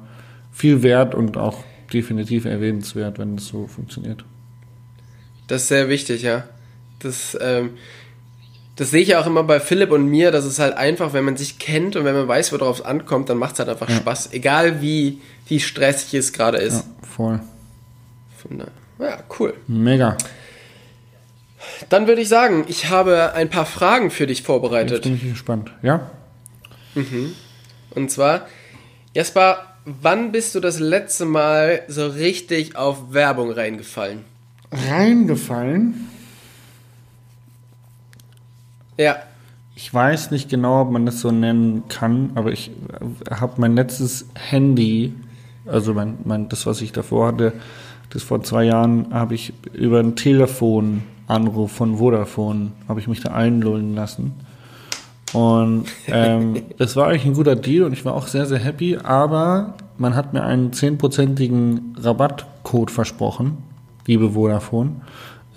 viel 0.52 0.82
wert 0.82 1.14
und 1.14 1.36
auch 1.36 1.58
definitiv 1.92 2.44
erwähnenswert, 2.44 3.18
wenn 3.18 3.36
es 3.36 3.46
so 3.46 3.66
funktioniert. 3.68 4.24
Das 5.46 5.62
ist 5.62 5.68
sehr 5.68 5.88
wichtig, 5.88 6.22
ja. 6.22 6.42
Das, 6.98 7.38
ähm, 7.40 7.70
das 8.74 8.90
sehe 8.90 9.02
ich 9.02 9.08
ja 9.08 9.20
auch 9.20 9.26
immer 9.26 9.44
bei 9.44 9.60
Philipp 9.60 9.92
und 9.92 10.06
mir, 10.08 10.32
dass 10.32 10.44
es 10.44 10.58
halt 10.58 10.76
einfach, 10.76 11.12
wenn 11.12 11.24
man 11.24 11.36
sich 11.36 11.58
kennt 11.60 11.94
und 11.94 12.04
wenn 12.04 12.14
man 12.14 12.26
weiß, 12.26 12.52
worauf 12.52 12.80
es 12.80 12.84
ankommt, 12.84 13.30
dann 13.30 13.38
macht 13.38 13.52
es 13.54 13.60
halt 13.60 13.68
einfach 13.68 13.88
Spaß. 13.88 14.32
Egal 14.32 14.82
wie, 14.82 15.20
wie 15.46 15.60
stressig 15.60 16.14
es 16.14 16.32
gerade 16.32 16.58
ist. 16.58 16.74
Ja, 16.78 17.06
voll. 17.08 17.40
Von 18.36 18.58
daher- 18.58 18.72
Ja, 18.98 19.18
cool. 19.38 19.54
Mega. 19.68 20.16
Dann 21.88 22.06
würde 22.06 22.22
ich 22.22 22.28
sagen, 22.28 22.64
ich 22.68 22.88
habe 22.90 23.32
ein 23.34 23.48
paar 23.50 23.66
Fragen 23.66 24.10
für 24.10 24.26
dich 24.26 24.38
Jetzt 24.38 24.46
vorbereitet. 24.46 25.02
bin 25.02 25.14
ich 25.16 25.22
gespannt. 25.28 25.72
Ja? 25.82 26.10
Und 27.90 28.10
zwar, 28.10 28.46
Jasper, 29.14 29.58
wann 29.84 30.32
bist 30.32 30.54
du 30.54 30.60
das 30.60 30.78
letzte 30.80 31.24
Mal 31.26 31.82
so 31.88 32.06
richtig 32.06 32.76
auf 32.76 33.12
Werbung 33.12 33.50
reingefallen? 33.50 34.24
Reingefallen. 34.72 36.08
Ja, 38.98 39.18
Ich 39.74 39.92
weiß 39.92 40.30
nicht 40.30 40.48
genau, 40.48 40.80
ob 40.82 40.90
man 40.90 41.04
das 41.04 41.20
so 41.20 41.30
nennen 41.30 41.82
kann, 41.88 42.30
aber 42.34 42.50
ich 42.50 42.70
habe 43.30 43.60
mein 43.60 43.74
letztes 43.74 44.26
Handy, 44.34 45.12
also 45.66 45.92
mein, 45.92 46.16
mein, 46.24 46.48
das, 46.48 46.64
was 46.64 46.80
ich 46.80 46.92
davor 46.92 47.26
hatte, 47.28 47.52
das 48.08 48.22
vor 48.22 48.42
zwei 48.42 48.64
Jahren, 48.64 49.12
habe 49.12 49.34
ich 49.34 49.52
über 49.74 49.98
einen 49.98 50.16
Telefonanruf 51.26 51.72
von 51.72 51.96
Vodafone, 51.96 52.72
habe 52.88 53.00
ich 53.00 53.08
mich 53.08 53.20
da 53.20 53.32
einlullen 53.32 53.94
lassen. 53.94 54.32
Und 55.32 55.86
ähm, 56.06 56.62
das 56.78 56.96
war 56.96 57.08
eigentlich 57.08 57.24
ein 57.26 57.34
guter 57.34 57.56
Deal 57.56 57.84
und 57.84 57.92
ich 57.92 58.04
war 58.04 58.14
auch 58.14 58.26
sehr, 58.26 58.46
sehr 58.46 58.58
happy, 58.58 58.96
aber 58.96 59.74
man 59.98 60.14
hat 60.14 60.32
mir 60.32 60.42
einen 60.44 60.72
zehnprozentigen 60.72 61.96
Rabattcode 61.98 62.90
versprochen, 62.90 63.58
liebe 64.06 64.30
Vodafone, 64.30 64.96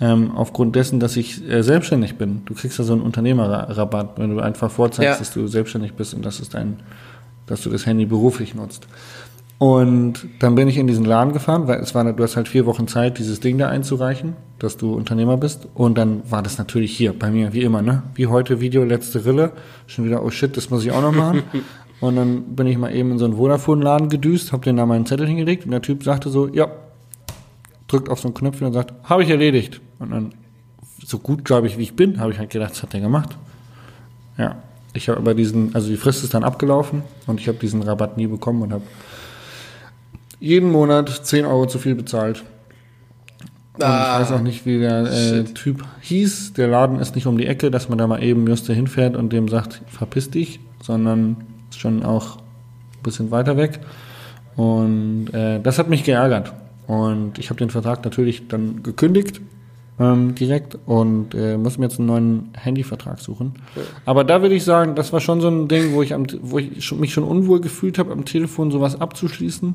ähm, 0.00 0.32
aufgrund 0.34 0.74
dessen, 0.76 0.98
dass 0.98 1.16
ich 1.16 1.48
äh, 1.48 1.62
selbstständig 1.62 2.16
bin. 2.16 2.42
Du 2.46 2.54
kriegst 2.54 2.78
ja 2.78 2.84
so 2.84 2.94
einen 2.94 3.02
Unternehmerrabatt, 3.02 4.18
wenn 4.18 4.34
du 4.34 4.40
einfach 4.40 4.70
vorzeigst, 4.70 5.12
Ja. 5.12 5.18
dass 5.18 5.32
du 5.32 5.46
selbstständig 5.46 5.92
bist 5.94 6.14
und 6.14 6.24
dass, 6.24 6.40
es 6.40 6.48
dein, 6.48 6.78
dass 7.46 7.62
du 7.62 7.70
das 7.70 7.86
Handy 7.86 8.06
beruflich 8.06 8.54
nutzt. 8.54 8.88
Und 9.60 10.26
dann 10.38 10.54
bin 10.54 10.68
ich 10.68 10.78
in 10.78 10.86
diesen 10.86 11.04
Laden 11.04 11.34
gefahren, 11.34 11.68
weil 11.68 11.80
es 11.80 11.94
war, 11.94 12.10
du 12.10 12.22
hast 12.22 12.34
halt 12.34 12.48
vier 12.48 12.64
Wochen 12.64 12.88
Zeit, 12.88 13.18
dieses 13.18 13.40
Ding 13.40 13.58
da 13.58 13.68
einzureichen, 13.68 14.32
dass 14.58 14.78
du 14.78 14.94
Unternehmer 14.94 15.36
bist. 15.36 15.68
Und 15.74 15.98
dann 15.98 16.22
war 16.30 16.42
das 16.42 16.56
natürlich 16.56 16.96
hier 16.96 17.12
bei 17.12 17.30
mir, 17.30 17.52
wie 17.52 17.60
immer, 17.60 17.82
ne? 17.82 18.02
Wie 18.14 18.26
heute 18.26 18.62
Video, 18.62 18.84
letzte 18.84 19.26
Rille. 19.26 19.52
Schon 19.86 20.06
wieder, 20.06 20.24
oh 20.24 20.30
shit, 20.30 20.56
das 20.56 20.70
muss 20.70 20.82
ich 20.82 20.92
auch 20.92 21.02
noch 21.02 21.12
machen. 21.12 21.42
und 22.00 22.16
dann 22.16 22.56
bin 22.56 22.68
ich 22.68 22.78
mal 22.78 22.90
eben 22.94 23.12
in 23.12 23.18
so 23.18 23.26
einen 23.26 23.36
Vodafone-Laden 23.36 24.08
gedüst, 24.08 24.50
hab 24.52 24.62
den 24.62 24.78
da 24.78 24.86
meinen 24.86 25.04
Zettel 25.04 25.26
hingelegt 25.26 25.66
und 25.66 25.72
der 25.72 25.82
Typ 25.82 26.04
sagte 26.04 26.30
so, 26.30 26.48
ja, 26.48 26.68
drückt 27.86 28.08
auf 28.08 28.18
so 28.18 28.28
ein 28.28 28.34
Knöpfchen 28.34 28.66
und 28.66 28.72
sagt, 28.72 28.94
habe 29.04 29.24
ich 29.24 29.28
erledigt. 29.28 29.82
Und 29.98 30.10
dann, 30.10 30.32
so 31.04 31.18
gut, 31.18 31.44
glaube 31.44 31.66
ich, 31.66 31.76
wie 31.76 31.82
ich 31.82 31.94
bin, 31.94 32.18
habe 32.18 32.32
ich 32.32 32.38
halt 32.38 32.48
gedacht, 32.48 32.70
das 32.70 32.82
hat 32.82 32.94
der 32.94 33.00
gemacht. 33.00 33.36
Ja, 34.38 34.56
ich 34.94 35.10
habe 35.10 35.18
aber 35.18 35.34
diesen, 35.34 35.74
also 35.74 35.90
die 35.90 35.98
Frist 35.98 36.24
ist 36.24 36.32
dann 36.32 36.44
abgelaufen 36.44 37.02
und 37.26 37.40
ich 37.40 37.48
habe 37.48 37.58
diesen 37.58 37.82
Rabatt 37.82 38.16
nie 38.16 38.26
bekommen 38.26 38.62
und 38.62 38.72
habe 38.72 38.84
jeden 40.40 40.72
Monat 40.72 41.08
10 41.08 41.44
Euro 41.44 41.66
zu 41.66 41.78
viel 41.78 41.94
bezahlt. 41.94 42.42
Und 43.74 43.84
Ah, 43.84 44.16
ich 44.16 44.22
weiß 44.22 44.32
auch 44.36 44.42
nicht, 44.42 44.66
wie 44.66 44.78
der 44.78 45.04
äh. 45.04 45.44
Typ 45.44 45.84
hieß. 46.00 46.54
Der 46.54 46.68
Laden 46.68 46.98
ist 46.98 47.14
nicht 47.14 47.26
um 47.26 47.38
die 47.38 47.46
Ecke, 47.46 47.70
dass 47.70 47.88
man 47.88 47.98
da 47.98 48.06
mal 48.06 48.22
eben 48.22 48.46
just 48.46 48.66
hinfährt 48.66 49.16
und 49.16 49.32
dem 49.32 49.48
sagt, 49.48 49.82
verpiss 49.86 50.30
dich, 50.30 50.60
sondern 50.82 51.36
ist 51.70 51.78
schon 51.78 52.02
auch 52.02 52.38
ein 52.38 53.02
bisschen 53.02 53.30
weiter 53.30 53.56
weg. 53.56 53.80
Und 54.56 55.28
äh, 55.32 55.60
das 55.60 55.78
hat 55.78 55.88
mich 55.88 56.04
geärgert. 56.04 56.52
Und 56.86 57.38
ich 57.38 57.50
habe 57.50 57.58
den 57.58 57.70
Vertrag 57.70 58.04
natürlich 58.04 58.48
dann 58.48 58.82
gekündigt 58.82 59.40
ähm, 60.00 60.34
direkt 60.34 60.78
und 60.86 61.34
äh, 61.34 61.56
muss 61.56 61.78
mir 61.78 61.84
jetzt 61.84 61.98
einen 61.98 62.08
neuen 62.08 62.48
Handyvertrag 62.56 63.20
suchen. 63.20 63.54
Aber 64.06 64.24
da 64.24 64.42
würde 64.42 64.54
ich 64.54 64.64
sagen, 64.64 64.94
das 64.94 65.12
war 65.12 65.20
schon 65.20 65.40
so 65.40 65.48
ein 65.48 65.68
Ding, 65.68 65.92
wo 65.92 66.02
ich, 66.02 66.14
am, 66.14 66.26
wo 66.42 66.58
ich 66.58 66.92
mich 66.92 67.12
schon 67.12 67.24
unwohl 67.24 67.60
gefühlt 67.60 67.98
habe, 67.98 68.10
am 68.12 68.24
Telefon 68.24 68.70
sowas 68.70 69.00
abzuschließen. 69.00 69.74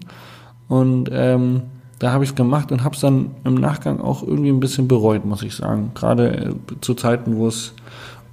Und 0.68 1.10
ähm, 1.12 1.64
da 2.00 2.12
habe 2.12 2.24
ich 2.24 2.32
es 2.32 2.36
gemacht 2.36 2.72
und 2.72 2.84
habe 2.84 2.96
es 2.96 3.02
dann 3.02 3.36
im 3.44 3.56
Nachgang 3.56 4.00
auch 4.02 4.24
irgendwie 4.24 4.50
ein 4.50 4.60
bisschen 4.60 4.88
bereut, 4.88 5.26
muss 5.26 5.44
ich 5.44 5.56
sagen. 5.56 5.92
Gerade 5.96 6.56
äh, 6.70 6.82
zu 6.82 6.94
Zeiten, 6.94 7.38
wo 7.38 7.48
es 7.48 7.74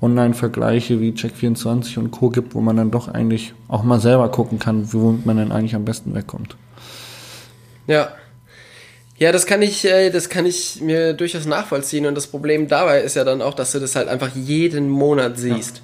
Online-Vergleiche 0.01 1.01
wie 1.01 1.13
Check24 1.13 1.99
und 1.99 2.11
Co. 2.11 2.31
gibt, 2.31 2.55
wo 2.55 2.61
man 2.61 2.77
dann 2.77 2.91
doch 2.91 3.09
eigentlich 3.09 3.55
auch 3.69 3.85
mal 3.85 4.01
selber 4.01 4.29
gucken 4.31 4.59
kann, 4.59 4.93
wo 4.93 5.17
man 5.25 5.37
dann 5.37 5.53
eigentlich 5.53 5.77
am 5.77 5.85
besten 5.85 6.15
wegkommt. 6.15 6.57
Ja. 7.87 8.09
Ja, 9.19 9.31
das 9.31 9.47
kann 9.47 9.63
ich, 9.63 9.85
äh, 9.85 10.11
das 10.11 10.29
kann 10.29 10.47
ich 10.47 10.81
mir 10.81 11.13
durchaus 11.13 11.47
nachvollziehen. 11.47 12.07
Und 12.07 12.17
das 12.17 12.27
Problem 12.27 12.67
dabei 12.67 13.03
ist 13.03 13.15
ja 13.15 13.23
dann 13.23 13.41
auch, 13.41 13.55
dass 13.55 13.71
du 13.71 13.79
das 13.79 13.95
halt 13.95 14.09
einfach 14.09 14.35
jeden 14.35 14.89
Monat 14.89 15.39
siehst. 15.39 15.83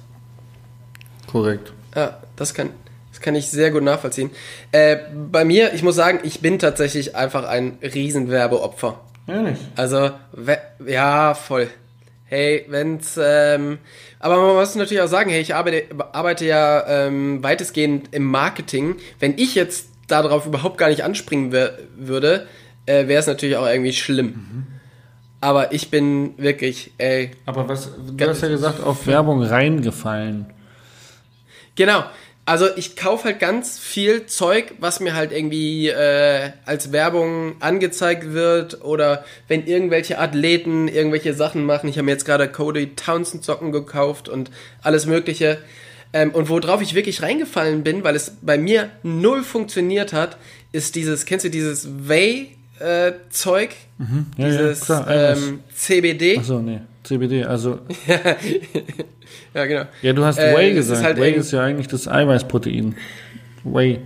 Korrekt. 1.27 1.71
Ja, 1.95 2.17
das 2.35 2.53
kann, 2.53 2.71
das 3.19 3.25
kann 3.25 3.35
ich 3.35 3.49
sehr 3.49 3.71
gut 3.71 3.83
nachvollziehen. 3.83 4.31
Äh, 4.71 4.97
bei 5.13 5.43
mir, 5.43 5.73
ich 5.73 5.83
muss 5.83 5.95
sagen, 5.95 6.19
ich 6.23 6.39
bin 6.39 6.57
tatsächlich 6.57 7.17
einfach 7.17 7.45
ein 7.45 7.77
Riesenwerbeopfer. 7.81 8.99
Ehrlich? 9.27 9.57
Also, 9.75 10.11
ja, 10.85 11.33
voll. 11.33 11.67
Hey, 12.23 12.65
wenn's, 12.69 13.19
ähm, 13.21 13.79
aber 14.19 14.37
man 14.37 14.55
muss 14.55 14.75
natürlich 14.75 15.01
auch 15.01 15.07
sagen, 15.07 15.29
hey, 15.29 15.41
ich 15.41 15.53
arbeite, 15.53 15.83
arbeite 16.13 16.45
ja 16.45 16.85
ähm, 16.87 17.43
weitestgehend 17.43 18.13
im 18.13 18.23
Marketing. 18.23 18.95
Wenn 19.19 19.37
ich 19.37 19.53
jetzt 19.55 19.89
darauf 20.07 20.45
überhaupt 20.45 20.77
gar 20.77 20.89
nicht 20.89 21.03
anspringen 21.03 21.51
würde, 21.51 22.47
äh, 22.85 23.07
wäre 23.07 23.19
es 23.19 23.27
natürlich 23.27 23.57
auch 23.57 23.67
irgendwie 23.67 23.93
schlimm. 23.93 24.67
Aber 25.41 25.73
ich 25.73 25.89
bin 25.89 26.37
wirklich, 26.37 26.91
ey, 26.97 27.31
Aber 27.45 27.67
was, 27.67 27.89
du 28.15 28.27
hast 28.27 28.41
ja 28.41 28.47
gesagt, 28.47 28.81
auf 28.83 29.07
Werbung 29.07 29.43
reingefallen. 29.43 30.47
Genau. 31.75 32.03
Also 32.49 32.65
ich 32.75 32.95
kaufe 32.95 33.25
halt 33.25 33.39
ganz 33.39 33.77
viel 33.77 34.25
Zeug, 34.25 34.73
was 34.79 34.99
mir 34.99 35.13
halt 35.13 35.31
irgendwie 35.31 35.89
äh, 35.89 36.49
als 36.65 36.91
Werbung 36.91 37.57
angezeigt 37.59 38.33
wird 38.33 38.83
oder 38.83 39.23
wenn 39.47 39.67
irgendwelche 39.67 40.17
Athleten 40.17 40.87
irgendwelche 40.87 41.35
Sachen 41.35 41.63
machen. 41.63 41.87
Ich 41.91 41.97
habe 41.97 42.05
mir 42.05 42.11
jetzt 42.13 42.25
gerade 42.25 42.51
Cody 42.51 42.95
Townsend 42.95 43.45
Socken 43.45 43.71
gekauft 43.71 44.29
und 44.29 44.49
alles 44.81 45.05
Mögliche. 45.05 45.59
Ähm, 46.11 46.31
und 46.31 46.49
worauf 46.49 46.81
ich 46.81 46.95
wirklich 46.95 47.21
reingefallen 47.21 47.83
bin, 47.83 48.03
weil 48.03 48.15
es 48.15 48.37
bei 48.41 48.57
mir 48.57 48.89
null 49.03 49.43
funktioniert 49.43 50.11
hat, 50.11 50.37
ist 50.71 50.95
dieses, 50.95 51.27
kennst 51.27 51.45
du 51.45 51.51
dieses 51.51 51.87
Way 52.09 52.57
äh, 52.79 53.13
Zeug? 53.29 53.69
Mhm. 53.97 54.27
Ja, 54.37 54.47
dieses 54.47 54.87
ja, 54.87 55.33
ähm, 55.33 55.59
CBD? 55.73 56.37
Achso, 56.37 56.59
nee. 56.61 56.81
CBD, 57.03 57.43
also. 57.45 57.79
ja, 59.53 59.65
genau. 59.65 59.83
Ja, 60.01 60.13
du 60.13 60.23
hast 60.25 60.37
Äh, 60.37 60.55
Whey 60.55 60.71
es 60.71 60.77
ist 60.85 60.87
gesagt. 60.89 61.03
halt 61.05 61.17
Whey 61.17 61.31
ist 61.33 61.51
ja 61.51 61.63
eigentlich 61.63 61.87
das 61.87 62.07
Eiweißprotein. 62.07 62.95
Whey. 63.63 63.99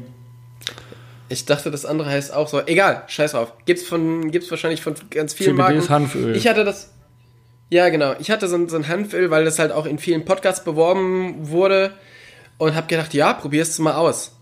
Ich 1.30 1.45
dachte, 1.45 1.71
das 1.71 1.86
andere 1.86 2.09
heißt 2.09 2.34
auch 2.34 2.47
so. 2.47 2.61
Egal, 2.65 3.03
scheiß 3.07 3.32
drauf. 3.32 3.53
Gibt's 3.65 3.84
von, 3.84 4.30
gibt's 4.32 4.49
wahrscheinlich 4.51 4.82
von 4.82 4.93
ganz 5.09 5.34
vielen 5.34 5.51
CBD 5.51 5.61
Marken. 5.63 5.80
ist 5.80 5.89
Hanföl. 5.89 6.36
Ich 6.36 6.47
hatte 6.47 6.63
das. 6.63 6.91
Ja, 7.69 7.89
genau. 7.89 8.13
Ich 8.19 8.30
hatte 8.30 8.47
so, 8.47 8.55
ein- 8.55 8.69
so 8.69 8.76
ein 8.78 8.88
Hanföl, 8.88 9.32
weil 9.32 9.45
das 9.45 9.57
halt 9.57 9.71
auch 9.71 9.86
in 9.88 9.97
vielen 9.97 10.26
Podcasts 10.26 10.63
beworben 10.63 11.49
wurde 11.49 11.93
und 12.59 12.76
habe 12.76 12.88
gedacht, 12.88 13.13
ja, 13.13 13.34
probier's 13.34 13.80
mal 13.80 13.95
aus. 13.95 14.36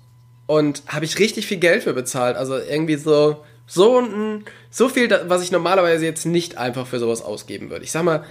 Und 0.47 0.83
habe 0.87 1.05
ich 1.05 1.17
richtig 1.17 1.47
viel 1.47 1.57
Geld 1.57 1.83
für 1.83 1.93
bezahlt. 1.93 2.35
Also 2.35 2.57
irgendwie 2.57 2.97
so 2.97 3.37
so 3.73 4.03
so 4.69 4.89
viel, 4.89 5.09
was 5.27 5.43
ich 5.43 5.51
normalerweise 5.51 6.03
jetzt 6.05 6.25
nicht 6.25 6.57
einfach 6.57 6.85
für 6.85 6.99
sowas 6.99 7.21
ausgeben 7.21 7.69
würde. 7.69 7.85
Ich 7.85 7.91
sag 7.91 8.03
mal 8.03 8.23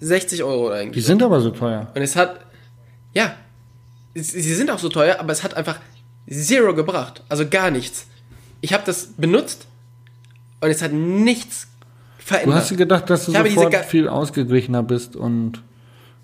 60 0.00 0.42
Euro 0.44 0.72
irgendwie. 0.72 0.98
Die 1.00 1.04
sind 1.04 1.22
aber 1.22 1.40
so 1.40 1.50
teuer. 1.50 1.88
Und 1.94 2.00
es 2.02 2.16
hat, 2.16 2.40
ja, 3.12 3.34
sie 4.14 4.54
sind 4.54 4.70
auch 4.70 4.78
so 4.78 4.88
teuer, 4.88 5.16
aber 5.20 5.32
es 5.32 5.42
hat 5.42 5.54
einfach 5.54 5.78
zero 6.30 6.74
gebracht. 6.74 7.22
Also 7.28 7.46
gar 7.48 7.70
nichts. 7.70 8.06
Ich 8.60 8.72
habe 8.72 8.82
das 8.86 9.08
benutzt 9.16 9.66
und 10.60 10.70
es 10.70 10.80
hat 10.82 10.92
nichts 10.92 11.68
Du 12.18 12.24
verändert. 12.34 12.56
hast 12.56 12.70
dir 12.70 12.76
gedacht, 12.76 13.10
dass 13.10 13.26
du 13.26 13.32
Ich 13.32 13.54
sofort 13.54 13.74
viel 13.86 14.08
ausgeglichener 14.08 14.82
bist 14.82 15.16
und 15.16 15.62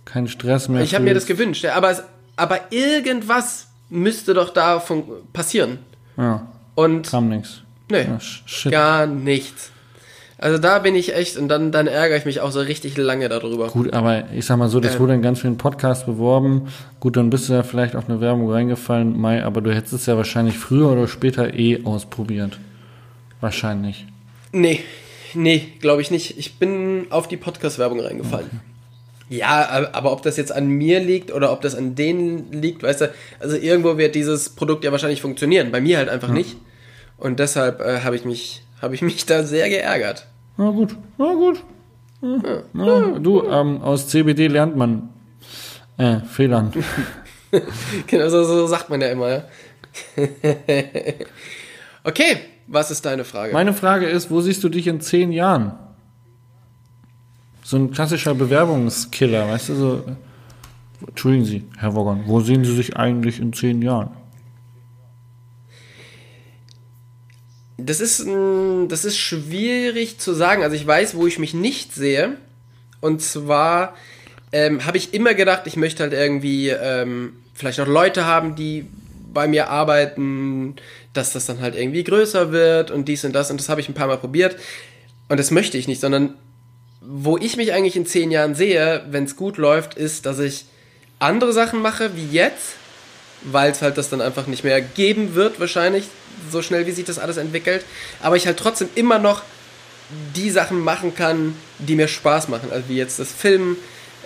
keinen 0.05 0.29
Stress 0.29 0.69
mehr 0.69 0.83
ich 0.83 0.95
habe 0.95 1.05
mir 1.05 1.15
das 1.15 1.25
gewünscht, 1.27 1.65
ja, 1.65 1.75
aber, 1.75 1.91
es, 1.91 2.03
aber 2.37 2.61
irgendwas 2.73 3.69
müsste 3.89 4.35
doch 4.35 4.51
davon 4.51 5.05
passieren. 5.33 5.79
Ja, 6.17 6.47
Und 6.75 7.09
kam 7.11 7.29
nix. 7.29 7.63
Sh- 7.91 8.43
shit. 8.47 8.73
gar 8.73 9.07
nichts. 9.07 9.71
Also 10.39 10.59
da 10.59 10.81
bin 10.81 10.95
ich 10.95 11.15
echt 11.15 11.37
und 11.39 11.49
dann, 11.49 11.71
dann 11.73 11.87
ärgere 11.87 12.19
ich 12.19 12.25
mich 12.25 12.41
auch 12.41 12.51
so 12.51 12.61
richtig 12.61 12.97
lange 12.97 13.29
darüber. 13.29 13.69
Gut, 13.69 13.95
aber 13.95 14.25
ich 14.35 14.45
sag 14.45 14.57
mal 14.59 14.69
so, 14.69 14.81
das 14.81 14.95
Ähm. 14.97 15.01
wurde 15.01 15.15
in 15.15 15.23
ganz 15.23 15.41
vielen 15.41 15.57
Podcasts 15.57 16.05
beworben. 16.05 16.69
Gut, 17.01 17.17
dann 17.17 17.31
bist 17.31 17.49
du 17.49 17.53
ja 17.55 17.63
vielleicht 17.63 17.95
auf 17.97 18.09
eine 18.09 18.21
Werbung 18.21 18.51
reingefallen, 18.51 19.19
Mai, 19.19 19.43
aber 19.45 19.61
du 19.61 19.75
hättest 19.75 19.93
es 19.95 20.07
ja 20.07 20.17
wahrscheinlich 20.17 20.59
früher 20.59 20.91
oder 20.91 21.07
später 21.09 21.55
eh 21.55 21.81
ausprobiert. 21.85 22.59
Wahrscheinlich. 23.41 24.07
Nee, 24.53 24.81
nee, 25.35 25.69
glaube 25.81 26.03
ich 26.03 26.11
nicht. 26.11 26.39
Ich 26.39 26.59
bin 26.59 27.07
auf 27.11 27.29
die 27.29 27.37
Podcast-Werbung 27.37 28.01
reingefallen. 28.01 28.61
Ja, 29.31 29.69
aber 29.71 29.95
aber 29.95 30.13
ob 30.13 30.23
das 30.23 30.37
jetzt 30.37 30.53
an 30.53 30.67
mir 30.69 31.01
liegt 31.01 31.33
oder 31.33 31.51
ob 31.53 31.63
das 31.63 31.75
an 31.75 31.95
denen 31.95 32.53
liegt, 32.53 32.83
weißt 32.83 33.01
du, 33.03 33.13
also 33.41 33.57
irgendwo 33.57 33.97
wird 33.97 34.15
dieses 34.15 34.51
Produkt 34.51 34.85
ja 34.85 34.93
wahrscheinlich 34.93 35.23
funktionieren, 35.23 35.73
bei 35.73 35.81
mir 35.81 35.97
halt 35.99 36.09
einfach 36.11 36.29
nicht. 36.29 36.57
Und 37.17 37.39
deshalb 37.39 37.81
äh, 37.81 38.01
habe 38.01 38.17
ich 38.17 38.25
mich, 38.25 38.63
habe 38.83 38.95
ich 38.95 39.03
mich 39.03 39.25
da 39.27 39.43
sehr 39.43 39.69
geärgert. 39.69 40.27
Na 40.57 40.71
gut, 40.71 40.97
na 41.19 41.33
gut. 41.35 41.63
Ja. 42.23 42.63
Na, 42.73 43.19
du, 43.19 43.43
ähm, 43.43 43.83
aus 43.83 44.09
CBD 44.09 44.47
lernt 44.47 44.77
man 44.77 45.11
äh, 45.99 46.21
Fehlern. 46.21 46.73
Genau, 48.09 48.29
so, 48.29 48.43
so 48.43 48.67
sagt 48.67 48.91
man 48.91 49.01
ja 49.01 49.11
immer, 49.11 49.29
ja. 49.29 49.43
okay, 52.03 52.37
was 52.67 52.91
ist 52.91 53.05
deine 53.05 53.25
Frage? 53.25 53.53
Meine 53.53 53.73
Frage 53.73 54.07
ist, 54.07 54.29
wo 54.29 54.41
siehst 54.41 54.65
du 54.65 54.69
dich 54.69 54.89
in 54.89 55.01
zehn 55.01 55.31
Jahren? 55.31 55.73
So 57.63 57.77
ein 57.77 57.93
klassischer 57.93 58.35
Bewerbungskiller, 58.35 59.49
weißt 59.49 59.69
du, 59.69 59.75
so. 59.77 60.03
Entschuldigen 61.07 61.45
Sie, 61.45 61.65
Herr 61.79 61.95
Woggon, 61.95 62.25
wo 62.27 62.41
sehen 62.41 62.65
Sie 62.65 62.75
sich 62.75 62.97
eigentlich 62.97 63.39
in 63.39 63.53
zehn 63.53 63.83
Jahren? 63.83 64.11
Das 67.85 68.01
ist, 68.01 68.25
das 68.89 69.05
ist 69.05 69.19
schwierig 69.19 70.19
zu 70.19 70.33
sagen. 70.33 70.63
Also 70.63 70.77
ich 70.77 70.87
weiß, 70.87 71.17
wo 71.17 71.27
ich 71.27 71.39
mich 71.39 71.55
nicht 71.55 71.95
sehe. 71.95 72.37
Und 73.01 73.21
zwar 73.21 73.95
ähm, 74.53 74.87
habe 74.87 74.97
ich 74.97 75.13
immer 75.13 75.35
gedacht, 75.35 75.63
ich 75.67 75.77
möchte 75.77 76.03
halt 76.03 76.13
irgendwie 76.13 76.71
ähm, 76.71 77.35
vielleicht 77.55 77.79
noch 77.79 77.87
Leute 77.87 78.25
haben, 78.25 78.55
die 78.55 78.87
bei 79.33 79.47
mir 79.49 79.69
arbeiten, 79.69 80.77
dass 81.13 81.33
das 81.33 81.47
dann 81.47 81.61
halt 81.61 81.75
irgendwie 81.75 82.05
größer 82.05 82.53
wird 82.53 82.91
und 82.91 83.09
dies 83.09 83.25
und 83.25 83.35
das. 83.35 83.51
Und 83.51 83.61
das 83.61 83.69
habe 83.69 83.81
ich 83.81 83.89
ein 83.89 83.95
paar 83.95 84.07
Mal 84.07 84.17
probiert. 84.17 84.57
Und 85.29 85.39
das 85.39 85.51
möchte 85.51 85.77
ich 85.77 85.89
nicht, 85.89 86.01
sondern 86.01 86.35
wo 87.01 87.37
ich 87.37 87.57
mich 87.57 87.73
eigentlich 87.73 87.97
in 87.97 88.07
zehn 88.07 88.31
Jahren 88.31 88.55
sehe, 88.55 89.05
wenn 89.11 89.25
es 89.25 89.37
gut 89.37 89.59
läuft, 89.59 89.95
ist, 89.95 90.25
dass 90.25 90.39
ich 90.39 90.65
andere 91.19 91.53
Sachen 91.53 91.83
mache 91.83 92.17
wie 92.17 92.35
jetzt, 92.35 92.77
weil 93.45 93.71
es 93.71 93.83
halt 93.83 93.99
das 93.99 94.09
dann 94.11 94.21
einfach 94.21 94.47
nicht 94.47 94.65
mehr 94.65 94.81
geben 94.81 95.35
wird, 95.35 95.61
wahrscheinlich, 95.61 96.05
so 96.51 96.63
schnell 96.63 96.87
wie 96.87 96.93
sich 96.93 97.05
das 97.05 97.19
alles 97.19 97.37
entwickelt. 97.37 97.85
Aber 98.23 98.37
ich 98.37 98.47
halt 98.47 98.59
trotzdem 98.59 98.89
immer 98.95 99.19
noch 99.19 99.43
die 100.35 100.51
Sachen 100.51 100.81
machen 100.81 101.15
kann, 101.15 101.57
die 101.79 101.95
mir 101.95 102.09
Spaß 102.09 102.49
machen. 102.49 102.71
Also 102.73 102.89
wie 102.89 102.97
jetzt 102.97 103.19
das 103.19 103.33
Filmen, 103.33 103.77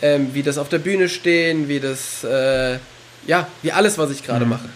ähm, 0.02 0.30
wie 0.32 0.42
das 0.42 0.58
auf 0.58 0.68
der 0.68 0.78
Bühne 0.78 1.08
stehen, 1.08 1.68
wie 1.68 1.80
das, 1.80 2.24
äh, 2.24 2.78
ja, 3.26 3.46
wie 3.62 3.72
alles, 3.72 3.98
was 3.98 4.10
ich 4.10 4.24
gerade 4.24 4.46
mache. 4.46 4.68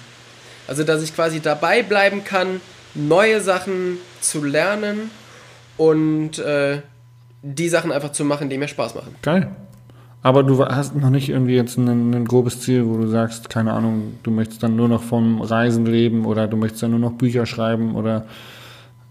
Also 0.68 0.84
dass 0.84 1.02
ich 1.02 1.14
quasi 1.14 1.40
dabei 1.40 1.82
bleiben 1.82 2.24
kann, 2.24 2.60
neue 2.94 3.40
Sachen 3.40 3.98
zu 4.20 4.44
lernen 4.44 5.10
und 5.76 6.38
äh, 6.38 6.82
die 7.42 7.68
Sachen 7.68 7.90
einfach 7.90 8.12
zu 8.12 8.24
machen, 8.24 8.48
die 8.48 8.58
mir 8.58 8.68
Spaß 8.68 8.94
machen. 8.94 9.16
Geil. 9.22 9.50
Aber 10.24 10.44
du 10.44 10.64
hast 10.64 10.94
noch 10.94 11.10
nicht 11.10 11.28
irgendwie 11.28 11.54
jetzt 11.56 11.76
ein, 11.78 12.14
ein 12.14 12.24
grobes 12.24 12.60
Ziel, 12.60 12.86
wo 12.86 12.96
du 12.96 13.08
sagst, 13.08 13.48
keine 13.50 13.72
Ahnung, 13.72 14.14
du 14.22 14.30
möchtest 14.30 14.62
dann 14.62 14.76
nur 14.76 14.88
noch 14.88 15.02
vom 15.02 15.40
Reisen 15.40 15.84
leben 15.84 16.24
oder 16.26 16.46
du 16.46 16.56
möchtest 16.56 16.84
dann 16.84 16.92
nur 16.92 17.00
noch 17.00 17.12
Bücher 17.12 17.44
schreiben 17.44 17.94
oder 17.96 18.26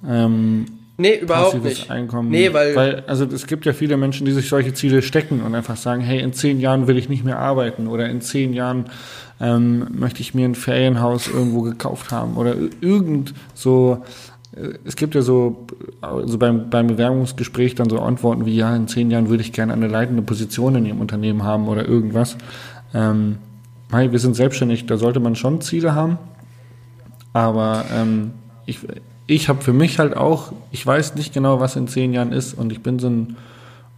ähm, 0.08 0.66
Nee, 0.98 1.16
überhaupt 1.16 1.64
nicht. 1.64 1.90
Einkommen. 1.90 2.30
Nee, 2.30 2.54
weil, 2.54 2.76
weil, 2.76 3.04
also 3.08 3.26
es 3.26 3.48
gibt 3.48 3.66
ja 3.66 3.74
viele 3.74 3.98
Menschen, 3.98 4.26
die 4.26 4.32
sich 4.34 4.48
solche 4.48 4.74
Ziele 4.74 5.02
stecken 5.02 5.42
und 5.42 5.56
einfach 5.56 5.76
sagen, 5.76 6.02
hey, 6.02 6.20
in 6.22 6.32
zehn 6.32 6.60
Jahren 6.60 6.88
will 6.88 6.98
ich 6.98 7.10
nicht 7.10 7.24
mehr 7.26 7.40
arbeiten 7.40 7.88
oder 7.88 8.08
in 8.08 8.22
zehn 8.22 8.54
Jahren 8.54 8.86
ähm, 9.40 9.88
möchte 9.92 10.22
ich 10.22 10.36
mir 10.36 10.46
ein 10.46 10.54
Ferienhaus 10.54 11.28
irgendwo 11.28 11.62
gekauft 11.64 12.12
haben 12.12 12.38
oder 12.38 12.54
ir- 12.54 12.70
irgend 12.82 13.34
so. 13.56 14.04
Es 14.84 14.98
gibt 14.98 15.16
ja 15.16 15.22
so, 15.22 15.66
also 16.02 16.38
beim, 16.38 16.70
beim 16.70 16.88
Bewerbungsgespräch 16.88 17.76
dann 17.76 17.90
so 17.90 18.00
Antworten 18.00 18.46
wie, 18.46 18.56
ja, 18.56 18.76
in 18.76 18.88
zehn 18.88 19.10
Jahren 19.10 19.30
würde 19.30 19.44
ich 19.44 19.54
gerne 19.54 19.72
eine 19.72 19.88
leitende 19.88 20.22
Position 20.22 20.76
in 20.76 20.86
Ihrem 20.86 21.00
Unternehmen 21.00 21.44
haben 21.44 21.70
oder 21.70 21.88
irgendwas. 21.88 22.36
Ähm, 22.94 23.38
hey, 23.92 24.12
wir 24.12 24.20
sind 24.20 24.36
selbstständig, 24.36 24.86
da 24.88 24.98
sollte 24.98 25.22
man 25.22 25.36
schon 25.36 25.62
Ziele 25.62 25.96
haben. 25.96 26.18
Aber 27.32 27.86
ähm, 27.94 28.32
ich, 28.66 28.80
ich 29.28 29.48
habe 29.48 29.62
für 29.62 29.72
mich 29.72 30.00
halt 30.00 30.18
auch, 30.18 30.52
ich 30.72 30.86
weiß 30.86 31.16
nicht 31.16 31.34
genau, 31.34 31.62
was 31.62 31.78
in 31.78 31.88
zehn 31.88 32.12
Jahren 32.12 32.34
ist 32.34 32.54
und 32.54 32.74
ich 32.74 32.84
bin 32.84 33.00
so 33.00 33.10
ein 33.10 33.38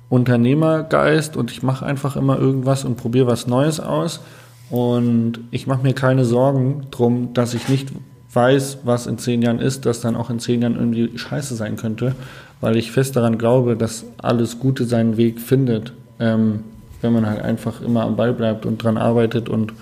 Unternehmergeist 0.09 1.35
und 1.35 1.49
ich 1.49 1.63
mache 1.63 1.83
einfach 1.83 2.15
immer 2.15 2.37
irgendwas 2.37 2.85
und 2.85 2.97
probiere 2.97 3.25
was 3.25 3.47
Neues 3.47 3.79
aus 3.79 4.21
und 4.69 5.39
ich 5.49 5.65
mache 5.65 5.81
mir 5.81 5.93
keine 5.93 6.25
Sorgen 6.25 6.87
drum, 6.91 7.33
dass 7.33 7.55
ich 7.55 7.69
nicht 7.69 7.89
weiß, 8.33 8.79
was 8.83 9.07
in 9.07 9.17
zehn 9.17 9.41
Jahren 9.41 9.59
ist, 9.59 9.85
dass 9.85 10.01
dann 10.01 10.15
auch 10.15 10.29
in 10.29 10.39
zehn 10.39 10.61
Jahren 10.61 10.75
irgendwie 10.75 11.17
scheiße 11.17 11.55
sein 11.55 11.75
könnte, 11.75 12.15
weil 12.61 12.77
ich 12.77 12.91
fest 12.91 13.15
daran 13.15 13.37
glaube, 13.37 13.75
dass 13.75 14.05
alles 14.17 14.59
Gute 14.59 14.85
seinen 14.85 15.17
Weg 15.17 15.39
findet, 15.39 15.93
ähm, 16.19 16.61
wenn 17.01 17.13
man 17.13 17.25
halt 17.25 17.41
einfach 17.41 17.81
immer 17.81 18.03
am 18.03 18.15
Ball 18.15 18.33
bleibt 18.33 18.65
und 18.65 18.81
dran 18.83 18.97
arbeitet 18.97 19.49
und 19.49 19.73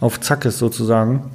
auf 0.00 0.20
Zack 0.20 0.44
ist 0.44 0.58
sozusagen. 0.58 1.30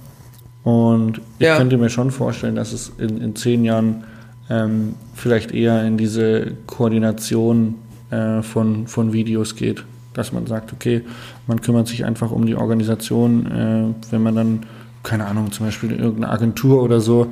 Und 0.64 1.20
ich 1.40 1.46
Ja. 1.48 1.58
könnte 1.58 1.78
mir 1.78 1.90
schon 1.90 2.10
vorstellen, 2.12 2.56
dass 2.56 2.74
es 2.74 2.92
in, 2.98 3.18
in 3.22 3.36
zehn 3.36 3.64
Jahren 3.66 4.04
ähm, 4.50 4.96
vielleicht 5.14 5.52
eher 5.52 5.84
in 5.86 5.98
diese 5.98 6.52
Koordination 6.68 7.76
äh, 8.12 8.42
von, 8.42 8.88
von 8.88 9.14
Videos 9.14 9.56
geht. 9.56 9.84
Dass 10.14 10.32
man 10.32 10.48
sagt, 10.48 10.72
okay, 10.74 11.02
man 11.48 11.62
kümmert 11.62 11.88
sich 11.88 12.06
einfach 12.06 12.32
um 12.32 12.46
die 12.46 12.56
Organisation, 12.56 13.46
äh, 13.52 14.12
wenn 14.12 14.24
man 14.24 14.36
dann, 14.36 14.60
keine 15.06 15.26
Ahnung, 15.26 15.52
zum 15.52 15.66
Beispiel 15.66 15.92
in 15.92 16.00
irgendeine 16.00 16.34
Agentur 16.34 16.84
oder 16.84 17.00
so, 17.00 17.32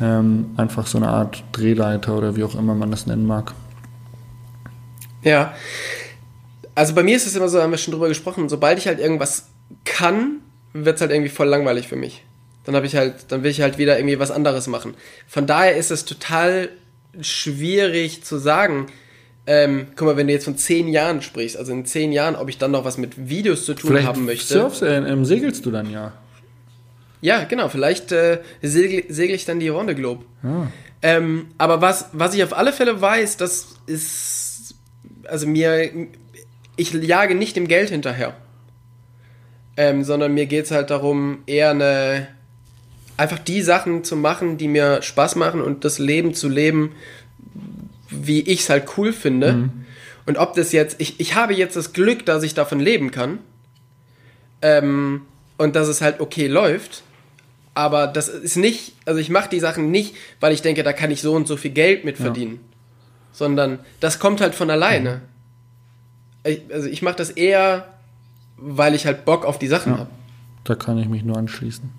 ähm, 0.00 0.50
einfach 0.56 0.86
so 0.86 0.98
eine 0.98 1.08
Art 1.08 1.42
Drehleiter 1.52 2.16
oder 2.16 2.36
wie 2.36 2.44
auch 2.44 2.54
immer 2.54 2.74
man 2.74 2.90
das 2.90 3.06
nennen 3.06 3.26
mag. 3.26 3.54
Ja. 5.22 5.54
Also 6.74 6.94
bei 6.94 7.02
mir 7.02 7.16
ist 7.16 7.26
es 7.26 7.34
immer 7.34 7.48
so, 7.48 7.60
haben 7.60 7.70
wir 7.70 7.78
schon 7.78 7.92
drüber 7.92 8.08
gesprochen, 8.08 8.48
sobald 8.48 8.78
ich 8.78 8.86
halt 8.86 9.00
irgendwas 9.00 9.48
kann, 9.84 10.36
wird 10.72 10.96
es 10.96 11.00
halt 11.00 11.10
irgendwie 11.10 11.30
voll 11.30 11.48
langweilig 11.48 11.88
für 11.88 11.96
mich. 11.96 12.22
Dann 12.64 12.76
habe 12.76 12.86
ich 12.86 12.96
halt, 12.96 13.26
dann 13.28 13.42
will 13.42 13.50
ich 13.50 13.60
halt 13.60 13.78
wieder 13.78 13.98
irgendwie 13.98 14.18
was 14.18 14.30
anderes 14.30 14.66
machen. 14.66 14.94
Von 15.26 15.46
daher 15.46 15.76
ist 15.76 15.90
es 15.90 16.04
total 16.04 16.68
schwierig 17.20 18.24
zu 18.24 18.38
sagen, 18.38 18.86
ähm, 19.46 19.86
guck 19.94 20.08
mal, 20.08 20.16
wenn 20.16 20.26
du 20.26 20.32
jetzt 20.32 20.44
von 20.44 20.56
zehn 20.58 20.88
Jahren 20.88 21.22
sprichst, 21.22 21.56
also 21.56 21.72
in 21.72 21.86
zehn 21.86 22.12
Jahren, 22.12 22.34
ob 22.34 22.48
ich 22.48 22.58
dann 22.58 22.72
noch 22.72 22.84
was 22.84 22.98
mit 22.98 23.28
Videos 23.28 23.64
zu 23.64 23.74
tun 23.74 24.04
haben 24.04 24.24
möchte. 24.24 24.54
surfst, 24.54 24.82
äh, 24.82 24.98
ähm, 24.98 25.24
segelst 25.24 25.64
du 25.64 25.70
dann 25.70 25.90
ja. 25.90 26.12
Ja, 27.26 27.42
genau. 27.42 27.68
Vielleicht 27.68 28.12
äh, 28.12 28.38
segel, 28.62 29.02
segel 29.08 29.34
ich 29.34 29.44
dann 29.44 29.58
die 29.58 29.66
Runde 29.66 29.96
Globe. 29.96 30.24
Ah. 30.44 30.68
Ähm, 31.02 31.48
aber 31.58 31.80
was, 31.80 32.10
was 32.12 32.32
ich 32.36 32.44
auf 32.44 32.56
alle 32.56 32.72
Fälle 32.72 33.00
weiß, 33.00 33.36
das 33.36 33.74
ist, 33.86 34.76
also 35.24 35.48
mir, 35.48 35.90
ich 36.76 36.92
jage 36.92 37.34
nicht 37.34 37.56
dem 37.56 37.66
Geld 37.66 37.90
hinterher. 37.90 38.36
Ähm, 39.76 40.04
sondern 40.04 40.34
mir 40.34 40.46
geht 40.46 40.66
es 40.66 40.70
halt 40.70 40.90
darum, 40.90 41.38
eher 41.46 41.70
eine, 41.70 42.28
einfach 43.16 43.40
die 43.40 43.60
Sachen 43.60 44.04
zu 44.04 44.14
machen, 44.14 44.56
die 44.56 44.68
mir 44.68 45.02
Spaß 45.02 45.34
machen 45.34 45.62
und 45.62 45.84
das 45.84 45.98
Leben 45.98 46.32
zu 46.32 46.48
leben, 46.48 46.92
wie 48.08 48.42
ich 48.42 48.60
es 48.60 48.70
halt 48.70 48.86
cool 48.96 49.12
finde. 49.12 49.52
Mhm. 49.52 49.72
Und 50.26 50.38
ob 50.38 50.54
das 50.54 50.70
jetzt, 50.70 51.00
ich, 51.00 51.18
ich 51.18 51.34
habe 51.34 51.54
jetzt 51.54 51.74
das 51.74 51.92
Glück, 51.92 52.24
dass 52.24 52.44
ich 52.44 52.54
davon 52.54 52.78
leben 52.78 53.10
kann. 53.10 53.40
Ähm, 54.62 55.22
und 55.58 55.74
dass 55.74 55.88
es 55.88 56.00
halt 56.00 56.20
okay 56.20 56.46
läuft. 56.46 57.02
Aber 57.76 58.06
das 58.06 58.28
ist 58.28 58.56
nicht, 58.56 58.94
also 59.04 59.20
ich 59.20 59.28
mache 59.28 59.50
die 59.50 59.60
Sachen 59.60 59.90
nicht, 59.90 60.14
weil 60.40 60.54
ich 60.54 60.62
denke, 60.62 60.82
da 60.82 60.94
kann 60.94 61.10
ich 61.10 61.20
so 61.20 61.34
und 61.34 61.46
so 61.46 61.58
viel 61.58 61.72
Geld 61.72 62.06
mit 62.06 62.16
verdienen. 62.16 62.58
Sondern 63.32 63.80
das 64.00 64.18
kommt 64.18 64.40
halt 64.40 64.54
von 64.54 64.70
alleine. 64.70 65.20
Ich, 66.42 66.62
also 66.72 66.88
ich 66.88 67.02
mache 67.02 67.16
das 67.16 67.28
eher, 67.28 67.86
weil 68.56 68.94
ich 68.94 69.04
halt 69.04 69.26
Bock 69.26 69.44
auf 69.44 69.58
die 69.58 69.66
Sachen 69.66 69.92
Ja. 69.92 69.98
habe. 69.98 70.10
Da 70.64 70.74
kann 70.74 70.96
ich 70.96 71.06
mich 71.10 71.22
nur 71.22 71.36
anschließen. 71.36 71.90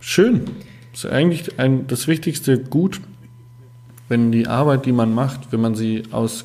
Schön. 0.00 0.44
Das 0.90 1.04
ist 1.04 1.10
eigentlich 1.12 1.60
ein, 1.60 1.86
das 1.86 2.08
wichtigste 2.08 2.58
Gut, 2.58 3.00
wenn 4.08 4.32
die 4.32 4.48
Arbeit, 4.48 4.84
die 4.84 4.92
man 4.92 5.14
macht, 5.14 5.52
wenn 5.52 5.60
man 5.60 5.76
sie 5.76 6.02
aus, 6.10 6.44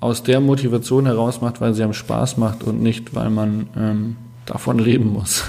aus 0.00 0.22
der 0.22 0.40
Motivation 0.40 1.06
heraus 1.06 1.40
macht, 1.40 1.62
weil 1.62 1.72
sie 1.72 1.82
einem 1.84 1.94
Spaß 1.94 2.36
macht 2.36 2.64
und 2.64 2.82
nicht, 2.82 3.14
weil 3.14 3.30
man 3.30 3.70
ähm, 3.78 4.16
davon 4.44 4.78
leben 4.78 5.10
muss. 5.10 5.44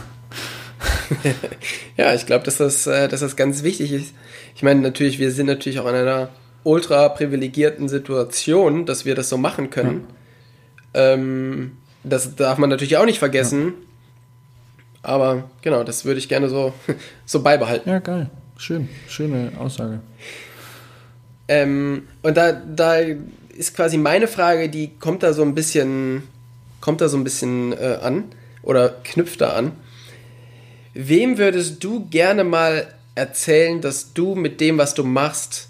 Ja, 1.98 2.14
ich 2.14 2.26
glaube, 2.26 2.44
dass, 2.46 2.58
das, 2.58 2.88
äh, 2.88 3.08
dass 3.08 3.20
das 3.20 3.36
ganz 3.36 3.64
wichtig 3.64 3.92
ist. 3.92 4.14
Ich 4.56 4.64
meine, 4.64 4.82
natürlich, 4.82 5.20
wir 5.20 5.32
sind 5.32 5.46
natürlich 5.48 5.80
auch 5.80 5.88
in 5.88 5.96
einer 5.96 6.30
ultra 6.64 7.10
privilegierten 7.10 7.90
Situation, 7.90 8.86
dass 8.86 9.06
wir 9.06 9.16
das 9.16 9.30
so 9.30 9.38
machen 9.38 9.70
können. 9.70 10.08
Ähm, 10.94 11.78
das 12.04 12.36
darf 12.36 12.58
man 12.58 12.70
natürlich 12.70 12.98
auch 12.98 13.06
nicht 13.06 13.20
vergessen. 13.20 13.74
Aber 15.02 15.50
genau, 15.62 15.84
das 15.84 16.06
würde 16.06 16.20
ich 16.20 16.30
gerne 16.30 16.50
so, 16.50 16.74
so 17.26 17.44
beibehalten. 17.44 17.90
Ja, 17.90 18.00
geil. 18.00 18.30
Schön. 18.58 18.88
Schöne 19.08 19.52
Aussage. 19.60 20.00
Ähm, 21.48 22.08
und 22.22 22.38
da, 22.38 22.54
da 22.54 22.96
ist 23.50 23.76
quasi 23.76 23.98
meine 23.98 24.28
Frage, 24.28 24.70
die 24.70 24.92
kommt 25.00 25.24
da 25.24 25.34
so 25.34 25.44
ein 25.44 25.54
bisschen, 25.54 26.24
kommt 26.80 27.02
da 27.02 27.10
so 27.10 27.18
ein 27.18 27.24
bisschen 27.24 27.74
äh, 27.74 28.00
an 28.02 28.26
oder 28.62 28.90
knüpft 29.04 29.42
da 29.42 29.54
an. 29.54 29.74
Wem 30.94 31.38
würdest 31.38 31.84
du 31.84 32.08
gerne 32.10 32.44
mal 32.44 32.88
erzählen, 33.16 33.82
dass 33.82 34.14
du 34.14 34.36
mit 34.36 34.62
dem, 34.62 34.78
was 34.78 34.94
du 34.94 35.04
machst, 35.04 35.70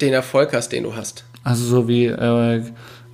den 0.00 0.12
Erfolg 0.12 0.52
hast, 0.52 0.70
den 0.70 0.84
du 0.84 0.94
hast? 0.94 1.24
Also 1.44 1.64
so 1.64 1.88
wie 1.88 2.06
äh, 2.06 2.62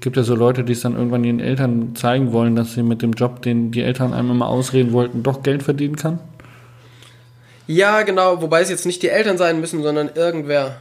gibt 0.00 0.16
ja 0.16 0.22
so 0.22 0.34
Leute, 0.34 0.64
die 0.64 0.72
es 0.72 0.80
dann 0.80 0.96
irgendwann 0.96 1.24
ihren 1.24 1.40
Eltern 1.40 1.96
zeigen 1.96 2.32
wollen, 2.32 2.56
dass 2.56 2.74
sie 2.74 2.82
mit 2.82 3.02
dem 3.02 3.12
Job, 3.12 3.42
den 3.42 3.70
die 3.70 3.82
Eltern 3.82 4.12
einem 4.12 4.30
immer 4.30 4.48
ausreden 4.48 4.92
wollten, 4.92 5.22
doch 5.22 5.42
Geld 5.42 5.62
verdienen 5.62 5.96
kann. 5.96 6.18
Ja, 7.66 8.02
genau, 8.02 8.42
wobei 8.42 8.60
es 8.60 8.68
jetzt 8.68 8.84
nicht 8.84 9.02
die 9.02 9.08
Eltern 9.08 9.38
sein 9.38 9.60
müssen, 9.60 9.82
sondern 9.82 10.10
irgendwer. 10.14 10.76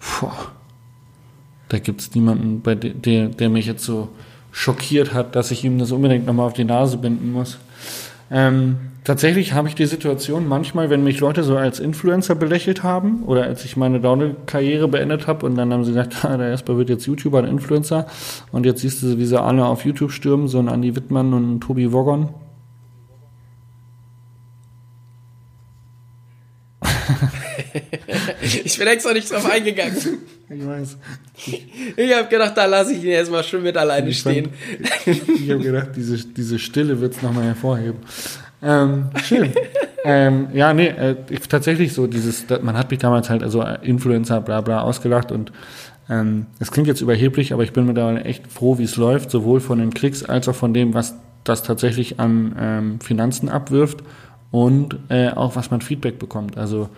Puh. 0.00 0.30
Da 1.68 1.78
gibt 1.78 2.00
es 2.00 2.14
niemanden, 2.14 2.60
bei 2.60 2.74
de, 2.74 2.92
der, 2.92 3.28
der 3.28 3.48
mich 3.48 3.66
jetzt 3.66 3.84
so 3.84 4.08
schockiert 4.50 5.14
hat, 5.14 5.34
dass 5.36 5.50
ich 5.50 5.64
ihm 5.64 5.78
das 5.78 5.92
unbedingt 5.92 6.26
nochmal 6.26 6.46
auf 6.46 6.52
die 6.52 6.64
Nase 6.64 6.96
binden 6.96 7.32
muss. 7.32 7.58
Ähm, 8.34 8.78
tatsächlich 9.04 9.52
habe 9.52 9.68
ich 9.68 9.76
die 9.76 9.86
Situation 9.86 10.48
manchmal, 10.48 10.90
wenn 10.90 11.04
mich 11.04 11.20
Leute 11.20 11.44
so 11.44 11.56
als 11.56 11.78
Influencer 11.78 12.34
belächelt 12.34 12.82
haben 12.82 13.22
oder 13.22 13.44
als 13.44 13.64
ich 13.64 13.76
meine 13.76 14.00
Download-Karriere 14.00 14.88
beendet 14.88 15.28
habe 15.28 15.46
und 15.46 15.54
dann 15.54 15.72
haben 15.72 15.84
sie 15.84 15.92
gesagt, 15.92 16.24
ah, 16.24 16.36
der 16.36 16.48
Jasper 16.48 16.76
wird 16.76 16.88
jetzt 16.88 17.06
YouTuber 17.06 17.38
und 17.38 17.46
Influencer 17.46 18.08
und 18.50 18.66
jetzt 18.66 18.80
siehst 18.80 19.04
du, 19.04 19.18
wie 19.18 19.24
sie 19.24 19.40
alle 19.40 19.64
auf 19.64 19.84
YouTube 19.84 20.10
stürmen, 20.10 20.48
so 20.48 20.58
ein 20.58 20.68
Andi 20.68 20.96
Wittmann 20.96 21.32
und 21.32 21.54
ein 21.54 21.60
Tobi 21.60 21.92
Woggon. 21.92 22.30
Ich 28.64 28.78
bin 28.78 28.86
extra 28.86 29.12
nicht 29.12 29.30
drauf 29.30 29.50
eingegangen. 29.50 29.96
Ich 30.48 30.66
weiß. 30.66 30.96
Ich 31.96 32.14
habe 32.14 32.28
gedacht, 32.28 32.56
da 32.56 32.66
lasse 32.66 32.92
ich 32.92 33.02
ihn 33.02 33.10
erstmal 33.10 33.42
schön 33.42 33.62
mit 33.62 33.76
alleine 33.76 34.08
Ich 34.08 34.18
stehen. 34.18 34.50
Ich 35.04 35.50
habe 35.50 35.60
gedacht, 35.60 35.88
diese, 35.96 36.18
diese 36.18 36.58
Stille 36.58 37.00
wird 37.00 37.14
es 37.14 37.22
nochmal 37.22 37.44
hervorheben. 37.44 37.98
Ähm, 38.62 39.10
schön. 39.22 39.52
ähm, 40.04 40.48
ja, 40.54 40.72
nee, 40.72 40.86
äh, 40.86 41.16
ich, 41.28 41.40
tatsächlich 41.40 41.92
so 41.92 42.06
dieses, 42.06 42.46
man 42.62 42.76
hat 42.78 42.90
mich 42.90 43.00
damals 43.00 43.28
halt 43.28 43.42
also 43.42 43.62
Influencer 43.62 44.40
bla 44.40 44.60
bla 44.60 44.82
ausgelacht 44.82 45.32
und 45.32 45.52
ähm, 46.08 46.46
es 46.58 46.70
klingt 46.70 46.88
jetzt 46.88 47.00
überheblich, 47.00 47.52
aber 47.52 47.62
ich 47.62 47.72
bin 47.72 47.86
mittlerweile 47.86 48.24
echt 48.24 48.50
froh, 48.50 48.78
wie 48.78 48.84
es 48.84 48.96
läuft, 48.96 49.30
sowohl 49.30 49.60
von 49.60 49.78
den 49.78 49.92
Klicks 49.92 50.22
als 50.22 50.48
auch 50.48 50.54
von 50.54 50.74
dem, 50.74 50.94
was 50.94 51.14
das 51.44 51.62
tatsächlich 51.62 52.20
an 52.20 52.56
ähm, 52.58 53.00
Finanzen 53.00 53.48
abwirft 53.48 54.02
und 54.50 54.98
äh, 55.08 55.30
auch 55.30 55.56
was 55.56 55.70
man 55.70 55.80
Feedback 55.80 56.18
bekommt. 56.18 56.56
Also 56.56 56.88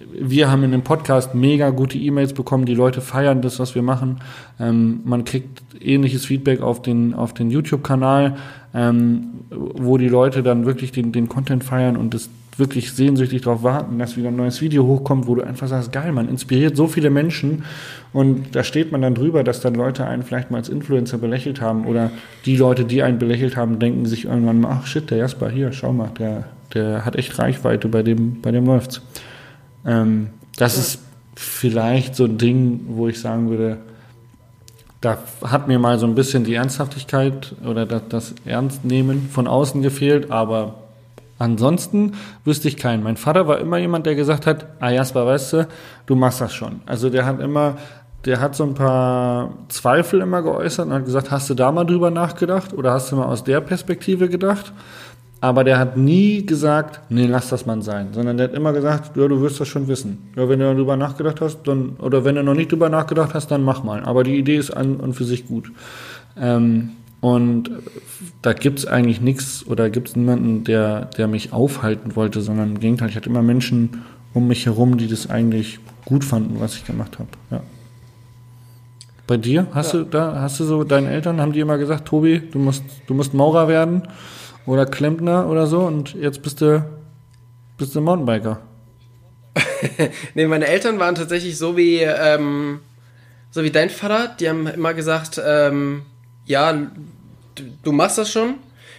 wir 0.00 0.50
haben 0.50 0.62
in 0.62 0.72
dem 0.72 0.82
Podcast 0.82 1.34
mega 1.34 1.70
gute 1.70 1.98
E-Mails 1.98 2.32
bekommen, 2.32 2.66
die 2.66 2.74
Leute 2.74 3.00
feiern 3.00 3.42
das, 3.42 3.58
was 3.58 3.74
wir 3.74 3.82
machen. 3.82 4.18
Ähm, 4.60 5.00
man 5.04 5.24
kriegt 5.24 5.62
ähnliches 5.80 6.24
Feedback 6.24 6.60
auf 6.60 6.82
den, 6.82 7.14
auf 7.14 7.34
den 7.34 7.50
YouTube-Kanal, 7.50 8.36
ähm, 8.74 9.28
wo 9.50 9.98
die 9.98 10.08
Leute 10.08 10.42
dann 10.42 10.66
wirklich 10.66 10.92
den, 10.92 11.12
den 11.12 11.28
Content 11.28 11.64
feiern 11.64 11.96
und 11.96 12.14
das 12.14 12.30
wirklich 12.58 12.92
sehnsüchtig 12.92 13.42
darauf 13.42 13.62
warten, 13.62 13.98
dass 13.98 14.16
wieder 14.16 14.28
ein 14.28 14.36
neues 14.36 14.60
Video 14.60 14.84
hochkommt, 14.84 15.26
wo 15.28 15.36
du 15.36 15.42
einfach 15.42 15.68
sagst, 15.68 15.92
geil, 15.92 16.10
man 16.12 16.28
inspiriert 16.28 16.76
so 16.76 16.88
viele 16.88 17.08
Menschen 17.08 17.64
und 18.12 18.56
da 18.56 18.64
steht 18.64 18.90
man 18.90 19.00
dann 19.00 19.14
drüber, 19.14 19.44
dass 19.44 19.60
dann 19.60 19.74
Leute 19.74 20.04
einen 20.04 20.24
vielleicht 20.24 20.50
mal 20.50 20.58
als 20.58 20.68
Influencer 20.68 21.18
belächelt 21.18 21.60
haben 21.60 21.86
oder 21.86 22.10
die 22.46 22.56
Leute, 22.56 22.84
die 22.84 23.02
einen 23.02 23.20
belächelt 23.20 23.56
haben, 23.56 23.78
denken 23.78 24.06
sich 24.06 24.24
irgendwann 24.24 24.60
mal, 24.60 24.80
ach 24.80 24.86
shit, 24.86 25.08
der 25.10 25.18
Jasper 25.18 25.48
hier, 25.50 25.72
schau 25.72 25.92
mal, 25.92 26.10
der, 26.18 26.44
der 26.74 27.04
hat 27.04 27.14
echt 27.14 27.38
Reichweite, 27.38 27.88
bei 27.88 28.02
dem, 28.02 28.40
bei 28.42 28.50
dem 28.50 28.66
läuft's. 28.66 29.02
Ähm, 29.88 30.28
das 30.56 30.76
ist 30.76 31.00
vielleicht 31.34 32.14
so 32.14 32.24
ein 32.24 32.38
Ding, 32.38 32.80
wo 32.88 33.08
ich 33.08 33.20
sagen 33.20 33.48
würde, 33.48 33.78
da 35.00 35.18
hat 35.44 35.68
mir 35.68 35.78
mal 35.78 35.98
so 35.98 36.06
ein 36.06 36.14
bisschen 36.14 36.44
die 36.44 36.54
Ernsthaftigkeit 36.54 37.54
oder 37.64 37.86
das, 37.86 38.02
das 38.08 38.34
Ernstnehmen 38.44 39.28
von 39.30 39.46
außen 39.46 39.80
gefehlt, 39.80 40.30
aber 40.30 40.74
ansonsten 41.38 42.14
wüsste 42.44 42.68
ich 42.68 42.76
keinen. 42.76 43.04
Mein 43.04 43.16
Vater 43.16 43.46
war 43.46 43.60
immer 43.60 43.78
jemand, 43.78 44.06
der 44.06 44.16
gesagt 44.16 44.46
hat, 44.46 44.66
ah 44.80 44.90
Jasper, 44.90 45.24
weißt 45.24 45.52
du, 45.52 45.68
du 46.06 46.16
machst 46.16 46.40
das 46.40 46.52
schon. 46.52 46.80
Also 46.84 47.10
der 47.10 47.24
hat 47.24 47.40
immer, 47.40 47.76
der 48.24 48.40
hat 48.40 48.56
so 48.56 48.64
ein 48.64 48.74
paar 48.74 49.52
Zweifel 49.68 50.20
immer 50.20 50.42
geäußert 50.42 50.86
und 50.86 50.92
hat 50.92 51.04
gesagt, 51.04 51.30
hast 51.30 51.48
du 51.48 51.54
da 51.54 51.70
mal 51.70 51.84
drüber 51.84 52.10
nachgedacht 52.10 52.72
oder 52.72 52.92
hast 52.92 53.12
du 53.12 53.16
mal 53.16 53.26
aus 53.26 53.44
der 53.44 53.60
Perspektive 53.60 54.28
gedacht? 54.28 54.72
Aber 55.40 55.62
der 55.62 55.78
hat 55.78 55.96
nie 55.96 56.44
gesagt, 56.44 57.00
nee, 57.10 57.26
lass 57.26 57.48
das 57.48 57.64
mal 57.64 57.80
sein, 57.80 58.08
sondern 58.12 58.36
der 58.38 58.48
hat 58.48 58.54
immer 58.54 58.72
gesagt, 58.72 59.16
ja, 59.16 59.28
du 59.28 59.40
wirst 59.40 59.60
das 59.60 59.68
schon 59.68 59.86
wissen. 59.86 60.18
Ja, 60.34 60.48
wenn 60.48 60.58
du 60.58 60.64
darüber 60.74 60.96
nachgedacht 60.96 61.40
hast, 61.40 61.62
dann, 61.64 61.90
oder 62.00 62.24
wenn 62.24 62.34
du 62.34 62.42
noch 62.42 62.54
nicht 62.54 62.72
drüber 62.72 62.88
nachgedacht 62.88 63.34
hast, 63.34 63.48
dann 63.52 63.62
mach 63.62 63.84
mal. 63.84 64.02
Aber 64.04 64.24
die 64.24 64.36
Idee 64.36 64.56
ist 64.56 64.72
an 64.72 64.96
und 64.96 65.14
für 65.14 65.24
sich 65.24 65.46
gut. 65.46 65.70
Ähm, 66.36 66.90
und 67.20 67.70
da 68.42 68.52
gibt's 68.52 68.84
eigentlich 68.84 69.20
nichts 69.20 69.64
oder 69.66 69.90
gibt's 69.90 70.16
niemanden, 70.16 70.64
der, 70.64 71.04
der 71.16 71.28
mich 71.28 71.52
aufhalten 71.52 72.16
wollte, 72.16 72.40
sondern 72.40 72.70
im 72.70 72.80
Gegenteil, 72.80 73.08
ich 73.08 73.16
hatte 73.16 73.28
immer 73.30 73.42
Menschen 73.42 74.02
um 74.34 74.48
mich 74.48 74.66
herum, 74.66 74.98
die 74.98 75.06
das 75.06 75.30
eigentlich 75.30 75.78
gut 76.04 76.24
fanden, 76.24 76.58
was 76.58 76.74
ich 76.74 76.84
gemacht 76.84 77.18
habe. 77.20 77.28
Ja. 77.50 77.60
Bei 79.26 79.36
dir? 79.36 79.66
Hast 79.72 79.92
Ja. 79.92 80.00
du 80.00 80.04
da, 80.06 80.40
hast 80.40 80.58
du 80.58 80.64
so, 80.64 80.84
deine 80.84 81.10
Eltern, 81.10 81.40
haben 81.40 81.52
die 81.52 81.60
immer 81.60 81.78
gesagt, 81.78 82.06
Tobi, 82.08 82.40
du 82.50 82.58
musst, 82.58 82.82
du 83.06 83.14
musst 83.14 83.34
Maurer 83.34 83.68
werden 83.68 84.02
oder 84.68 84.84
Klempner 84.84 85.48
oder 85.48 85.66
so 85.66 85.80
und 85.80 86.14
jetzt 86.14 86.42
bist 86.42 86.60
du, 86.60 86.84
bist 87.78 87.94
du 87.94 88.00
Mountainbiker. 88.00 88.60
Nee, 90.34 90.46
meine 90.46 90.66
Eltern 90.66 90.98
waren 90.98 91.14
tatsächlich 91.14 91.56
so 91.56 91.76
wie, 91.76 92.00
ähm, 92.00 92.80
so 93.50 93.62
wie 93.62 93.70
dein 93.70 93.90
Vater. 93.90 94.36
Die 94.38 94.48
haben 94.48 94.66
immer 94.66 94.92
gesagt, 94.92 95.40
ähm, 95.44 96.02
ja, 96.44 96.90
du, 97.82 97.92
machst 97.92 98.18
das 98.18 98.30
schon. 98.30 98.54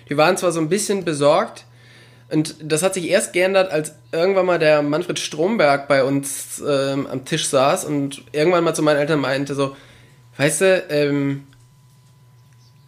Die 0.10 0.18
waren 0.18 0.38
zwar 0.38 0.52
so 0.52 0.60
ein 0.60 0.70
bisschen 0.70 1.06
besorgt. 1.06 1.66
Und 2.30 2.56
das 2.62 2.82
hat 2.82 2.94
sich 2.94 3.10
erst 3.10 3.34
geändert, 3.34 3.72
als 3.72 3.94
irgendwann 4.12 4.46
mal 4.46 4.60
der 4.60 4.82
Manfred 4.82 5.20
Stromberg 5.20 5.88
bei 5.88 6.04
uns 6.04 6.62
ähm, 6.66 7.08
am 7.08 7.26
Tisch 7.26 7.48
saß 7.48 7.86
und 7.86 8.24
irgendwann 8.32 8.64
mal 8.64 8.74
zu 8.74 8.82
meinen 8.82 9.00
Eltern 9.00 9.20
meinte 9.20 9.56
so, 9.56 9.76
weißt 10.38 10.62
du, 10.62 10.86
ähm, 10.90 11.44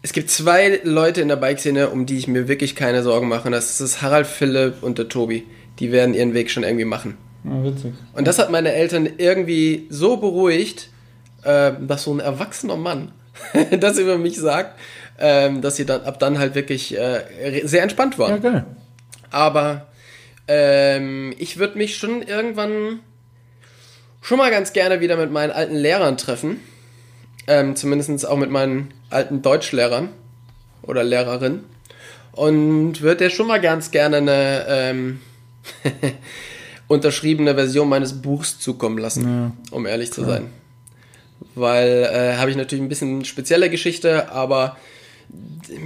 es 0.02 0.14
gibt 0.14 0.30
zwei 0.32 0.80
Leute 0.84 1.22
in 1.22 1.28
der 1.28 1.36
Bikeszene, 1.36 1.90
um 1.90 2.06
die 2.06 2.18
ich 2.18 2.28
mir 2.28 2.48
wirklich 2.48 2.76
keine 2.76 3.04
Sorgen 3.04 3.28
mache. 3.28 3.50
Das 3.52 3.80
ist 3.82 4.02
Harald 4.02 4.28
Philipp 4.28 4.82
und 4.82 4.98
der 4.98 5.08
Tobi. 5.10 5.44
Die 5.80 5.92
werden 5.92 6.14
ihren 6.14 6.34
Weg 6.34 6.50
schon 6.52 6.64
irgendwie 6.64 6.86
machen. 6.86 7.18
Ja, 7.44 7.64
witzig. 7.64 7.94
Und 8.14 8.28
das 8.28 8.40
hat 8.40 8.52
meine 8.52 8.74
Eltern 8.74 9.08
irgendwie 9.18 9.88
so 9.90 10.18
beruhigt, 10.18 10.90
äh, 11.44 11.72
dass 11.82 12.04
so 12.04 12.14
ein 12.14 12.20
erwachsener 12.20 12.78
Mann 12.78 13.12
das 13.80 13.98
über 13.98 14.18
mich 14.18 14.38
sagt, 14.38 14.80
ähm, 15.20 15.62
dass 15.62 15.76
sie 15.76 15.86
dann 15.86 16.02
ab 16.02 16.20
dann 16.20 16.38
halt 16.40 16.56
wirklich 16.56 16.98
äh, 16.98 17.62
sehr 17.66 17.84
entspannt 17.84 18.16
Ja, 18.16 18.20
waren. 18.20 18.42
geil. 18.42 18.66
Aber 19.32 19.88
ähm, 20.48 21.34
ich 21.38 21.58
würde 21.58 21.78
mich 21.78 21.98
schon 21.98 22.22
irgendwann 22.22 23.00
schon 24.22 24.38
mal 24.38 24.52
ganz 24.52 24.74
gerne 24.74 25.00
wieder 25.00 25.18
mit 25.18 25.32
meinen 25.32 25.52
alten 25.52 25.76
Lehrern 25.76 26.18
treffen. 26.18 26.60
Ähm, 27.48 27.76
Zumindest 27.76 28.28
auch 28.28 28.38
mit 28.38 28.52
meinen 28.52 28.94
alten 29.12 29.42
Deutschlehrern 29.42 30.10
oder 30.84 31.04
Lehrerin. 31.04 31.62
Und 32.34 33.02
würde 33.02 33.26
dir 33.26 33.30
schon 33.30 33.48
mal 33.48 33.60
ganz 33.60 33.92
gerne 33.92 34.18
eine 34.18 34.66
ähm, 34.70 35.20
unterschriebene 36.88 37.56
Version 37.56 37.90
meines 37.90 38.22
Buchs 38.22 38.60
zukommen 38.60 38.98
lassen, 38.98 39.24
Ja, 39.24 39.52
um 39.72 39.86
ehrlich 39.86 40.12
zu 40.14 40.24
sein. 40.24 40.48
Weil 41.56 42.10
äh, 42.12 42.38
habe 42.38 42.50
ich 42.52 42.56
natürlich 42.58 42.84
ein 42.84 42.90
bisschen 42.90 43.26
spezielle 43.26 43.70
Geschichte, 43.70 44.32
aber 44.32 44.78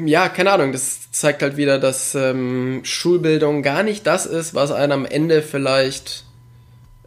ja, 0.06 0.30
keine 0.30 0.52
Ahnung, 0.52 0.72
das 0.72 1.12
zeigt 1.12 1.42
halt 1.42 1.58
wieder, 1.58 1.80
dass 1.80 2.16
ähm, 2.16 2.82
Schulbildung 2.84 3.62
gar 3.64 3.84
nicht 3.84 4.06
das 4.08 4.26
ist, 4.26 4.54
was 4.54 4.72
einen 4.72 4.92
am 4.92 5.06
Ende 5.06 5.42
vielleicht 5.42 6.26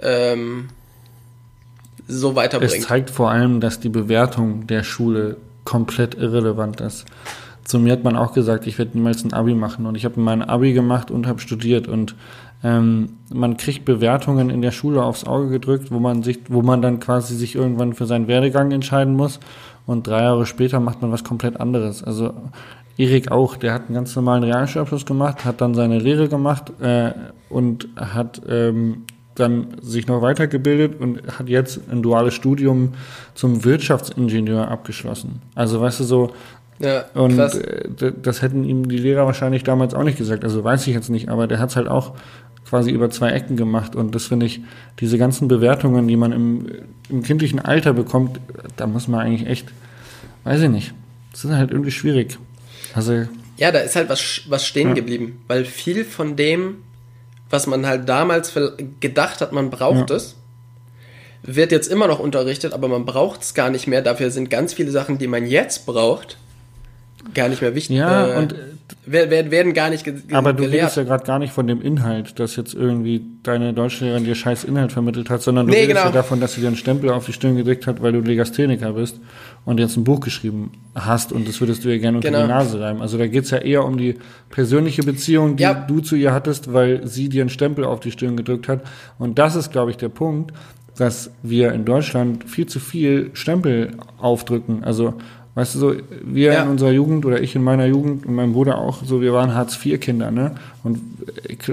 ähm, 0.01 0.69
so 2.07 2.31
Es 2.31 2.37
weiterbringt. 2.37 2.85
zeigt 2.85 3.11
vor 3.11 3.31
allem, 3.31 3.61
dass 3.61 3.81
die 3.81 3.89
Bewertung 3.89 4.67
der 4.67 4.83
Schule 4.83 5.37
komplett 5.69 6.15
irrelevant 6.15 6.81
ist. 6.81 7.05
Zu 7.63 7.79
mir 7.79 7.93
hat 7.93 8.03
man 8.03 8.17
auch 8.17 8.33
gesagt, 8.33 8.67
ich 8.67 8.79
werde 8.79 8.97
niemals 8.97 9.23
ein 9.23 9.35
Abi 9.35 9.55
machen 9.55 9.85
und 9.85 9.97
ich 9.97 10.07
habe 10.07 10.19
mein 10.19 10.43
Abi 10.43 10.73
gemacht 10.73 11.11
und 11.11 11.27
habe 11.27 11.41
studiert 11.41 11.87
und 11.87 12.15
ähm, 12.65 13.19
man 13.31 13.59
kriegt 13.59 13.85
Bewertungen 13.85 14.49
in 14.49 14.63
der 14.63 14.71
Schule 14.71 15.03
aufs 15.03 15.25
Auge 15.25 15.51
gedrückt, 15.51 15.91
wo 15.91 15.99
man 15.99 16.23
sich, 16.23 16.39
wo 16.49 16.63
man 16.63 16.81
dann 16.81 17.01
quasi 17.01 17.35
sich 17.35 17.55
irgendwann 17.55 17.93
für 17.93 18.07
seinen 18.07 18.29
Werdegang 18.29 18.73
entscheiden 18.73 19.15
muss 19.15 19.41
und 19.85 20.07
drei 20.07 20.23
Jahre 20.23 20.47
später 20.47 20.81
macht 20.81 21.03
man 21.03 21.13
was 21.13 21.23
komplett 21.23 21.61
anderes. 21.61 22.03
Also 22.03 22.33
Erik 22.97 23.31
auch, 23.31 23.57
der 23.57 23.75
hat 23.75 23.83
einen 23.89 23.95
ganz 23.95 24.17
normalen 24.17 24.45
Realschulabschluss 24.45 25.05
gemacht, 25.05 25.45
hat 25.45 25.61
dann 25.61 25.75
seine 25.75 25.99
Lehre 25.99 26.31
gemacht 26.31 26.73
äh, 26.81 27.13
und 27.51 27.89
hat 27.95 28.41
ähm, 28.49 29.05
dann 29.39 29.69
sich 29.83 30.07
noch 30.07 30.23
weitergebildet 30.23 31.01
und 31.01 31.23
hat 31.39 31.49
jetzt 31.49 31.81
ein 31.91 32.03
duales 32.03 32.35
Studium 32.35 32.95
zum 33.35 33.65
Wirtschaftsingenieur 33.65 34.69
abgeschlossen. 34.69 35.43
Also 35.55 35.81
weißt 35.81 36.01
du 36.01 36.05
so, 36.05 36.31
ja, 36.81 37.05
und 37.15 37.37
krass. 37.37 37.55
äh, 37.57 38.13
das 38.23 38.43
hätten 38.43 38.65
ihm 38.65 38.89
die 38.89 38.99
Lehrer 38.99 39.27
wahrscheinlich 39.27 39.65
damals 39.65 39.95
auch 39.95 40.05
nicht 40.05 40.19
gesagt. 40.19 40.45
Also 40.45 40.63
weiß 40.63 40.87
ich 40.87 40.95
jetzt 40.95 41.11
nicht, 41.11 41.29
aber 41.29 41.47
der 41.47 41.59
hat 41.59 41.71
es 41.71 41.77
halt 41.77 41.89
auch 41.89 42.15
quasi 42.69 42.91
über 42.91 43.11
zwei 43.11 43.31
Ecken 43.31 43.57
gemacht. 43.57 43.97
Und 43.97 44.15
das 44.15 44.27
finde 44.27 44.47
ich, 44.47 44.61
diese 45.01 45.19
ganzen 45.19 45.49
Bewertungen, 45.49 46.07
die 46.07 46.17
man 46.17 46.33
im, 46.33 46.67
im 47.09 47.23
kindlichen 47.23 47.59
Alter 47.59 47.95
bekommt, 47.95 48.39
da 48.77 48.87
muss 48.87 49.09
man 49.09 49.21
eigentlich 49.21 49.49
echt, 49.49 49.69
weiß 50.45 50.61
ich 50.63 50.69
nicht. 50.69 50.95
Das 51.33 51.45
ist 51.45 51.51
halt 51.53 51.71
irgendwie 51.71 51.91
schwierig. 51.91 52.39
Also, 52.95 53.25
Ja, 53.57 53.73
da 53.73 53.79
ist 53.81 53.97
halt 53.97 54.09
was, 54.09 54.43
was 54.49 54.65
stehen 54.67 54.89
Ja. 54.89 54.95
geblieben, 54.95 55.41
weil 55.49 55.65
viel 55.65 56.05
von 56.05 56.37
dem, 56.37 56.77
was 57.51 57.67
man 57.67 57.87
halt 57.87 58.09
damals 58.09 58.53
gedacht 59.01 59.41
hat, 59.41 59.53
man 59.53 59.71
braucht 59.71 60.11
Ja. 60.11 60.17
es, 60.17 60.37
wird 61.43 61.73
jetzt 61.73 61.89
immer 61.91 62.07
noch 62.09 62.19
unterrichtet, 62.19 62.73
aber 62.73 62.89
man 62.89 63.05
braucht 63.05 63.43
es 63.43 63.55
gar 63.55 63.71
nicht 63.71 63.87
mehr. 63.87 64.03
Dafür 64.03 64.31
sind 64.31 64.51
ganz 64.51 64.75
viele 64.75 64.91
Sachen, 64.91 65.19
die 65.19 65.29
man 65.29 65.47
jetzt 65.47 65.87
braucht, 65.87 66.37
gar 67.35 67.49
nicht 67.49 67.63
mehr 67.63 67.75
wichtig. 67.75 67.97
ja, 67.97 68.35
äh, 68.35 68.39
und 68.39 68.55
wer- 69.07 69.31
wer- 69.31 69.51
werden 69.51 69.73
gar 69.75 69.91
nicht 69.91 70.05
ge 70.05 70.15
Aber 70.33 70.53
du 70.53 70.63
gelehrt. 70.65 70.83
redest 70.83 70.97
ja 70.97 71.03
gerade 71.05 71.25
gar 71.25 71.39
nicht 71.39 71.53
von 71.53 71.67
dem 71.67 71.81
Inhalt, 71.83 72.39
dass 72.39 72.57
jetzt 72.57 72.75
irgendwie 72.75 73.23
deine 73.43 73.73
Deutschlehrerin 73.73 74.25
dir 74.25 74.35
scheiß 74.35 74.65
Inhalt 74.65 74.93
vermittelt 74.93 75.31
hat, 75.31 75.43
sondern 75.43 75.67
du 75.67 75.73
Nee, 75.73 75.81
redest 75.81 75.97
genau. 75.97 76.07
ja 76.07 76.13
davon, 76.13 76.41
dass 76.41 76.55
sie 76.55 76.61
dir 76.61 76.69
einen 76.69 76.77
Stempel 76.77 77.11
auf 77.11 77.27
die 77.27 77.33
Stirn 77.33 77.57
gedrückt 77.57 77.87
hat, 77.87 78.03
weil 78.03 78.13
du 78.13 78.21
Legastheniker 78.21 78.93
bist 78.93 79.21
und 79.65 79.79
jetzt 79.81 79.97
ein 79.97 80.05
Buch 80.05 80.21
geschrieben 80.21 80.73
hast 80.95 81.33
und 81.33 81.47
das 81.49 81.61
würdest 81.61 81.85
du 81.85 81.89
ihr 81.89 81.99
gerne 81.99 82.19
unter 82.19 82.29
Genau. 82.31 82.43
die 82.43 82.49
Nase 82.49 82.81
reiben. 82.81 83.01
Also 83.03 83.19
da 83.19 83.27
geht's 83.27 83.51
ja 83.51 83.59
eher 83.59 83.85
um 83.85 83.97
die 83.99 84.17
persönliche 84.51 85.03
Beziehung, 85.03 85.57
die 85.57 85.63
Ja. 85.65 85.75
du 85.75 86.01
zu 86.01 86.17
ihr 86.17 86.33
hattest, 86.33 86.73
weil 86.73 87.07
sie 87.07 87.29
dir 87.29 87.43
einen 87.43 87.51
Stempel 87.51 87.85
auf 87.85 88.01
die 88.01 88.11
Stirn 88.11 88.37
gedrückt 88.37 88.69
hat. 88.69 88.81
Und 89.19 89.39
das 89.39 89.57
ist, 89.57 89.71
glaube 89.73 89.91
ich, 89.91 89.97
der 89.97 90.09
Punkt, 90.09 90.53
dass 90.97 91.31
wir 91.45 91.73
in 91.75 91.85
Deutschland 91.85 92.43
viel 92.51 92.67
zu 92.67 92.81
viel 92.81 93.31
Stempel 93.33 93.93
aufdrücken. 94.19 94.83
Also 94.83 95.15
Weißt 95.59 95.75
du 95.75 95.79
so, 95.81 95.95
wir 96.23 96.53
Ja. 96.53 96.63
in 96.63 96.69
unserer 96.69 96.93
Jugend 96.93 97.27
oder 97.27 97.43
ich 97.43 97.57
in 97.57 97.65
meiner 97.65 97.85
Jugend 97.87 98.25
und 98.25 98.33
mein 98.37 98.53
Bruder 98.53 98.79
auch, 98.79 99.03
so 99.03 99.21
wir 99.21 99.33
waren 99.33 99.57
Hartz-IV-Kinder, 99.57 100.31
ne? 100.31 100.55
Und 100.85 101.01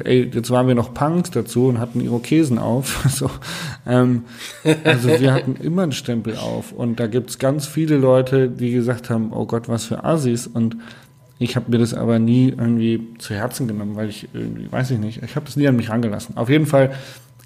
ey, 0.06 0.28
jetzt 0.34 0.50
waren 0.50 0.68
wir 0.68 0.74
noch 0.74 0.96
Punks 0.96 1.30
dazu 1.30 1.68
und 1.68 1.78
hatten 1.78 2.02
Irokesen 2.02 2.58
auf. 2.58 3.06
So, 3.16 3.30
ähm, 3.86 4.24
also 4.84 5.10
wir 5.20 5.32
hatten 5.36 5.58
immer 5.62 5.84
einen 5.84 5.92
Stempel 5.92 6.36
auf. 6.36 6.72
Und 6.72 7.00
da 7.00 7.06
gibt's 7.06 7.38
ganz 7.38 7.68
viele 7.68 7.98
Leute, 7.98 8.50
die 8.50 8.72
gesagt 8.72 9.12
haben, 9.12 9.32
oh 9.32 9.46
Gott, 9.46 9.70
was 9.70 9.86
für 9.86 10.04
Assis. 10.04 10.48
Und 10.48 10.78
ich 11.38 11.56
habe 11.56 11.70
mir 11.70 11.78
das 11.78 11.94
aber 11.94 12.18
nie 12.18 12.56
irgendwie 12.58 13.08
zu 13.20 13.36
Herzen 13.36 13.68
genommen, 13.68 13.96
weil 13.96 14.10
ich 14.10 14.28
irgendwie, 14.34 14.72
weiß 14.72 14.90
ich 14.90 14.98
nicht, 14.98 15.22
ich 15.22 15.36
habe 15.36 15.46
das 15.46 15.58
nie 15.58 15.68
an 15.68 15.76
mich 15.76 15.92
rangelassen. 15.92 16.38
Auf 16.38 16.50
jeden 16.50 16.66
Fall 16.66 16.96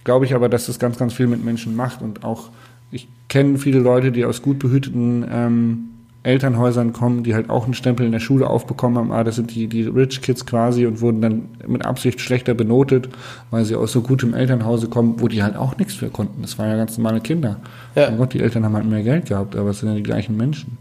glaube 0.06 0.24
ich 0.24 0.34
aber, 0.34 0.48
dass 0.48 0.68
das 0.68 0.80
ganz, 0.80 0.98
ganz 0.98 1.12
viel 1.12 1.28
mit 1.28 1.44
Menschen 1.44 1.76
macht 1.76 2.02
und 2.02 2.24
auch, 2.24 2.48
ich 2.92 3.10
kenne 3.28 3.58
viele 3.58 3.80
Leute, 3.80 4.14
die 4.14 4.24
aus 4.24 4.42
gut 4.42 4.58
behüteten 4.60 5.26
ähm, 5.30 5.80
Elternhäusern 6.24 6.92
kommen, 6.92 7.24
die 7.24 7.34
halt 7.34 7.50
auch 7.50 7.64
einen 7.64 7.74
Stempel 7.74 8.06
in 8.06 8.12
der 8.12 8.20
Schule 8.20 8.48
aufbekommen 8.50 8.98
haben, 8.98 9.12
ah, 9.12 9.24
das 9.24 9.36
sind 9.38 9.56
die, 9.56 9.68
die 9.68 9.84
Rich 9.84 10.22
Kids 10.22 10.46
quasi 10.46 10.86
und 10.86 11.00
wurden 11.00 11.22
dann 11.22 11.50
mit 11.66 11.86
Absicht 11.86 12.20
schlechter 12.20 12.54
benotet, 12.54 13.08
weil 13.52 13.64
sie 13.64 13.76
aus 13.76 13.94
so 13.94 14.02
gutem 14.02 14.34
Elternhause 14.34 14.90
kommen, 14.90 15.22
wo 15.22 15.28
die 15.30 15.44
halt 15.44 15.56
auch 15.56 15.78
nichts 15.78 15.94
für 15.96 16.10
konnten. 16.10 16.42
Das 16.42 16.58
waren 16.58 16.70
ja 16.70 16.76
ganz 16.76 16.98
normale 16.98 17.22
Kinder. 17.22 17.62
Ja. 17.96 18.10
Mein 18.10 18.18
Gott, 18.18 18.34
die 18.34 18.42
Eltern 18.42 18.66
haben 18.66 18.76
halt 18.76 18.86
mehr 18.86 19.02
Geld 19.04 19.28
gehabt, 19.28 19.56
aber 19.56 19.70
es 19.70 19.80
sind 19.80 19.90
ja 19.90 19.96
die 19.96 20.04
gleichen 20.04 20.36
Menschen. 20.36 20.78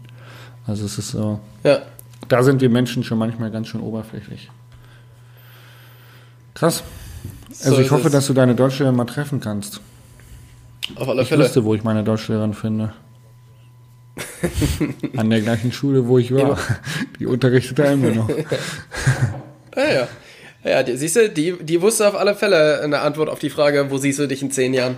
Also 0.67 0.85
es 0.85 0.97
ist 0.97 1.09
so, 1.11 1.39
Ja. 1.63 1.79
da 2.27 2.43
sind 2.43 2.59
wir 2.61 2.69
Menschen 2.69 3.03
schon 3.03 3.17
manchmal 3.17 3.49
ganz 3.49 3.69
schön 3.69 3.81
oberflächlich. 3.81 4.49
Krass. 6.53 6.83
Also 7.63 7.75
So 7.75 7.81
ich 7.81 7.91
hoffe, 7.91 8.07
es. 8.07 8.13
dass 8.13 8.27
du 8.27 8.33
deine 8.33 8.55
Deutschlehrerin 8.55 8.95
mal 8.97 9.05
treffen 9.05 9.39
kannst. 9.39 9.79
Auf 10.95 11.07
alle 11.07 11.21
Ich 11.21 11.29
Fälle. 11.29 11.43
wüsste, 11.45 11.63
wo 11.63 11.73
ich 11.75 11.83
meine 11.83 12.03
Deutschlehrerin 12.03 12.53
finde. 12.53 12.93
An 15.17 15.29
der 15.29 15.41
gleichen 15.41 15.71
Schule, 15.71 16.07
wo 16.07 16.17
ich 16.17 16.33
war. 16.33 16.57
Die 17.19 17.25
unterrichtet 17.25 17.79
da 17.79 17.91
immer 17.91 18.09
noch. 18.11 18.29
Ja, 19.75 19.93
ja. 19.93 20.07
Ja, 20.63 20.83
die, 20.83 20.97
siehst 20.97 21.15
du, 21.15 21.29
die, 21.29 21.53
die 21.61 21.81
wusste 21.81 22.07
auf 22.07 22.15
alle 22.15 22.35
Fälle 22.35 22.81
eine 22.83 22.99
Antwort 22.99 23.29
auf 23.29 23.39
die 23.39 23.49
Frage, 23.49 23.85
wo 23.89 23.97
siehst 23.97 24.19
du 24.19 24.27
dich 24.27 24.41
in 24.41 24.51
zehn 24.51 24.73
Jahren? 24.73 24.97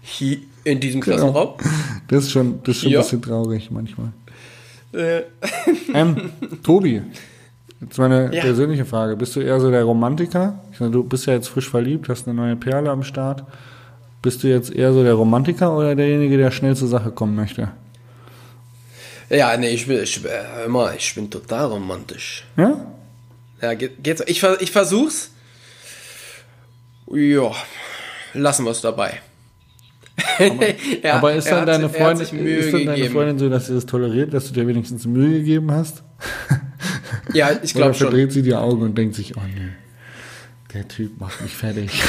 Hier 0.00 0.38
in 0.64 0.80
diesem 0.80 1.02
Klassenraum? 1.02 1.54
Das 2.08 2.24
ist 2.24 2.30
schon, 2.32 2.60
das 2.62 2.76
ist 2.76 2.82
schon 2.82 2.92
Ja. 2.92 3.00
ein 3.00 3.02
bisschen 3.04 3.20
traurig 3.22 3.70
manchmal. 3.70 4.08
Äh, 4.92 5.22
Ähm, 5.94 6.30
Tobi, 6.62 7.02
jetzt 7.82 7.98
meine 7.98 8.34
Ja. 8.34 8.40
persönliche 8.40 8.86
Frage. 8.86 9.14
Bist 9.16 9.36
du 9.36 9.40
eher 9.40 9.60
so 9.60 9.70
der 9.70 9.84
Romantiker? 9.84 10.58
Meine, 10.78 10.92
du 10.92 11.04
bist 11.04 11.26
ja 11.26 11.34
jetzt 11.34 11.48
frisch 11.48 11.68
verliebt, 11.68 12.08
hast 12.08 12.26
eine 12.26 12.34
neue 12.34 12.56
Perle 12.56 12.90
am 12.90 13.02
Start. 13.02 13.44
Bist 14.22 14.42
du 14.42 14.48
jetzt 14.48 14.70
eher 14.72 14.92
so 14.92 15.02
der 15.02 15.14
Romantiker 15.14 15.74
oder 15.76 15.94
derjenige, 15.94 16.36
der 16.36 16.50
schnell 16.50 16.76
zur 16.76 16.88
Sache 16.88 17.10
kommen 17.10 17.34
möchte? 17.36 17.70
ja, 19.30 19.56
nee, 19.56 19.70
ich 19.70 19.86
bin, 19.86 20.02
ich, 20.02 20.20
mal, 20.68 20.94
ich 20.98 21.14
bin 21.14 21.30
total 21.30 21.66
romantisch. 21.66 22.44
Ja? 22.56 22.84
Ja, 23.62 23.74
geht, 23.74 24.02
geht's. 24.02 24.22
Ich, 24.26 24.42
ich 24.42 24.70
versuch's. 24.72 25.30
Ja, 27.12 27.52
lassen 28.34 28.64
wir 28.64 28.70
es 28.72 28.80
dabei. 28.80 29.20
Ja, 31.02 31.14
Aber 31.14 31.32
ist 31.32 31.46
dann, 31.50 31.60
hat- 31.62 31.68
deine 31.68 31.88
Freundin, 31.88 32.46
ist 32.46 32.72
dann 32.74 32.86
deine. 32.86 33.08
Freundin 33.10 33.38
so, 33.38 33.48
dass 33.48 33.66
sie 33.68 33.74
das 33.74 33.86
toleriert, 33.86 34.34
dass 34.34 34.46
du 34.48 34.52
dir 34.52 34.66
wenigstens 34.66 35.06
Mühe 35.06 35.38
gegeben 35.38 35.70
hast? 35.70 36.02
Ja, 37.32 37.50
ich 37.62 37.74
glaube 37.74 37.94
schon. 37.94 38.08
verdreht 38.08 38.32
sie 38.32 38.42
die 38.42 38.54
Augen 38.56 38.82
und 38.82 38.98
denkt 38.98 39.14
sich, 39.14 39.36
oh 39.36 39.40
nee, 39.54 39.68
der 40.74 40.88
Typ 40.88 41.20
macht 41.20 41.40
mich 41.42 41.54
fertig. 41.56 42.02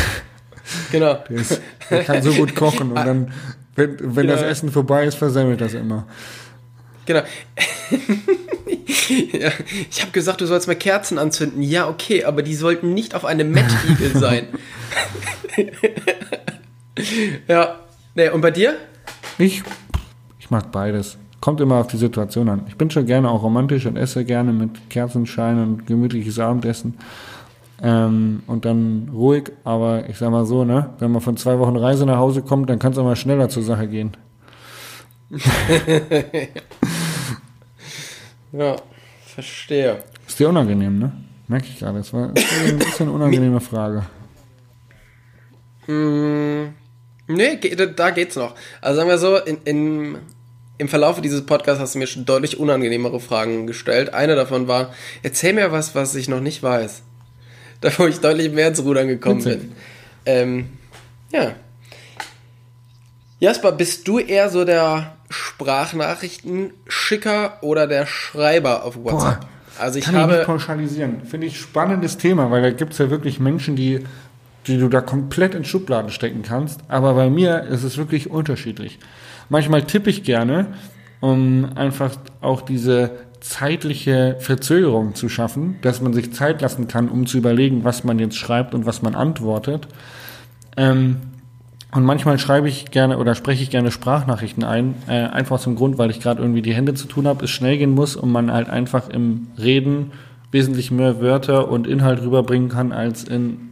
Genau. 0.91 1.13
Der, 1.29 1.37
ist, 1.37 1.61
der 1.89 2.03
kann 2.03 2.21
so 2.21 2.33
gut 2.33 2.55
kochen 2.55 2.89
und 2.91 2.95
dann, 3.05 3.31
wenn, 3.75 4.15
wenn 4.15 4.27
das 4.27 4.41
Ja. 4.41 4.47
Essen 4.47 4.71
vorbei 4.71 5.05
ist, 5.05 5.15
versemmelt 5.15 5.61
das 5.61 5.73
immer. 5.73 6.05
Genau. 7.05 7.21
ja, 9.33 9.49
ich 9.89 10.01
habe 10.01 10.11
gesagt, 10.11 10.41
du 10.41 10.45
sollst 10.45 10.67
mal 10.67 10.75
Kerzen 10.75 11.17
anzünden. 11.17 11.61
Ja, 11.63 11.89
okay, 11.89 12.23
aber 12.23 12.43
die 12.43 12.55
sollten 12.55 12.93
nicht 12.93 13.15
auf 13.15 13.25
einem 13.25 13.51
Mettigel 13.51 14.11
sein. 14.17 14.47
ja. 17.47 17.79
Nee, 18.15 18.29
und 18.29 18.41
bei 18.41 18.51
dir? 18.51 18.75
Ich, 19.37 19.63
ich 20.39 20.49
mag 20.49 20.71
beides. 20.71 21.17
Kommt 21.39 21.59
immer 21.61 21.75
auf 21.77 21.87
die 21.87 21.97
Situation 21.97 22.49
an. 22.49 22.65
Ich 22.67 22.75
bin 22.75 22.91
schon 22.91 23.05
gerne 23.05 23.29
auch 23.29 23.41
romantisch 23.41 23.85
und 23.87 23.97
esse 23.97 24.23
gerne 24.25 24.53
mit 24.53 24.89
Kerzenschein 24.89 25.59
und 25.61 25.87
gemütliches 25.87 26.37
Abendessen. 26.37 26.97
Ähm, 27.81 28.43
und 28.47 28.65
dann 28.65 29.09
ruhig, 29.13 29.51
aber 29.63 30.07
ich 30.07 30.17
sag 30.17 30.29
mal 30.29 30.45
so, 30.45 30.63
ne, 30.63 30.91
wenn 30.99 31.11
man 31.11 31.21
von 31.21 31.37
zwei 31.37 31.57
Wochen 31.57 31.75
Reise 31.75 32.05
nach 32.05 32.17
Hause 32.17 32.43
kommt, 32.43 32.69
dann 32.69 32.79
kann 32.79 32.91
es 32.91 32.97
auch 32.97 33.03
mal 33.03 33.15
schneller 33.15 33.49
zur 33.49 33.63
Sache 33.63 33.87
gehen. 33.87 34.15
Ja, 38.51 38.75
verstehe. 39.33 40.03
Ist 40.27 40.39
dir 40.39 40.49
unangenehm, 40.49 40.99
ne? 40.99 41.11
Merke 41.47 41.67
ich 41.67 41.79
gerade. 41.79 41.99
Das 41.99 42.11
war, 42.13 42.29
das 42.29 42.43
war 42.43 42.67
ein 42.67 42.79
bisschen 42.79 43.07
eine 43.07 43.15
unangenehme 43.15 43.61
Frage. 43.61 44.05
Mm, 45.87 46.73
nee, 47.27 47.59
da 47.95 48.09
geht's 48.11 48.35
noch. 48.35 48.55
Also 48.81 48.97
sagen 48.97 49.09
wir 49.09 49.17
so, 49.17 49.37
in, 49.37 49.57
in, 49.63 50.17
im 50.77 50.87
Verlauf 50.89 51.21
dieses 51.21 51.45
Podcasts 51.45 51.81
hast 51.81 51.95
du 51.95 51.99
mir 51.99 52.07
schon 52.07 52.25
deutlich 52.25 52.59
unangenehmere 52.59 53.19
Fragen 53.21 53.67
gestellt. 53.67 54.13
Eine 54.13 54.35
davon 54.35 54.67
war, 54.67 54.93
erzähl 55.23 55.53
mir 55.53 55.71
was, 55.71 55.95
was 55.95 56.13
ich 56.15 56.27
noch 56.27 56.41
nicht 56.41 56.61
weiß. 56.61 57.03
da 57.81 57.89
wo 57.97 58.07
ich 58.07 58.19
deutlich 58.19 58.51
mehr 58.51 58.69
ins 58.69 58.83
Rudern 58.83 59.07
gekommen 59.07 59.43
Witzig. 59.43 59.61
bin. 59.61 59.71
Ähm, 60.25 60.69
ja. 61.31 61.53
Jasper, 63.39 63.71
bist 63.71 64.07
du 64.07 64.19
eher 64.19 64.49
so 64.49 64.65
der 64.65 65.15
Sprachnachrichten-Schicker 65.31 67.57
oder 67.61 67.87
der 67.87 68.05
Schreiber 68.05 68.83
auf 68.83 68.97
WhatsApp? 68.97 69.39
Boah, 69.39 69.49
also 69.79 69.97
ich 69.97 70.05
Kann 70.05 70.13
ich 70.15 70.27
nicht 70.27 70.35
habe, 70.35 70.45
pauschalisieren. 70.45 71.25
Finde 71.25 71.47
ich 71.47 71.59
spannendes 71.59 72.17
Thema, 72.17 72.51
weil 72.51 72.61
da 72.61 72.69
gibt 72.69 72.93
es 72.93 72.99
ja 72.99 73.09
wirklich 73.09 73.39
Menschen, 73.39 73.75
die, 73.75 74.01
die 74.67 74.77
du 74.77 74.89
da 74.89 75.01
komplett 75.01 75.55
in 75.55 75.65
Schubladen 75.65 76.11
stecken 76.11 76.43
kannst. 76.43 76.81
Aber 76.87 77.15
bei 77.15 77.31
mir 77.31 77.63
ist 77.63 77.81
es 77.83 77.97
wirklich 77.97 78.29
unterschiedlich. 78.29 78.99
Manchmal 79.49 79.85
tippe 79.85 80.11
ich 80.11 80.23
gerne, 80.23 80.67
um 81.19 81.71
einfach 81.75 82.15
auch 82.41 82.61
diese 82.61 83.09
zeitliche 83.41 84.37
Verzögerung 84.39 85.15
zu 85.15 85.27
schaffen, 85.27 85.77
dass 85.81 85.99
man 85.99 86.13
sich 86.13 86.31
Zeit 86.31 86.61
lassen 86.61 86.87
kann, 86.87 87.09
um 87.09 87.25
zu 87.25 87.37
überlegen, 87.37 87.83
was 87.83 88.03
man 88.03 88.19
jetzt 88.19 88.37
schreibt 88.37 88.73
und 88.73 88.85
was 88.85 89.01
man 89.01 89.15
antwortet. 89.15 89.87
Ähm, 90.77 91.17
und 91.91 92.05
manchmal 92.05 92.39
schreibe 92.39 92.69
ich 92.69 92.91
gerne 92.91 93.17
oder 93.17 93.35
spreche 93.35 93.63
ich 93.63 93.69
gerne 93.69 93.91
Sprachnachrichten 93.91 94.63
ein, 94.63 94.95
äh, 95.07 95.23
einfach 95.23 95.59
zum 95.59 95.75
Grund, 95.75 95.97
weil 95.97 96.09
ich 96.09 96.21
gerade 96.21 96.41
irgendwie 96.41 96.61
die 96.61 96.73
Hände 96.73 96.93
zu 96.93 97.07
tun 97.07 97.27
habe, 97.27 97.45
es 97.45 97.51
schnell 97.51 97.77
gehen 97.77 97.91
muss 97.91 98.15
und 98.15 98.31
man 98.31 98.53
halt 98.53 98.69
einfach 98.69 99.09
im 99.09 99.47
Reden 99.57 100.11
wesentlich 100.51 100.91
mehr 100.91 101.19
Wörter 101.19 101.69
und 101.69 101.87
Inhalt 101.87 102.21
rüberbringen 102.21 102.69
kann 102.69 102.91
als 102.91 103.23
in, 103.23 103.71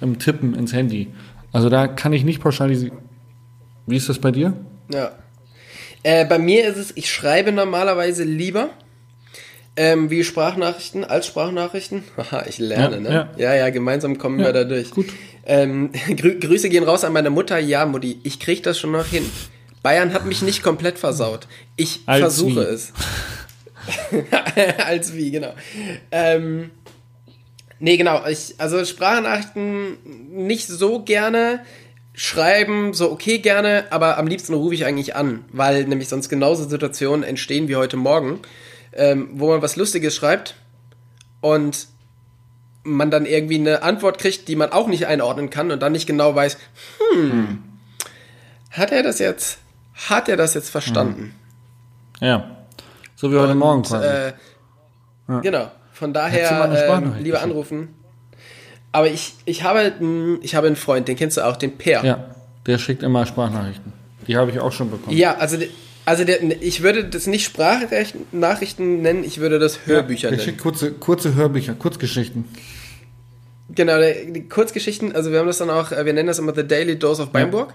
im 0.00 0.18
Tippen 0.18 0.54
ins 0.54 0.72
Handy. 0.72 1.08
Also 1.52 1.70
da 1.70 1.86
kann 1.86 2.12
ich 2.12 2.24
nicht 2.24 2.40
pauschalisieren. 2.40 2.98
Wie 3.86 3.96
ist 3.96 4.08
das 4.08 4.18
bei 4.18 4.32
dir? 4.32 4.54
ja. 4.92 5.12
Äh, 6.02 6.24
bei 6.24 6.38
mir 6.38 6.68
ist 6.68 6.76
es, 6.76 6.96
ich 6.96 7.10
schreibe 7.10 7.50
normalerweise 7.50 8.22
lieber 8.22 8.70
ähm, 9.76 10.10
wie 10.10 10.24
Sprachnachrichten 10.24 11.04
als 11.04 11.26
Sprachnachrichten. 11.26 12.04
Haha, 12.16 12.44
ich 12.48 12.58
lerne, 12.58 12.96
Ja, 12.96 13.00
ne? 13.00 13.10
ja. 13.10 13.28
Ja, 13.36 13.54
ja, 13.54 13.70
gemeinsam 13.70 14.18
kommen 14.18 14.38
Ja, 14.40 14.46
wir 14.46 14.52
da 14.52 14.64
durch. 14.64 14.90
gut. 14.90 15.06
Ähm, 15.44 15.90
Grü 16.16 16.38
Grüße 16.38 16.68
gehen 16.68 16.84
raus 16.84 17.04
an 17.04 17.12
meine 17.12 17.30
Mutter. 17.30 17.58
Ja, 17.58 17.86
Mutti, 17.86 18.18
ich 18.22 18.40
krieg 18.40 18.62
das 18.62 18.78
schon 18.78 18.92
noch 18.92 19.06
hin. 19.06 19.24
Bayern 19.82 20.12
hat 20.12 20.26
mich 20.26 20.42
nicht 20.42 20.62
komplett 20.62 20.98
versaut. 20.98 21.46
Ich 21.76 22.00
Als 22.06 22.20
versuche 22.20 22.68
wie. 22.68 22.74
es. 22.74 22.92
Als 24.84 25.14
wie, 25.14 25.30
genau. 25.30 25.54
Ähm, 26.10 26.70
nee, 27.78 27.96
genau. 27.96 28.26
Ich, 28.26 28.54
also 28.58 28.84
Sprachnachrichten 28.84 29.98
nicht 30.30 30.66
so 30.66 31.02
gerne. 31.02 31.60
Schreiben 32.18 32.94
so 32.94 33.12
okay 33.12 33.38
gerne, 33.40 33.84
aber 33.90 34.16
am 34.16 34.26
liebsten 34.26 34.54
rufe 34.54 34.74
ich 34.74 34.86
eigentlich 34.86 35.14
an, 35.16 35.44
weil 35.52 35.84
nämlich 35.84 36.08
sonst 36.08 36.30
genauso 36.30 36.66
Situationen 36.66 37.22
entstehen 37.22 37.68
wie 37.68 37.76
heute 37.76 37.98
Morgen, 37.98 38.40
ähm, 38.96 39.30
wo 39.34 39.50
man 39.50 39.62
was 39.62 39.76
Lustiges 39.76 40.14
schreibt 40.16 40.54
und 41.40 41.86
man 42.82 43.10
dann 43.10 43.26
irgendwie 43.26 43.56
eine 43.58 43.82
Antwort 43.82 44.18
kriegt, 44.18 44.48
die 44.48 44.56
man 44.56 44.72
auch 44.72 44.86
nicht 44.86 45.06
einordnen 45.06 45.50
kann 45.50 45.70
und 45.70 45.80
dann 45.80 45.92
nicht 45.92 46.06
genau 46.06 46.34
weiß, 46.34 46.56
hm, 47.12 47.62
hat 48.70 48.92
er 48.92 49.02
das 49.02 49.18
jetzt, 49.18 49.58
hat 50.08 50.28
er 50.28 50.36
das 50.36 50.54
jetzt 50.54 50.70
verstanden? 50.70 51.34
Ja. 52.20 52.50
So 53.16 53.32
wie 53.32 53.36
heute 53.36 53.54
Morgen 53.54 53.78
Und, 53.78 53.88
quasi. 53.88 54.06
Äh, 54.06 54.32
Genau. 55.42 55.70
Von 55.92 56.12
daher 56.12 56.70
ähm, 56.88 57.14
lieber 57.20 57.42
anrufen. 57.42 57.88
Aber 58.92 59.08
ich, 59.08 59.34
ich 59.44 59.64
habe 59.64 59.80
einen, 59.80 60.38
ich 60.42 60.54
habe 60.54 60.66
einen 60.66 60.76
Freund, 60.76 61.08
den 61.08 61.16
kennst 61.16 61.36
du 61.36 61.42
auch, 61.44 61.56
den 61.56 61.76
Per. 61.76 62.04
ja, 62.04 62.26
der 62.66 62.78
schickt 62.78 63.02
immer 63.02 63.26
Sprachnachrichten. 63.26 63.92
Die 64.26 64.36
habe 64.36 64.50
ich 64.50 64.60
auch 64.60 64.72
schon 64.72 64.90
bekommen. 64.90 65.16
Ja, 65.16 65.36
also, 65.36 65.56
also 66.06 66.24
der, 66.24 66.40
ich 66.62 66.82
würde 66.82 67.04
das 67.04 67.26
nicht 67.26 67.44
Sprachnachrichten 67.44 69.02
nennen, 69.02 69.24
ich 69.24 69.40
würde 69.40 69.58
das 69.58 69.86
Hörbücher 69.86 70.30
der 70.30 70.38
nennen. 70.38 70.56
kurze, 70.56 70.92
kurze 70.92 71.34
Hörbücher, 71.34 71.74
Kurzgeschichten. 71.74 72.44
Genau, 73.68 73.98
die 74.00 74.48
Kurzgeschichten, 74.48 75.14
also 75.14 75.32
wir 75.32 75.40
haben 75.40 75.48
das 75.48 75.58
dann 75.58 75.68
auch, 75.68 75.90
äh, 75.90 76.06
wir 76.06 76.12
nennen 76.12 76.28
das 76.28 76.38
immer 76.38 76.54
The 76.54 76.66
Daily 76.66 76.96
Dose 76.98 77.22
of 77.22 77.30
Beinburg, 77.30 77.74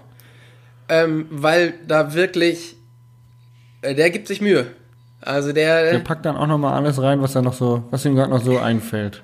ähm, 0.88 1.26
weil 1.30 1.74
da 1.86 2.14
wirklich, 2.14 2.74
äh, 3.82 3.94
der 3.94 4.10
gibt 4.10 4.26
sich 4.28 4.40
Mühe. 4.40 4.66
Also 5.20 5.52
der, 5.52 5.92
Der 5.92 5.98
packt 6.00 6.24
dann 6.24 6.36
auch 6.36 6.46
nochmal 6.48 6.72
alles 6.74 7.00
rein, 7.00 7.20
was 7.22 7.34
da 7.34 7.42
noch 7.42 7.52
so, 7.52 7.84
was 7.90 8.04
ihm 8.04 8.16
gerade 8.16 8.30
noch 8.30 8.42
so 8.42 8.58
einfällt. 8.58 9.22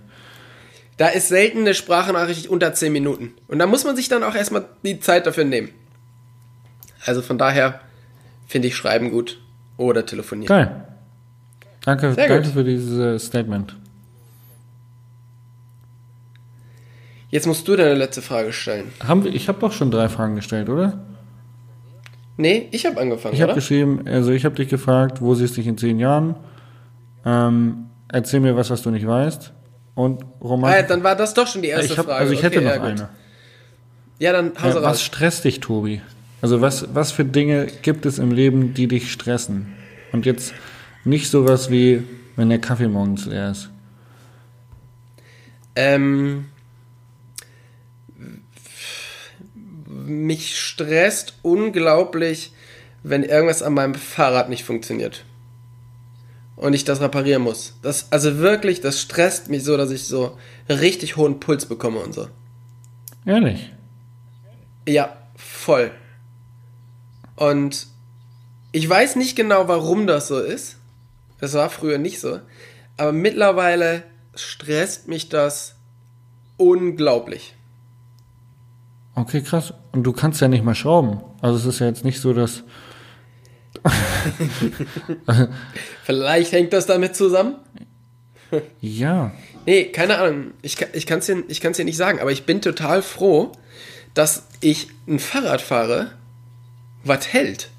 da 0.99 1.09
ist 1.09 1.29
selten 1.29 1.61
eine 1.61 1.75
Sprachnachricht 1.75 2.47
unter 2.49 2.75
10 2.75 2.93
Minuten. 2.93 3.33
Und 3.49 3.59
da 3.59 3.67
muss 3.67 3.85
man 3.85 3.97
sich 3.97 4.09
dann 4.09 4.23
auch 4.23 4.35
erstmal 4.35 4.67
die 4.85 5.01
Zeit 5.01 5.27
dafür 5.27 5.45
nehmen. 5.45 5.71
Also 7.07 7.23
von 7.23 7.39
daher 7.39 7.81
finde 8.49 8.67
ich 8.69 8.75
Schreiben 8.77 9.11
gut 9.13 9.39
oder 9.77 10.05
telefonieren. 10.05 10.49
Geil. 10.49 10.85
Danke, 11.85 12.13
Sehr 12.15 12.27
danke 12.29 12.45
gut. 12.49 12.53
für 12.55 12.65
dieses 12.65 13.25
Statement. 13.27 13.77
Jetzt 17.31 17.47
musst 17.47 17.69
du 17.69 17.77
deine 17.77 17.95
letzte 17.95 18.23
Frage 18.23 18.53
stellen. 18.53 18.91
Haben 19.07 19.25
wir, 19.25 19.35
ich 19.35 19.49
habe 19.49 19.61
doch 19.61 19.73
schon 19.73 19.91
drei 19.91 20.09
Fragen 20.09 20.35
gestellt, 20.37 20.69
oder? 20.69 20.99
Nee, 22.39 22.69
ich 22.71 22.87
habe 22.87 23.01
angefangen, 23.01 23.35
Ich 23.35 23.43
habe 23.43 23.55
geschrieben, 23.55 24.03
also 24.07 24.31
ich 24.33 24.45
habe 24.45 24.55
dich 24.55 24.69
gefragt, 24.69 25.21
wo 25.21 25.35
siehst 25.35 25.57
du 25.57 25.61
dich 25.61 25.67
in 25.67 25.77
zehn 25.77 25.99
Jahren? 25.99 26.37
Ähm, 27.27 27.87
erzähl 28.09 28.41
mir 28.41 28.57
was, 28.57 28.71
was 28.71 28.81
du 28.83 28.91
nicht 28.91 29.07
weißt. 29.07 29.53
Und 29.95 30.23
Ah, 30.23 30.27
Roman. 30.41 30.85
dann 30.89 31.03
war 31.03 31.17
das 31.17 31.35
doch 31.35 31.47
schon 31.49 31.63
die 31.63 31.69
erste 31.69 31.93
ich 31.93 31.99
hab, 31.99 32.07
Frage. 32.07 32.21
also 32.21 32.33
ich 32.33 32.43
hätte 32.43 32.59
Okay, 32.59 32.67
noch 32.67 32.75
ja, 32.77 32.83
eine. 32.83 33.09
Ja, 34.21 34.33
dann 34.33 34.53
hau 34.63 34.67
Ja, 34.69 34.73
sie 34.73 34.77
was 34.79 34.85
raus. 34.85 35.03
stresst 35.03 35.45
dich, 35.45 35.61
Tobi? 35.61 36.01
Also 36.41 36.61
was, 36.61 36.95
was 36.95 37.13
für 37.13 37.25
Dinge 37.25 37.67
gibt 37.83 38.07
es 38.07 38.19
im 38.19 38.31
Leben, 38.31 38.75
die 38.75 38.87
dich 38.87 39.11
stressen? 39.13 39.75
Und 40.13 40.25
jetzt 40.25 40.55
nicht 41.05 41.31
sowas 41.31 41.71
wie, 41.71 42.05
wenn 42.37 42.49
der 42.49 42.61
Kaffee 42.61 42.89
morgens 42.89 43.27
leer 43.27 43.51
ist. 43.51 43.71
Ähm, 45.75 46.47
mich 49.87 50.59
stresst 50.59 51.35
unglaublich, 51.43 52.53
wenn 53.03 53.23
irgendwas 53.23 53.63
an 53.63 53.75
meinem 53.75 53.95
Fahrrad 53.95 54.49
nicht 54.49 54.65
funktioniert. 54.65 55.25
Und 56.57 56.73
ich 56.73 56.85
das 56.85 57.01
reparieren 57.01 57.43
muss. 57.43 57.79
Das, 57.83 58.11
also 58.11 58.39
wirklich, 58.39 58.81
das 58.81 59.01
stresst 59.01 59.49
mich 59.49 59.63
so, 59.63 59.77
dass 59.77 59.93
ich 59.93 60.05
so 60.05 60.37
richtig 60.69 61.17
hohen 61.17 61.39
Puls 61.39 61.67
bekomme 61.67 62.01
und 62.01 62.15
so. 62.15 62.29
Ehrlich? 63.25 63.73
Ja, 64.89 65.17
voll. 65.37 65.93
Und 67.39 67.87
ich 68.73 68.89
weiß 68.89 69.17
nicht 69.17 69.37
genau, 69.37 69.69
warum 69.69 70.07
das 70.07 70.29
so 70.29 70.41
ist. 70.41 70.77
Das 71.41 71.55
war 71.55 71.71
früher 71.71 71.99
nicht 71.99 72.19
so. 72.21 72.41
Aber 72.97 73.13
mittlerweile 73.13 74.03
stresst 74.35 75.07
mich 75.09 75.29
das 75.29 75.77
unglaublich. 76.57 77.55
Okay, 79.15 79.41
krass. 79.43 79.73
Und 79.93 80.03
du 80.03 80.13
kannst 80.13 80.41
ja 80.41 80.49
nicht 80.49 80.65
mal 80.65 80.75
schrauben. 80.75 81.21
Also 81.41 81.59
es 81.59 81.65
ist 81.75 81.79
ja 81.81 81.87
jetzt 81.87 82.05
nicht 82.05 82.21
so, 82.21 82.33
dass... 82.35 82.65
Vielleicht 86.05 86.53
hängt 86.53 86.73
das 86.73 86.87
damit 86.87 87.15
zusammen. 87.17 87.57
Ja. 88.81 89.33
Nee, 89.67 89.87
keine 89.87 90.19
Ahnung. 90.19 90.53
Ich, 90.63 90.77
kann- 90.77 90.89
ich 90.93 91.07
kann 91.07 91.19
es 91.21 91.27
dir, 91.27 91.45
ich 91.49 91.61
kann's 91.61 91.77
dir 91.77 91.85
nicht 91.85 91.97
sagen, 91.97 92.19
aber 92.21 92.33
ich 92.33 92.47
bin 92.47 92.61
total 92.63 93.03
froh, 93.03 93.53
dass 94.15 94.45
ich 94.61 94.89
ein 95.07 95.19
Fahrrad 95.19 95.61
fahre, 95.61 96.13
was 97.05 97.33
hält. 97.33 97.71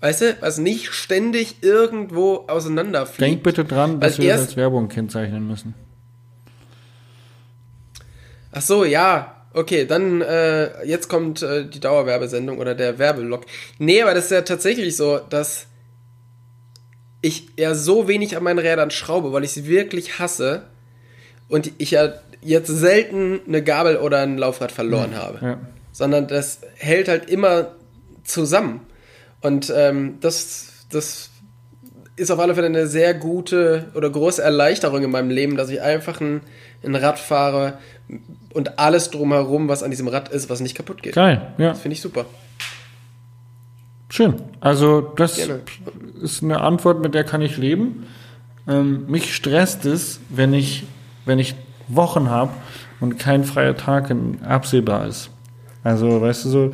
Weißt 0.00 0.20
du, 0.20 0.36
was 0.40 0.58
nicht 0.58 0.92
ständig 0.92 1.62
irgendwo 1.62 2.44
auseinanderfliegt. 2.46 3.20
Denk 3.20 3.42
bitte 3.42 3.64
dran, 3.64 3.98
dass 4.00 4.18
wir 4.18 4.30
das 4.30 4.42
als 4.42 4.56
Werbung 4.56 4.88
kennzeichnen 4.88 5.46
müssen. 5.46 5.74
Ach 8.52 8.62
so, 8.62 8.84
ja. 8.84 9.34
Okay, 9.54 9.86
dann 9.86 10.20
äh, 10.20 10.84
jetzt 10.84 11.08
kommt 11.08 11.42
äh, 11.42 11.66
die 11.66 11.80
Dauerwerbesendung 11.80 12.58
oder 12.58 12.74
der 12.74 12.98
Werbelog. 12.98 13.46
Nee, 13.78 14.02
aber 14.02 14.14
das 14.14 14.26
ist 14.26 14.30
ja 14.30 14.42
tatsächlich 14.42 14.96
so, 14.96 15.18
dass 15.18 15.66
ich 17.22 17.48
ja 17.56 17.74
so 17.74 18.06
wenig 18.06 18.36
an 18.36 18.44
meinen 18.44 18.58
Rädern 18.60 18.90
schraube, 18.90 19.32
weil 19.32 19.42
ich 19.42 19.52
sie 19.52 19.66
wirklich 19.66 20.18
hasse 20.20 20.64
und 21.48 21.72
ich 21.78 21.92
ja 21.92 22.12
jetzt 22.40 22.68
selten 22.68 23.40
eine 23.48 23.64
Gabel 23.64 23.96
oder 23.96 24.20
ein 24.20 24.38
Laufrad 24.38 24.70
verloren 24.70 25.16
habe. 25.16 25.38
Ja. 25.44 25.58
Sondern 25.98 26.28
das 26.28 26.60
hält 26.76 27.08
halt 27.08 27.28
immer 27.28 27.72
zusammen. 28.22 28.82
Und 29.40 29.72
ähm, 29.74 30.18
das, 30.20 30.86
das 30.92 31.30
ist 32.14 32.30
auf 32.30 32.38
alle 32.38 32.54
Fälle 32.54 32.68
eine 32.68 32.86
sehr 32.86 33.14
gute 33.14 33.86
oder 33.96 34.08
große 34.08 34.40
Erleichterung 34.40 35.02
in 35.02 35.10
meinem 35.10 35.30
Leben, 35.30 35.56
dass 35.56 35.70
ich 35.70 35.82
einfach 35.82 36.20
ein, 36.20 36.42
ein 36.84 36.94
Rad 36.94 37.18
fahre 37.18 37.78
und 38.54 38.78
alles 38.78 39.10
drumherum, 39.10 39.66
was 39.66 39.82
an 39.82 39.90
diesem 39.90 40.06
Rad 40.06 40.28
ist, 40.28 40.48
was 40.48 40.60
nicht 40.60 40.76
kaputt 40.76 41.02
geht. 41.02 41.16
Geil, 41.16 41.52
ja. 41.58 41.70
Das 41.70 41.80
finde 41.80 41.94
ich 41.94 42.00
super. 42.00 42.26
Schön. 44.08 44.36
Also 44.60 45.00
das 45.00 45.34
Gerne. 45.34 45.62
ist 46.22 46.44
eine 46.44 46.60
Antwort, 46.60 47.02
mit 47.02 47.12
der 47.12 47.24
kann 47.24 47.42
ich 47.42 47.56
leben. 47.56 48.06
Ähm, 48.68 49.06
mich 49.08 49.34
stresst 49.34 49.84
es, 49.84 50.20
wenn 50.28 50.54
ich, 50.54 50.84
wenn 51.24 51.40
ich 51.40 51.56
Wochen 51.88 52.30
habe 52.30 52.52
und 53.00 53.18
kein 53.18 53.42
freier 53.42 53.76
Tag 53.76 54.10
in, 54.10 54.42
absehbar 54.44 55.08
ist. 55.08 55.30
Also, 55.88 56.20
weißt 56.20 56.44
du 56.44 56.48
so, 56.50 56.72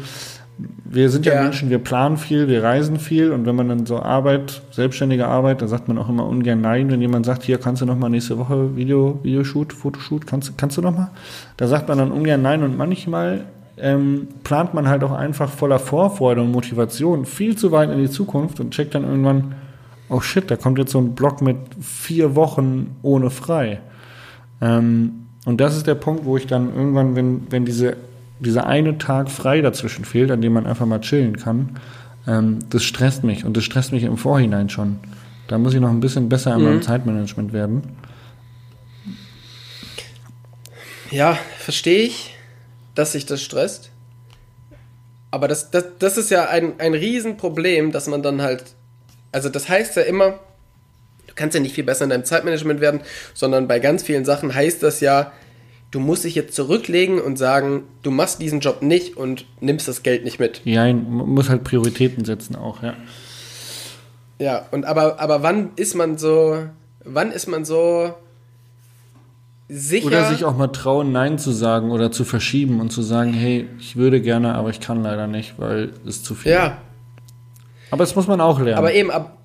wir 0.85 1.09
sind 1.09 1.25
ja, 1.25 1.35
ja, 1.35 1.43
Menschen, 1.43 1.71
wir 1.71 1.79
planen 1.79 2.17
viel, 2.17 2.49
wir 2.49 2.65
reisen 2.65 2.99
viel 2.99 3.31
und 3.31 3.47
wenn 3.47 3.55
man 3.55 3.69
dann 3.69 3.87
so 3.87 4.01
Arbeit, 4.01 4.62
selbstständige 4.73 5.29
Arbeit, 5.29 5.62
da 5.62 5.69
sagt 5.69 5.87
man 5.87 5.99
auch 5.99 6.09
immer 6.09 6.27
ungern 6.27 6.61
nein, 6.61 6.91
wenn 6.91 7.01
jemand 7.01 7.25
sagt, 7.25 7.45
hier 7.45 7.59
kannst 7.59 7.81
du 7.81 7.87
noch 7.87 7.97
mal 7.97 8.09
nächste 8.09 8.39
Woche 8.39 8.75
Video, 8.77 9.21
Videoshoot, 9.23 9.73
Fotoshoot, 9.73 10.27
kannst, 10.27 10.59
kannst 10.59 10.77
du 10.77 10.83
noch 10.83 10.97
mal? 10.97 11.11
Da 11.57 11.69
sagt 11.69 11.87
man 11.89 11.99
dann 11.99 12.11
ungern 12.11 12.43
nein 12.43 12.65
und 12.65 12.77
manchmal 12.77 13.45
ähm, 13.77 14.27
plant 14.43 14.75
man 14.75 14.89
halt 14.89 15.05
auch 15.05 15.12
einfach 15.12 15.49
voller 15.49 15.79
Vorfreude 15.79 16.43
und 16.43 16.51
Motivation 16.51 17.25
viel 17.25 17.57
zu 17.57 17.71
weit 17.71 17.91
in 17.91 17.99
die 17.99 18.11
Zukunft 18.11 18.59
und 18.59 18.73
checkt 18.73 18.97
dann 18.97 19.05
irgendwann, 19.05 19.55
oh 20.09 20.21
shit, 20.21 20.51
da 20.51 20.57
kommt 20.57 20.79
jetzt 20.79 20.91
so 20.91 20.99
ein 20.99 21.15
Block 21.15 21.41
mit 21.41 21.57
vier 21.81 22.35
Wochen 22.35 22.97
ohne 23.03 23.31
frei. 23.31 23.81
Ähm, 24.61 25.27
und 25.47 25.61
das 25.61 25.77
ist 25.77 25.87
der 25.87 25.95
Punkt, 25.95 26.25
wo 26.25 26.37
ich 26.37 26.49
dann 26.49 26.75
irgendwann, 26.75 27.15
wenn, 27.15 27.47
wenn 27.51 27.65
diese 27.65 27.97
dieser 28.41 28.66
eine 28.66 28.99
Tag 28.99 29.30
frei 29.30 29.61
dazwischen 29.61 30.05
fehlt, 30.05 30.30
an 30.30 30.41
dem 30.41 30.53
man 30.53 30.66
einfach 30.66 30.87
mal 30.87 31.01
chillen 31.01 31.37
kann, 31.37 31.80
ähm, 32.26 32.59
das 32.70 32.85
stresst 32.85 33.24
mich 33.24 33.45
und 33.45 33.57
das 33.57 33.64
stresst 33.64 33.93
mich 33.93 34.03
im 34.03 34.16
Vorhinein 34.16 34.68
schon. 34.68 34.99
Da 35.49 35.59
muss 35.59 35.74
ich 35.74 35.80
noch 35.80 35.91
ein 35.91 36.01
bisschen 36.01 36.28
besser 36.28 36.55
in 36.55 36.61
mhm. 36.61 36.64
meinem 36.64 36.82
Zeitmanagement 36.82 37.53
werden. 37.53 37.82
Ja, 41.11 41.39
verstehe 41.59 42.03
ich, 42.03 42.35
dass 42.95 43.12
sich 43.12 43.26
das 43.26 43.43
stresst. 43.43 43.91
Aber 45.30 45.49
das, 45.49 45.70
das, 45.70 45.85
das 45.99 46.16
ist 46.16 46.30
ja 46.30 46.49
ein, 46.49 46.78
ein 46.78 46.95
Riesenproblem, 46.95 47.93
dass 47.93 48.07
man 48.07 48.22
dann 48.22 48.41
halt. 48.41 48.64
Also, 49.32 49.49
das 49.49 49.68
heißt 49.68 49.97
ja 49.97 50.03
immer, 50.03 50.39
du 51.26 51.35
kannst 51.35 51.55
ja 51.55 51.61
nicht 51.61 51.74
viel 51.74 51.85
besser 51.85 52.05
in 52.05 52.11
deinem 52.11 52.24
Zeitmanagement 52.24 52.80
werden, 52.80 53.01
sondern 53.35 53.66
bei 53.66 53.80
ganz 53.80 54.05
vielen 54.05 54.24
Sachen 54.24 54.55
heißt 54.55 54.82
das 54.82 55.01
ja, 55.01 55.32
du 55.95 56.01
musst 56.01 56.24
dich 56.24 56.34
jetzt 56.34 56.57
zurücklegen 56.57 57.20
und 57.20 57.38
sagen, 57.38 57.84
du 58.03 58.11
machst 58.11 58.42
diesen 58.42 58.59
Job 58.59 58.82
nicht 58.82 59.16
und 59.16 59.47
nimmst 59.61 59.86
das 59.86 60.03
Geld 60.03 60.24
nicht 60.24 60.40
mit. 60.40 60.61
Ja, 60.64 60.92
man 60.92 61.28
muss 61.28 61.49
halt 61.49 61.62
Prioritäten 61.62 62.24
setzen 62.24 62.57
auch, 62.57 62.82
ja. 62.82 62.95
Ja, 64.40 64.66
und 64.72 64.84
aber, 64.84 65.20
aber 65.20 65.45
wann 65.45 65.70
ist 65.76 65.95
man 65.95 66.18
so, 66.18 66.59
wann 67.05 67.30
ist 67.30 67.47
man 67.47 67.64
so 67.64 68.12
sicher? 69.68 70.09
Oder 70.09 70.28
sich 70.28 70.45
auch 70.45 70.57
mal 70.57 70.66
trauen, 70.68 71.12
Nein 71.12 71.38
zu 71.38 71.53
sagen 71.53 71.92
oder 71.92 72.11
zu 72.11 72.24
verschieben 72.24 72.80
und 72.80 72.90
zu 72.90 73.03
sagen, 73.03 73.32
hey, 73.32 73.68
ich 73.78 73.95
würde 73.95 74.20
gerne, 74.20 74.57
aber 74.57 74.70
ich 74.70 74.80
kann 74.80 75.01
leider 75.01 75.28
nicht, 75.28 75.55
weil 75.59 75.92
es 76.05 76.24
zu 76.24 76.34
viel. 76.34 76.51
Ja. 76.51 76.78
Aber 77.92 78.03
das 78.03 78.16
muss 78.16 78.26
man 78.26 78.40
auch 78.40 78.59
lernen. 78.59 78.78
Aber 78.78 78.92
eben, 78.92 79.12
ab, 79.12 79.38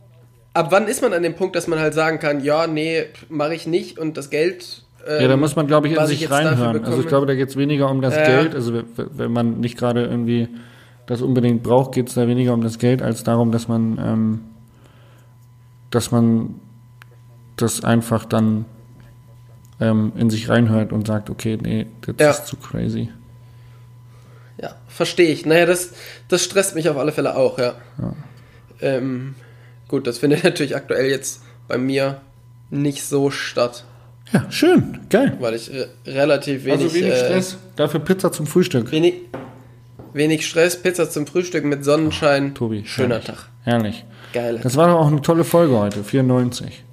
ab 0.56 0.72
wann 0.72 0.88
ist 0.88 1.04
man 1.04 1.14
an 1.14 1.22
dem 1.22 1.36
Punkt, 1.36 1.56
dass 1.56 1.68
man 1.68 1.78
halt 1.78 1.94
sagen 1.94 2.18
kann, 2.18 2.44
ja, 2.44 2.66
nee, 2.66 3.04
mache 3.30 3.54
ich 3.54 3.68
nicht 3.68 4.00
und 4.00 4.18
das 4.18 4.32
Geld 4.32 4.84
ja, 5.08 5.28
da 5.28 5.38
muss 5.38 5.56
man, 5.56 5.68
glaube 5.68 5.88
ich, 5.88 5.98
in 5.98 6.06
sich 6.08 6.24
ich 6.24 6.32
reinhören. 6.32 6.84
Also 6.84 7.00
ich 7.00 7.08
glaube, 7.08 7.26
da 7.26 7.36
geht 7.36 7.50
es 7.50 7.56
weniger 7.56 7.90
um 7.90 8.02
das 8.02 8.16
ja. 8.16 8.26
Geld. 8.26 8.56
Also 8.56 8.84
wenn 8.96 9.32
man 9.32 9.60
nicht 9.60 9.78
gerade 9.78 10.06
irgendwie 10.06 10.50
das 11.06 11.22
unbedingt 11.22 11.64
braucht, 11.64 11.94
geht 11.94 12.10
es 12.10 12.16
da 12.16 12.28
weniger 12.28 12.54
um 12.54 12.62
das 12.62 12.78
Geld, 12.78 13.02
als 13.02 13.24
darum, 13.24 13.52
dass 13.52 13.68
man, 13.68 13.98
ähm, 13.98 14.42
dass 15.90 16.12
man 16.12 16.56
das 17.56 17.84
einfach 17.84 18.26
dann 18.26 18.66
ähm, 19.80 20.12
in 20.16 20.30
sich 20.30 20.50
reinhört 20.50 20.92
und 20.92 21.08
sagt, 21.08 21.30
okay, 21.30 21.58
nee, 21.60 21.88
das 22.02 22.16
ja. 22.20 22.30
ist 22.30 22.48
zu 22.48 22.58
crazy. 22.58 23.10
Ja, 24.62 24.76
verstehe 24.88 25.32
ich. 25.32 25.46
Naja, 25.46 25.66
das, 25.66 25.94
das 26.28 26.44
stresst 26.44 26.76
mich 26.76 26.90
auf 26.90 26.98
alle 26.98 27.12
Fälle 27.12 27.36
auch, 27.36 27.58
ja. 27.58 27.74
ja. 27.98 28.14
Ähm, 28.82 29.36
gut, 29.88 30.06
das 30.06 30.20
findet 30.20 30.44
natürlich 30.44 30.76
aktuell 30.76 31.10
jetzt 31.10 31.42
bei 31.68 31.78
mir 31.78 32.22
nicht 32.70 33.04
so 33.04 33.32
statt. 33.32 33.86
Ja, 34.32 34.46
schön, 34.52 35.00
geil. 35.10 35.36
Weil 35.40 35.56
ich 35.56 35.74
äh, 35.74 35.88
relativ 36.06 36.66
wenig. 36.66 36.84
Also 36.84 36.96
wenig 36.96 37.12
äh, 37.12 37.18
Stress, 37.18 37.58
dafür 37.76 38.00
Pizza 38.00 38.32
zum 38.32 38.46
Frühstück. 38.46 38.92
Wenig, 38.92 39.16
wenig 40.14 40.48
Stress, 40.48 40.82
Pizza 40.82 41.10
zum 41.10 41.26
Frühstück 41.26 41.66
mit 41.66 41.84
Sonnenschein. 41.84 42.52
Oh, 42.52 42.58
Tobi, 42.58 42.84
schöner 42.86 43.16
herrlich, 43.16 43.26
Tag. 43.28 43.50
Herrlich. 43.64 44.06
Geil. 44.34 44.60
Das 44.62 44.78
war 44.78 44.88
doch 44.88 45.00
auch 45.00 45.08
eine 45.08 45.22
tolle 45.22 45.44
Folge 45.44 45.78
heute, 45.78 46.04
94. 46.04 46.84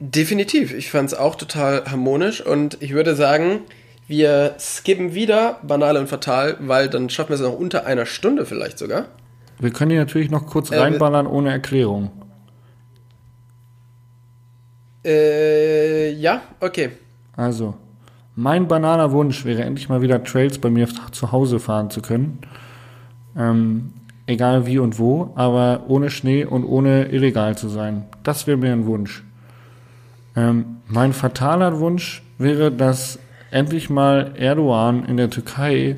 Definitiv. 0.00 0.74
Ich 0.74 0.90
fand 0.90 1.10
es 1.10 1.14
auch 1.18 1.34
total 1.36 1.84
harmonisch 1.86 2.44
und 2.44 2.76
ich 2.80 2.92
würde 2.92 3.14
sagen, 3.14 3.60
wir 4.06 4.56
skippen 4.58 5.14
wieder 5.14 5.58
banal 5.62 5.96
und 5.96 6.08
fatal, 6.08 6.56
weil 6.60 6.90
dann 6.90 7.08
schaffen 7.08 7.30
wir 7.30 7.36
es 7.36 7.40
noch 7.40 7.58
unter 7.58 7.86
einer 7.86 8.04
Stunde 8.04 8.44
vielleicht 8.44 8.78
sogar. 8.78 9.06
Wir 9.58 9.70
können 9.70 9.90
hier 9.92 10.00
natürlich 10.00 10.30
noch 10.30 10.46
kurz 10.46 10.70
äh, 10.70 10.78
reinballern 10.78 11.26
ohne 11.26 11.50
Erklärung. 11.50 12.10
Äh, 15.04 16.12
ja, 16.12 16.42
okay. 16.60 16.90
Also, 17.36 17.74
mein 18.36 18.66
bananer 18.68 19.12
Wunsch 19.12 19.44
wäre 19.44 19.62
endlich 19.62 19.88
mal 19.88 20.02
wieder 20.02 20.22
Trails 20.24 20.58
bei 20.58 20.70
mir 20.70 20.88
zu 21.12 21.32
Hause 21.32 21.58
fahren 21.60 21.90
zu 21.90 22.00
können. 22.00 22.38
Ähm, 23.36 23.92
egal 24.26 24.66
wie 24.66 24.78
und 24.78 24.98
wo, 24.98 25.32
aber 25.34 25.84
ohne 25.88 26.10
Schnee 26.10 26.44
und 26.44 26.64
ohne 26.64 27.06
illegal 27.06 27.56
zu 27.56 27.68
sein. 27.68 28.04
Das 28.22 28.46
wäre 28.46 28.56
mir 28.56 28.72
ein 28.72 28.86
Wunsch. 28.86 29.22
Ähm, 30.36 30.76
mein 30.88 31.12
fataler 31.12 31.78
Wunsch 31.80 32.22
wäre, 32.38 32.72
dass 32.72 33.18
endlich 33.50 33.90
mal 33.90 34.32
Erdogan 34.36 35.04
in 35.04 35.16
der 35.16 35.30
Türkei 35.30 35.96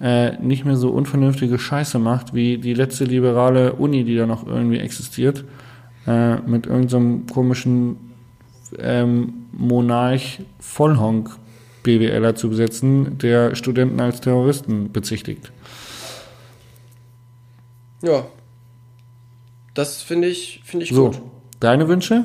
äh, 0.00 0.36
nicht 0.38 0.64
mehr 0.64 0.76
so 0.76 0.90
unvernünftige 0.90 1.58
Scheiße 1.58 1.98
macht 1.98 2.34
wie 2.34 2.58
die 2.58 2.74
letzte 2.74 3.04
liberale 3.04 3.74
Uni, 3.74 4.04
die 4.04 4.16
da 4.16 4.26
noch 4.26 4.46
irgendwie 4.46 4.78
existiert, 4.78 5.44
äh, 6.06 6.36
mit 6.36 6.66
irgendeinem 6.66 7.24
so 7.26 7.34
komischen 7.34 7.96
ähm, 8.78 9.46
Monarch 9.52 10.40
Vollhonk 10.58 11.30
BWLer 11.82 12.34
zu 12.34 12.50
besetzen, 12.50 13.18
der 13.18 13.54
Studenten 13.54 14.00
als 14.00 14.20
Terroristen 14.20 14.92
bezichtigt. 14.92 15.52
Ja. 18.02 18.26
Das 19.74 20.02
finde 20.02 20.28
ich, 20.28 20.62
find 20.64 20.82
ich 20.82 20.90
so, 20.90 21.10
gut. 21.10 21.20
Deine 21.60 21.88
Wünsche? 21.88 22.24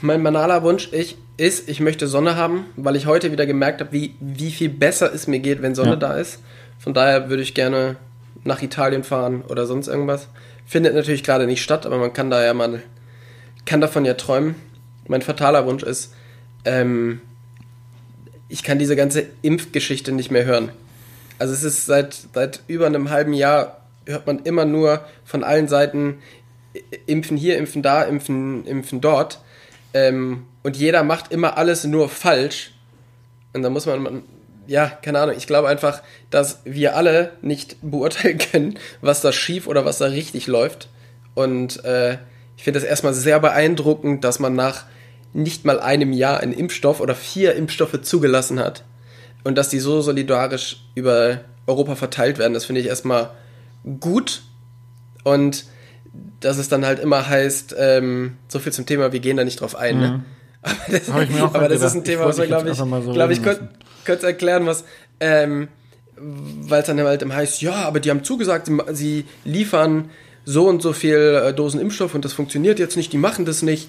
Mein 0.00 0.22
banaler 0.22 0.62
Wunsch 0.62 0.92
ich, 0.92 1.16
ist, 1.36 1.68
ich 1.68 1.80
möchte 1.80 2.06
Sonne 2.06 2.36
haben, 2.36 2.66
weil 2.76 2.96
ich 2.96 3.06
heute 3.06 3.32
wieder 3.32 3.46
gemerkt 3.46 3.80
habe, 3.80 3.92
wie, 3.92 4.14
wie 4.20 4.50
viel 4.50 4.68
besser 4.68 5.12
es 5.12 5.26
mir 5.26 5.40
geht, 5.40 5.60
wenn 5.62 5.74
Sonne 5.74 5.90
ja. 5.90 5.96
da 5.96 6.14
ist. 6.14 6.40
Von 6.78 6.94
daher 6.94 7.28
würde 7.28 7.42
ich 7.42 7.54
gerne 7.54 7.96
nach 8.44 8.62
Italien 8.62 9.04
fahren 9.04 9.42
oder 9.48 9.66
sonst 9.66 9.88
irgendwas. 9.88 10.28
Findet 10.64 10.94
natürlich 10.94 11.24
gerade 11.24 11.46
nicht 11.46 11.62
statt, 11.62 11.84
aber 11.84 11.98
man 11.98 12.12
kann 12.12 12.30
da 12.30 12.44
ja 12.44 12.54
mal 12.54 12.82
kann 13.70 13.80
davon 13.80 14.04
ja 14.04 14.14
träumen. 14.14 14.56
Mein 15.06 15.22
fataler 15.22 15.64
Wunsch 15.64 15.84
ist, 15.84 16.12
ähm, 16.64 17.20
ich 18.48 18.64
kann 18.64 18.80
diese 18.80 18.96
ganze 18.96 19.26
Impfgeschichte 19.42 20.10
nicht 20.10 20.32
mehr 20.32 20.44
hören. 20.44 20.72
Also 21.38 21.54
es 21.54 21.62
ist 21.62 21.86
seit, 21.86 22.18
seit 22.34 22.62
über 22.66 22.86
einem 22.86 23.10
halben 23.10 23.32
Jahr, 23.32 23.86
hört 24.06 24.26
man 24.26 24.40
immer 24.40 24.64
nur 24.64 25.04
von 25.24 25.44
allen 25.44 25.68
Seiten, 25.68 26.18
impfen 27.06 27.36
hier, 27.36 27.58
impfen 27.58 27.80
da, 27.80 28.02
impfen, 28.02 28.66
impfen 28.66 29.00
dort. 29.00 29.38
Ähm, 29.94 30.46
und 30.64 30.76
jeder 30.76 31.04
macht 31.04 31.30
immer 31.30 31.56
alles 31.56 31.84
nur 31.84 32.08
falsch. 32.08 32.72
Und 33.52 33.62
da 33.62 33.70
muss 33.70 33.86
man, 33.86 34.02
man, 34.02 34.22
ja, 34.66 34.88
keine 34.88 35.20
Ahnung, 35.20 35.36
ich 35.38 35.46
glaube 35.46 35.68
einfach, 35.68 36.02
dass 36.30 36.58
wir 36.64 36.96
alle 36.96 37.34
nicht 37.40 37.76
beurteilen 37.82 38.38
können, 38.50 38.80
was 39.00 39.20
da 39.20 39.32
schief 39.32 39.68
oder 39.68 39.84
was 39.84 39.98
da 39.98 40.06
richtig 40.06 40.48
läuft. 40.48 40.88
Und 41.36 41.84
äh, 41.84 42.18
ich 42.60 42.64
finde 42.64 42.78
es 42.78 42.84
erstmal 42.84 43.14
sehr 43.14 43.40
beeindruckend, 43.40 44.22
dass 44.22 44.38
man 44.38 44.54
nach 44.54 44.84
nicht 45.32 45.64
mal 45.64 45.80
einem 45.80 46.12
Jahr 46.12 46.40
einen 46.40 46.52
Impfstoff 46.52 47.00
oder 47.00 47.14
vier 47.14 47.54
Impfstoffe 47.54 48.02
zugelassen 48.02 48.60
hat 48.60 48.84
und 49.44 49.56
dass 49.56 49.70
die 49.70 49.78
so 49.78 50.02
solidarisch 50.02 50.84
über 50.94 51.40
Europa 51.66 51.94
verteilt 51.94 52.38
werden. 52.38 52.52
Das 52.52 52.66
finde 52.66 52.82
ich 52.82 52.86
erstmal 52.86 53.30
gut 53.98 54.42
und 55.24 55.64
dass 56.40 56.58
es 56.58 56.68
dann 56.68 56.84
halt 56.84 56.98
immer 56.98 57.26
heißt, 57.26 57.76
ähm, 57.78 58.36
so 58.46 58.58
viel 58.58 58.72
zum 58.72 58.84
Thema, 58.84 59.10
wir 59.10 59.20
gehen 59.20 59.38
da 59.38 59.44
nicht 59.44 59.62
drauf 59.62 59.74
ein. 59.74 59.98
Ne? 59.98 60.08
Mhm. 60.08 60.92
Ne? 60.92 61.00
Aber 61.10 61.24
das, 61.24 61.54
aber 61.54 61.68
das 61.70 61.82
ist 61.82 61.94
ein 61.94 62.04
Thema, 62.04 62.26
was 62.26 62.36
wir, 62.36 62.46
glaube 62.46 62.68
ich, 62.68 62.76
so 62.76 62.84
glaube 62.84 63.32
ich, 63.32 63.42
kurz, 63.42 63.60
kurz 64.04 64.22
erklären 64.22 64.64
muss. 64.64 64.84
Ähm, 65.18 65.68
weil 66.18 66.82
es 66.82 66.86
dann 66.86 67.00
halt 67.00 67.22
immer 67.22 67.36
heißt, 67.36 67.62
ja, 67.62 67.86
aber 67.86 68.00
die 68.00 68.10
haben 68.10 68.22
zugesagt, 68.22 68.70
sie 68.92 69.24
liefern 69.46 70.10
so 70.50 70.66
und 70.66 70.82
so 70.82 70.92
viel 70.92 71.42
äh, 71.44 71.54
Dosen 71.54 71.80
Impfstoff 71.80 72.14
und 72.14 72.24
das 72.24 72.32
funktioniert 72.32 72.80
jetzt 72.80 72.96
nicht, 72.96 73.12
die 73.12 73.18
machen 73.18 73.44
das 73.44 73.62
nicht, 73.62 73.88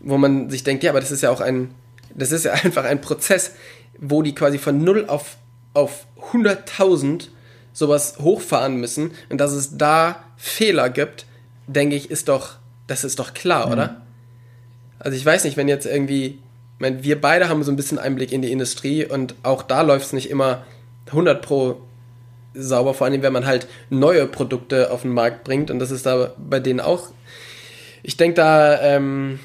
wo 0.00 0.18
man 0.18 0.50
sich 0.50 0.64
denkt, 0.64 0.82
ja, 0.82 0.90
aber 0.90 1.00
das 1.00 1.12
ist 1.12 1.22
ja 1.22 1.30
auch 1.30 1.40
ein, 1.40 1.70
das 2.14 2.32
ist 2.32 2.44
ja 2.44 2.52
einfach 2.64 2.84
ein 2.84 3.00
Prozess, 3.00 3.52
wo 3.98 4.22
die 4.22 4.34
quasi 4.34 4.58
von 4.58 4.82
0 4.82 5.06
auf, 5.06 5.36
auf 5.72 6.06
100.000 6.32 7.28
sowas 7.72 8.16
hochfahren 8.18 8.76
müssen 8.76 9.12
und 9.28 9.38
dass 9.38 9.52
es 9.52 9.78
da 9.78 10.24
Fehler 10.36 10.90
gibt, 10.90 11.26
denke 11.68 11.94
ich, 11.94 12.10
ist 12.10 12.28
doch, 12.28 12.56
das 12.88 13.04
ist 13.04 13.20
doch 13.20 13.32
klar, 13.32 13.66
mhm. 13.66 13.72
oder? 13.72 14.02
Also 14.98 15.16
ich 15.16 15.24
weiß 15.24 15.44
nicht, 15.44 15.56
wenn 15.56 15.68
jetzt 15.68 15.86
irgendwie, 15.86 16.26
ich 16.26 16.80
meine, 16.80 17.04
wir 17.04 17.20
beide 17.20 17.48
haben 17.48 17.62
so 17.62 17.70
ein 17.70 17.76
bisschen 17.76 18.00
Einblick 18.00 18.32
in 18.32 18.42
die 18.42 18.50
Industrie 18.50 19.06
und 19.06 19.36
auch 19.44 19.62
da 19.62 19.82
läuft 19.82 20.06
es 20.06 20.12
nicht 20.12 20.28
immer 20.28 20.64
100 21.06 21.40
pro 21.40 21.80
sauber, 22.54 22.94
vor 22.94 23.06
allem 23.06 23.22
wenn 23.22 23.32
man 23.32 23.46
halt 23.46 23.66
neue 23.90 24.26
Produkte 24.26 24.90
auf 24.90 25.02
den 25.02 25.12
Markt 25.12 25.44
bringt 25.44 25.70
und 25.70 25.78
das 25.78 25.90
ist 25.90 26.06
da 26.06 26.34
bei 26.38 26.60
denen 26.60 26.80
auch. 26.80 27.08
Ich 28.02 28.16
denke 28.16 28.36
da, 28.36 28.80
ähm, 28.80 29.40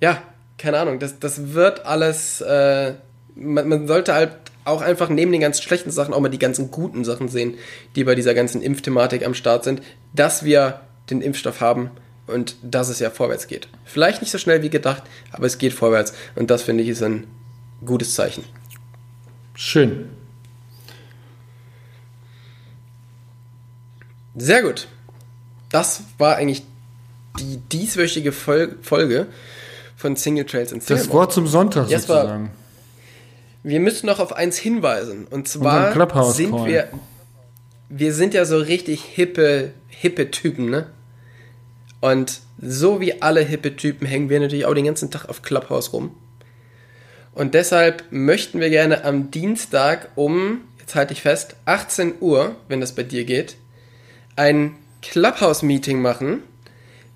ja, 0.00 0.22
keine 0.58 0.78
Ahnung, 0.78 0.98
das, 0.98 1.18
das 1.18 1.52
wird 1.52 1.84
alles, 1.86 2.40
äh, 2.40 2.94
man, 3.34 3.68
man, 3.68 3.86
sollte 3.86 4.14
halt 4.14 4.30
auch 4.64 4.80
einfach 4.80 5.08
neben 5.08 5.32
den 5.32 5.40
ganzen 5.40 5.62
schlechten 5.62 5.90
Sachen 5.90 6.14
auch 6.14 6.20
mal 6.20 6.28
die 6.28 6.38
ganzen 6.38 6.70
guten 6.70 7.04
Sachen 7.04 7.28
sehen, 7.28 7.54
die 7.96 8.04
bei 8.04 8.14
dieser 8.14 8.34
ganzen 8.34 8.62
Impfthematik 8.62 9.26
am 9.26 9.34
Start 9.34 9.64
sind, 9.64 9.82
dass 10.14 10.44
wir 10.44 10.80
den 11.10 11.20
Impfstoff 11.20 11.60
haben 11.60 11.90
und 12.28 12.56
dass 12.62 12.88
es 12.88 13.00
ja 13.00 13.10
vorwärts 13.10 13.48
geht. 13.48 13.68
Vielleicht 13.84 14.22
nicht 14.22 14.30
so 14.30 14.38
schnell 14.38 14.62
wie 14.62 14.70
gedacht, 14.70 15.02
aber 15.32 15.46
es 15.46 15.58
geht 15.58 15.72
vorwärts 15.72 16.14
und 16.36 16.50
das 16.50 16.62
finde 16.62 16.84
ich 16.84 16.90
ist 16.90 17.02
ein 17.02 17.26
gutes 17.84 18.14
Zeichen. 18.14 18.44
Schön. 19.54 20.21
Sehr 24.34 24.62
gut. 24.62 24.88
Das 25.70 26.02
war 26.18 26.36
eigentlich 26.36 26.62
die 27.38 27.56
dieswöchige 27.56 28.32
Fol 28.32 28.76
Folge 28.82 29.26
von 29.96 30.16
Single 30.16 30.44
Trails 30.44 30.72
in 30.72 30.82
Das 30.86 31.10
Wort 31.10 31.32
zum 31.32 31.46
Sonntag 31.46 31.88
Jasper, 31.88 32.14
sozusagen. 32.14 32.50
Wir 33.62 33.80
müssen 33.80 34.06
noch 34.06 34.18
auf 34.18 34.32
eins 34.32 34.56
hinweisen. 34.56 35.26
Und 35.28 35.48
zwar 35.48 35.92
Clubhouse 35.92 36.36
sind 36.36 36.64
wir. 36.64 36.88
Wir 37.88 38.12
sind 38.12 38.34
ja 38.34 38.44
so 38.44 38.58
richtig 38.58 39.02
hippe, 39.02 39.72
hippe 39.88 40.30
Typen, 40.30 40.70
ne? 40.70 40.86
Und 42.00 42.40
so 42.60 43.00
wie 43.00 43.22
alle 43.22 43.42
hippe 43.42 43.76
Typen 43.76 44.06
hängen 44.06 44.28
wir 44.28 44.40
natürlich 44.40 44.66
auch 44.66 44.74
den 44.74 44.86
ganzen 44.86 45.10
Tag 45.10 45.28
auf 45.28 45.42
Clubhouse 45.42 45.92
rum. 45.92 46.16
Und 47.34 47.54
deshalb 47.54 48.04
möchten 48.10 48.60
wir 48.60 48.70
gerne 48.70 49.04
am 49.04 49.30
Dienstag 49.30 50.08
um, 50.16 50.62
jetzt 50.80 50.94
halte 50.94 51.12
ich 51.12 51.22
fest, 51.22 51.54
18 51.64 52.14
Uhr, 52.20 52.56
wenn 52.68 52.80
das 52.80 52.92
bei 52.92 53.04
dir 53.04 53.24
geht, 53.24 53.56
ein 54.36 54.76
Clubhouse-Meeting 55.02 56.00
machen. 56.00 56.42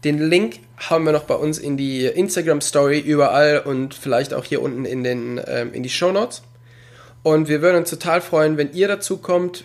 Den 0.04 0.18
Link 0.18 0.60
haben 0.76 1.04
wir 1.04 1.12
noch 1.12 1.24
bei 1.24 1.34
uns 1.34 1.58
in 1.58 1.76
die 1.76 2.04
Instagram-Story 2.04 3.00
überall 3.00 3.60
und 3.60 3.94
vielleicht 3.94 4.34
auch 4.34 4.44
hier 4.44 4.60
unten 4.60 4.84
in, 4.84 5.02
den, 5.02 5.40
ähm, 5.46 5.72
in 5.72 5.82
die 5.82 5.88
Show 5.88 6.12
Notes. 6.12 6.42
Und 7.22 7.48
wir 7.48 7.62
würden 7.62 7.78
uns 7.78 7.90
total 7.90 8.20
freuen, 8.20 8.56
wenn 8.56 8.72
ihr 8.72 8.88
dazu 8.88 9.18
kommt, 9.18 9.64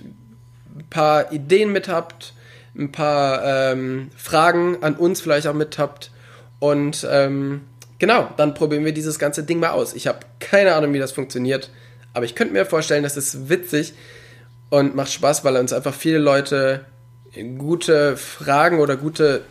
ein 0.75 0.85
paar 0.89 1.31
Ideen 1.31 1.71
mit 1.71 1.87
habt, 1.87 2.33
ein 2.75 2.91
paar 2.91 3.43
ähm, 3.43 4.09
Fragen 4.15 4.77
an 4.81 4.95
uns 4.95 5.21
vielleicht 5.21 5.47
auch 5.47 5.53
mit 5.53 5.77
habt. 5.77 6.11
Und 6.59 7.05
ähm, 7.09 7.61
genau, 7.99 8.29
dann 8.37 8.53
probieren 8.53 8.85
wir 8.85 8.93
dieses 8.93 9.19
ganze 9.19 9.43
Ding 9.43 9.59
mal 9.59 9.71
aus. 9.71 9.93
Ich 9.93 10.07
habe 10.07 10.19
keine 10.39 10.73
Ahnung, 10.73 10.93
wie 10.93 10.99
das 10.99 11.11
funktioniert, 11.11 11.69
aber 12.13 12.25
ich 12.25 12.35
könnte 12.35 12.53
mir 12.53 12.65
vorstellen, 12.65 13.03
das 13.03 13.17
ist 13.17 13.49
witzig 13.49 13.93
und 14.69 14.95
macht 14.95 15.11
Spaß, 15.11 15.43
weil 15.43 15.57
uns 15.57 15.73
einfach 15.73 15.93
viele 15.93 16.17
Leute 16.17 16.85
gute 17.57 18.17
Fragen 18.17 18.79
oder 18.79 18.97
gute, 18.97 19.43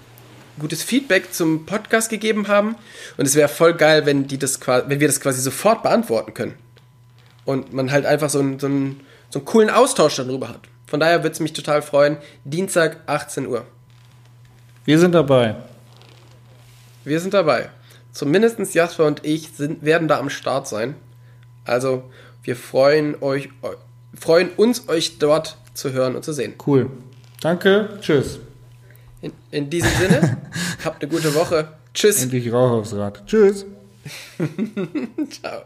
gutes 0.59 0.83
Feedback 0.83 1.33
zum 1.33 1.67
Podcast 1.67 2.11
gegeben 2.11 2.49
haben. 2.49 2.77
Und 3.17 3.27
es 3.27 3.35
wäre 3.35 3.49
voll 3.49 3.75
geil, 3.75 4.07
wenn, 4.07 4.27
die 4.27 4.39
das, 4.39 4.61
wenn 4.67 5.01
wir 5.01 5.07
das 5.09 5.21
quasi 5.21 5.41
sofort 5.41 5.83
beantworten 5.83 6.35
können. 6.35 6.55
Und 7.45 7.73
man 7.73 7.91
halt 7.91 8.05
einfach 8.07 8.31
so 8.31 8.39
einen, 8.41 8.59
so 8.59 8.67
einen, 8.67 9.01
so 9.31 9.39
einen 9.39 9.47
coolen 9.47 9.71
Austausch 9.71 10.17
darüber 10.17 10.49
hat. 10.49 10.61
Von 10.87 11.01
daher 11.01 11.23
würde 11.23 11.33
es 11.33 11.41
mich 11.41 11.53
total 11.53 11.83
freuen. 11.83 12.17
Dienstag, 12.45 12.99
18 13.07 13.47
Uhr. 13.47 13.65
Wir 14.85 14.99
sind 14.99 15.15
dabei. 15.15 15.57
Wir 17.05 17.21
sind 17.21 17.33
dabei. 17.33 17.71
Zumindest 18.13 18.75
Jasper 18.75 19.07
und 19.07 19.25
ich 19.25 19.51
sind, 19.57 19.85
werden 19.85 20.09
da 20.09 20.19
am 20.19 20.31
Start 20.31 20.69
sein. 20.69 20.97
Also 21.65 22.11
wir 22.43 22.57
freuen, 22.57 23.23
euch, 23.23 23.49
eu- 23.63 23.77
freuen 24.19 24.51
uns, 24.51 24.89
euch 24.89 25.19
dort 25.19 25.57
zu 25.75 25.93
hören 25.93 26.17
und 26.17 26.25
zu 26.25 26.33
sehen. 26.33 26.55
Cool. 26.67 26.91
Danke. 27.41 27.99
Tschüss. 28.01 28.39
In, 29.23 29.33
in 29.51 29.71
diesem 29.71 29.91
Sinne, 29.91 30.39
habt 30.85 31.03
eine 31.03 31.11
gute 31.11 31.35
Woche. 31.35 31.69
Tschüss. 31.93 32.23
Endlich 32.23 32.53
Rauch 32.53 32.71
aufs 32.71 32.95
Rad. 32.95 33.27
Tschüss. 33.27 33.67
Ciao. 35.31 35.63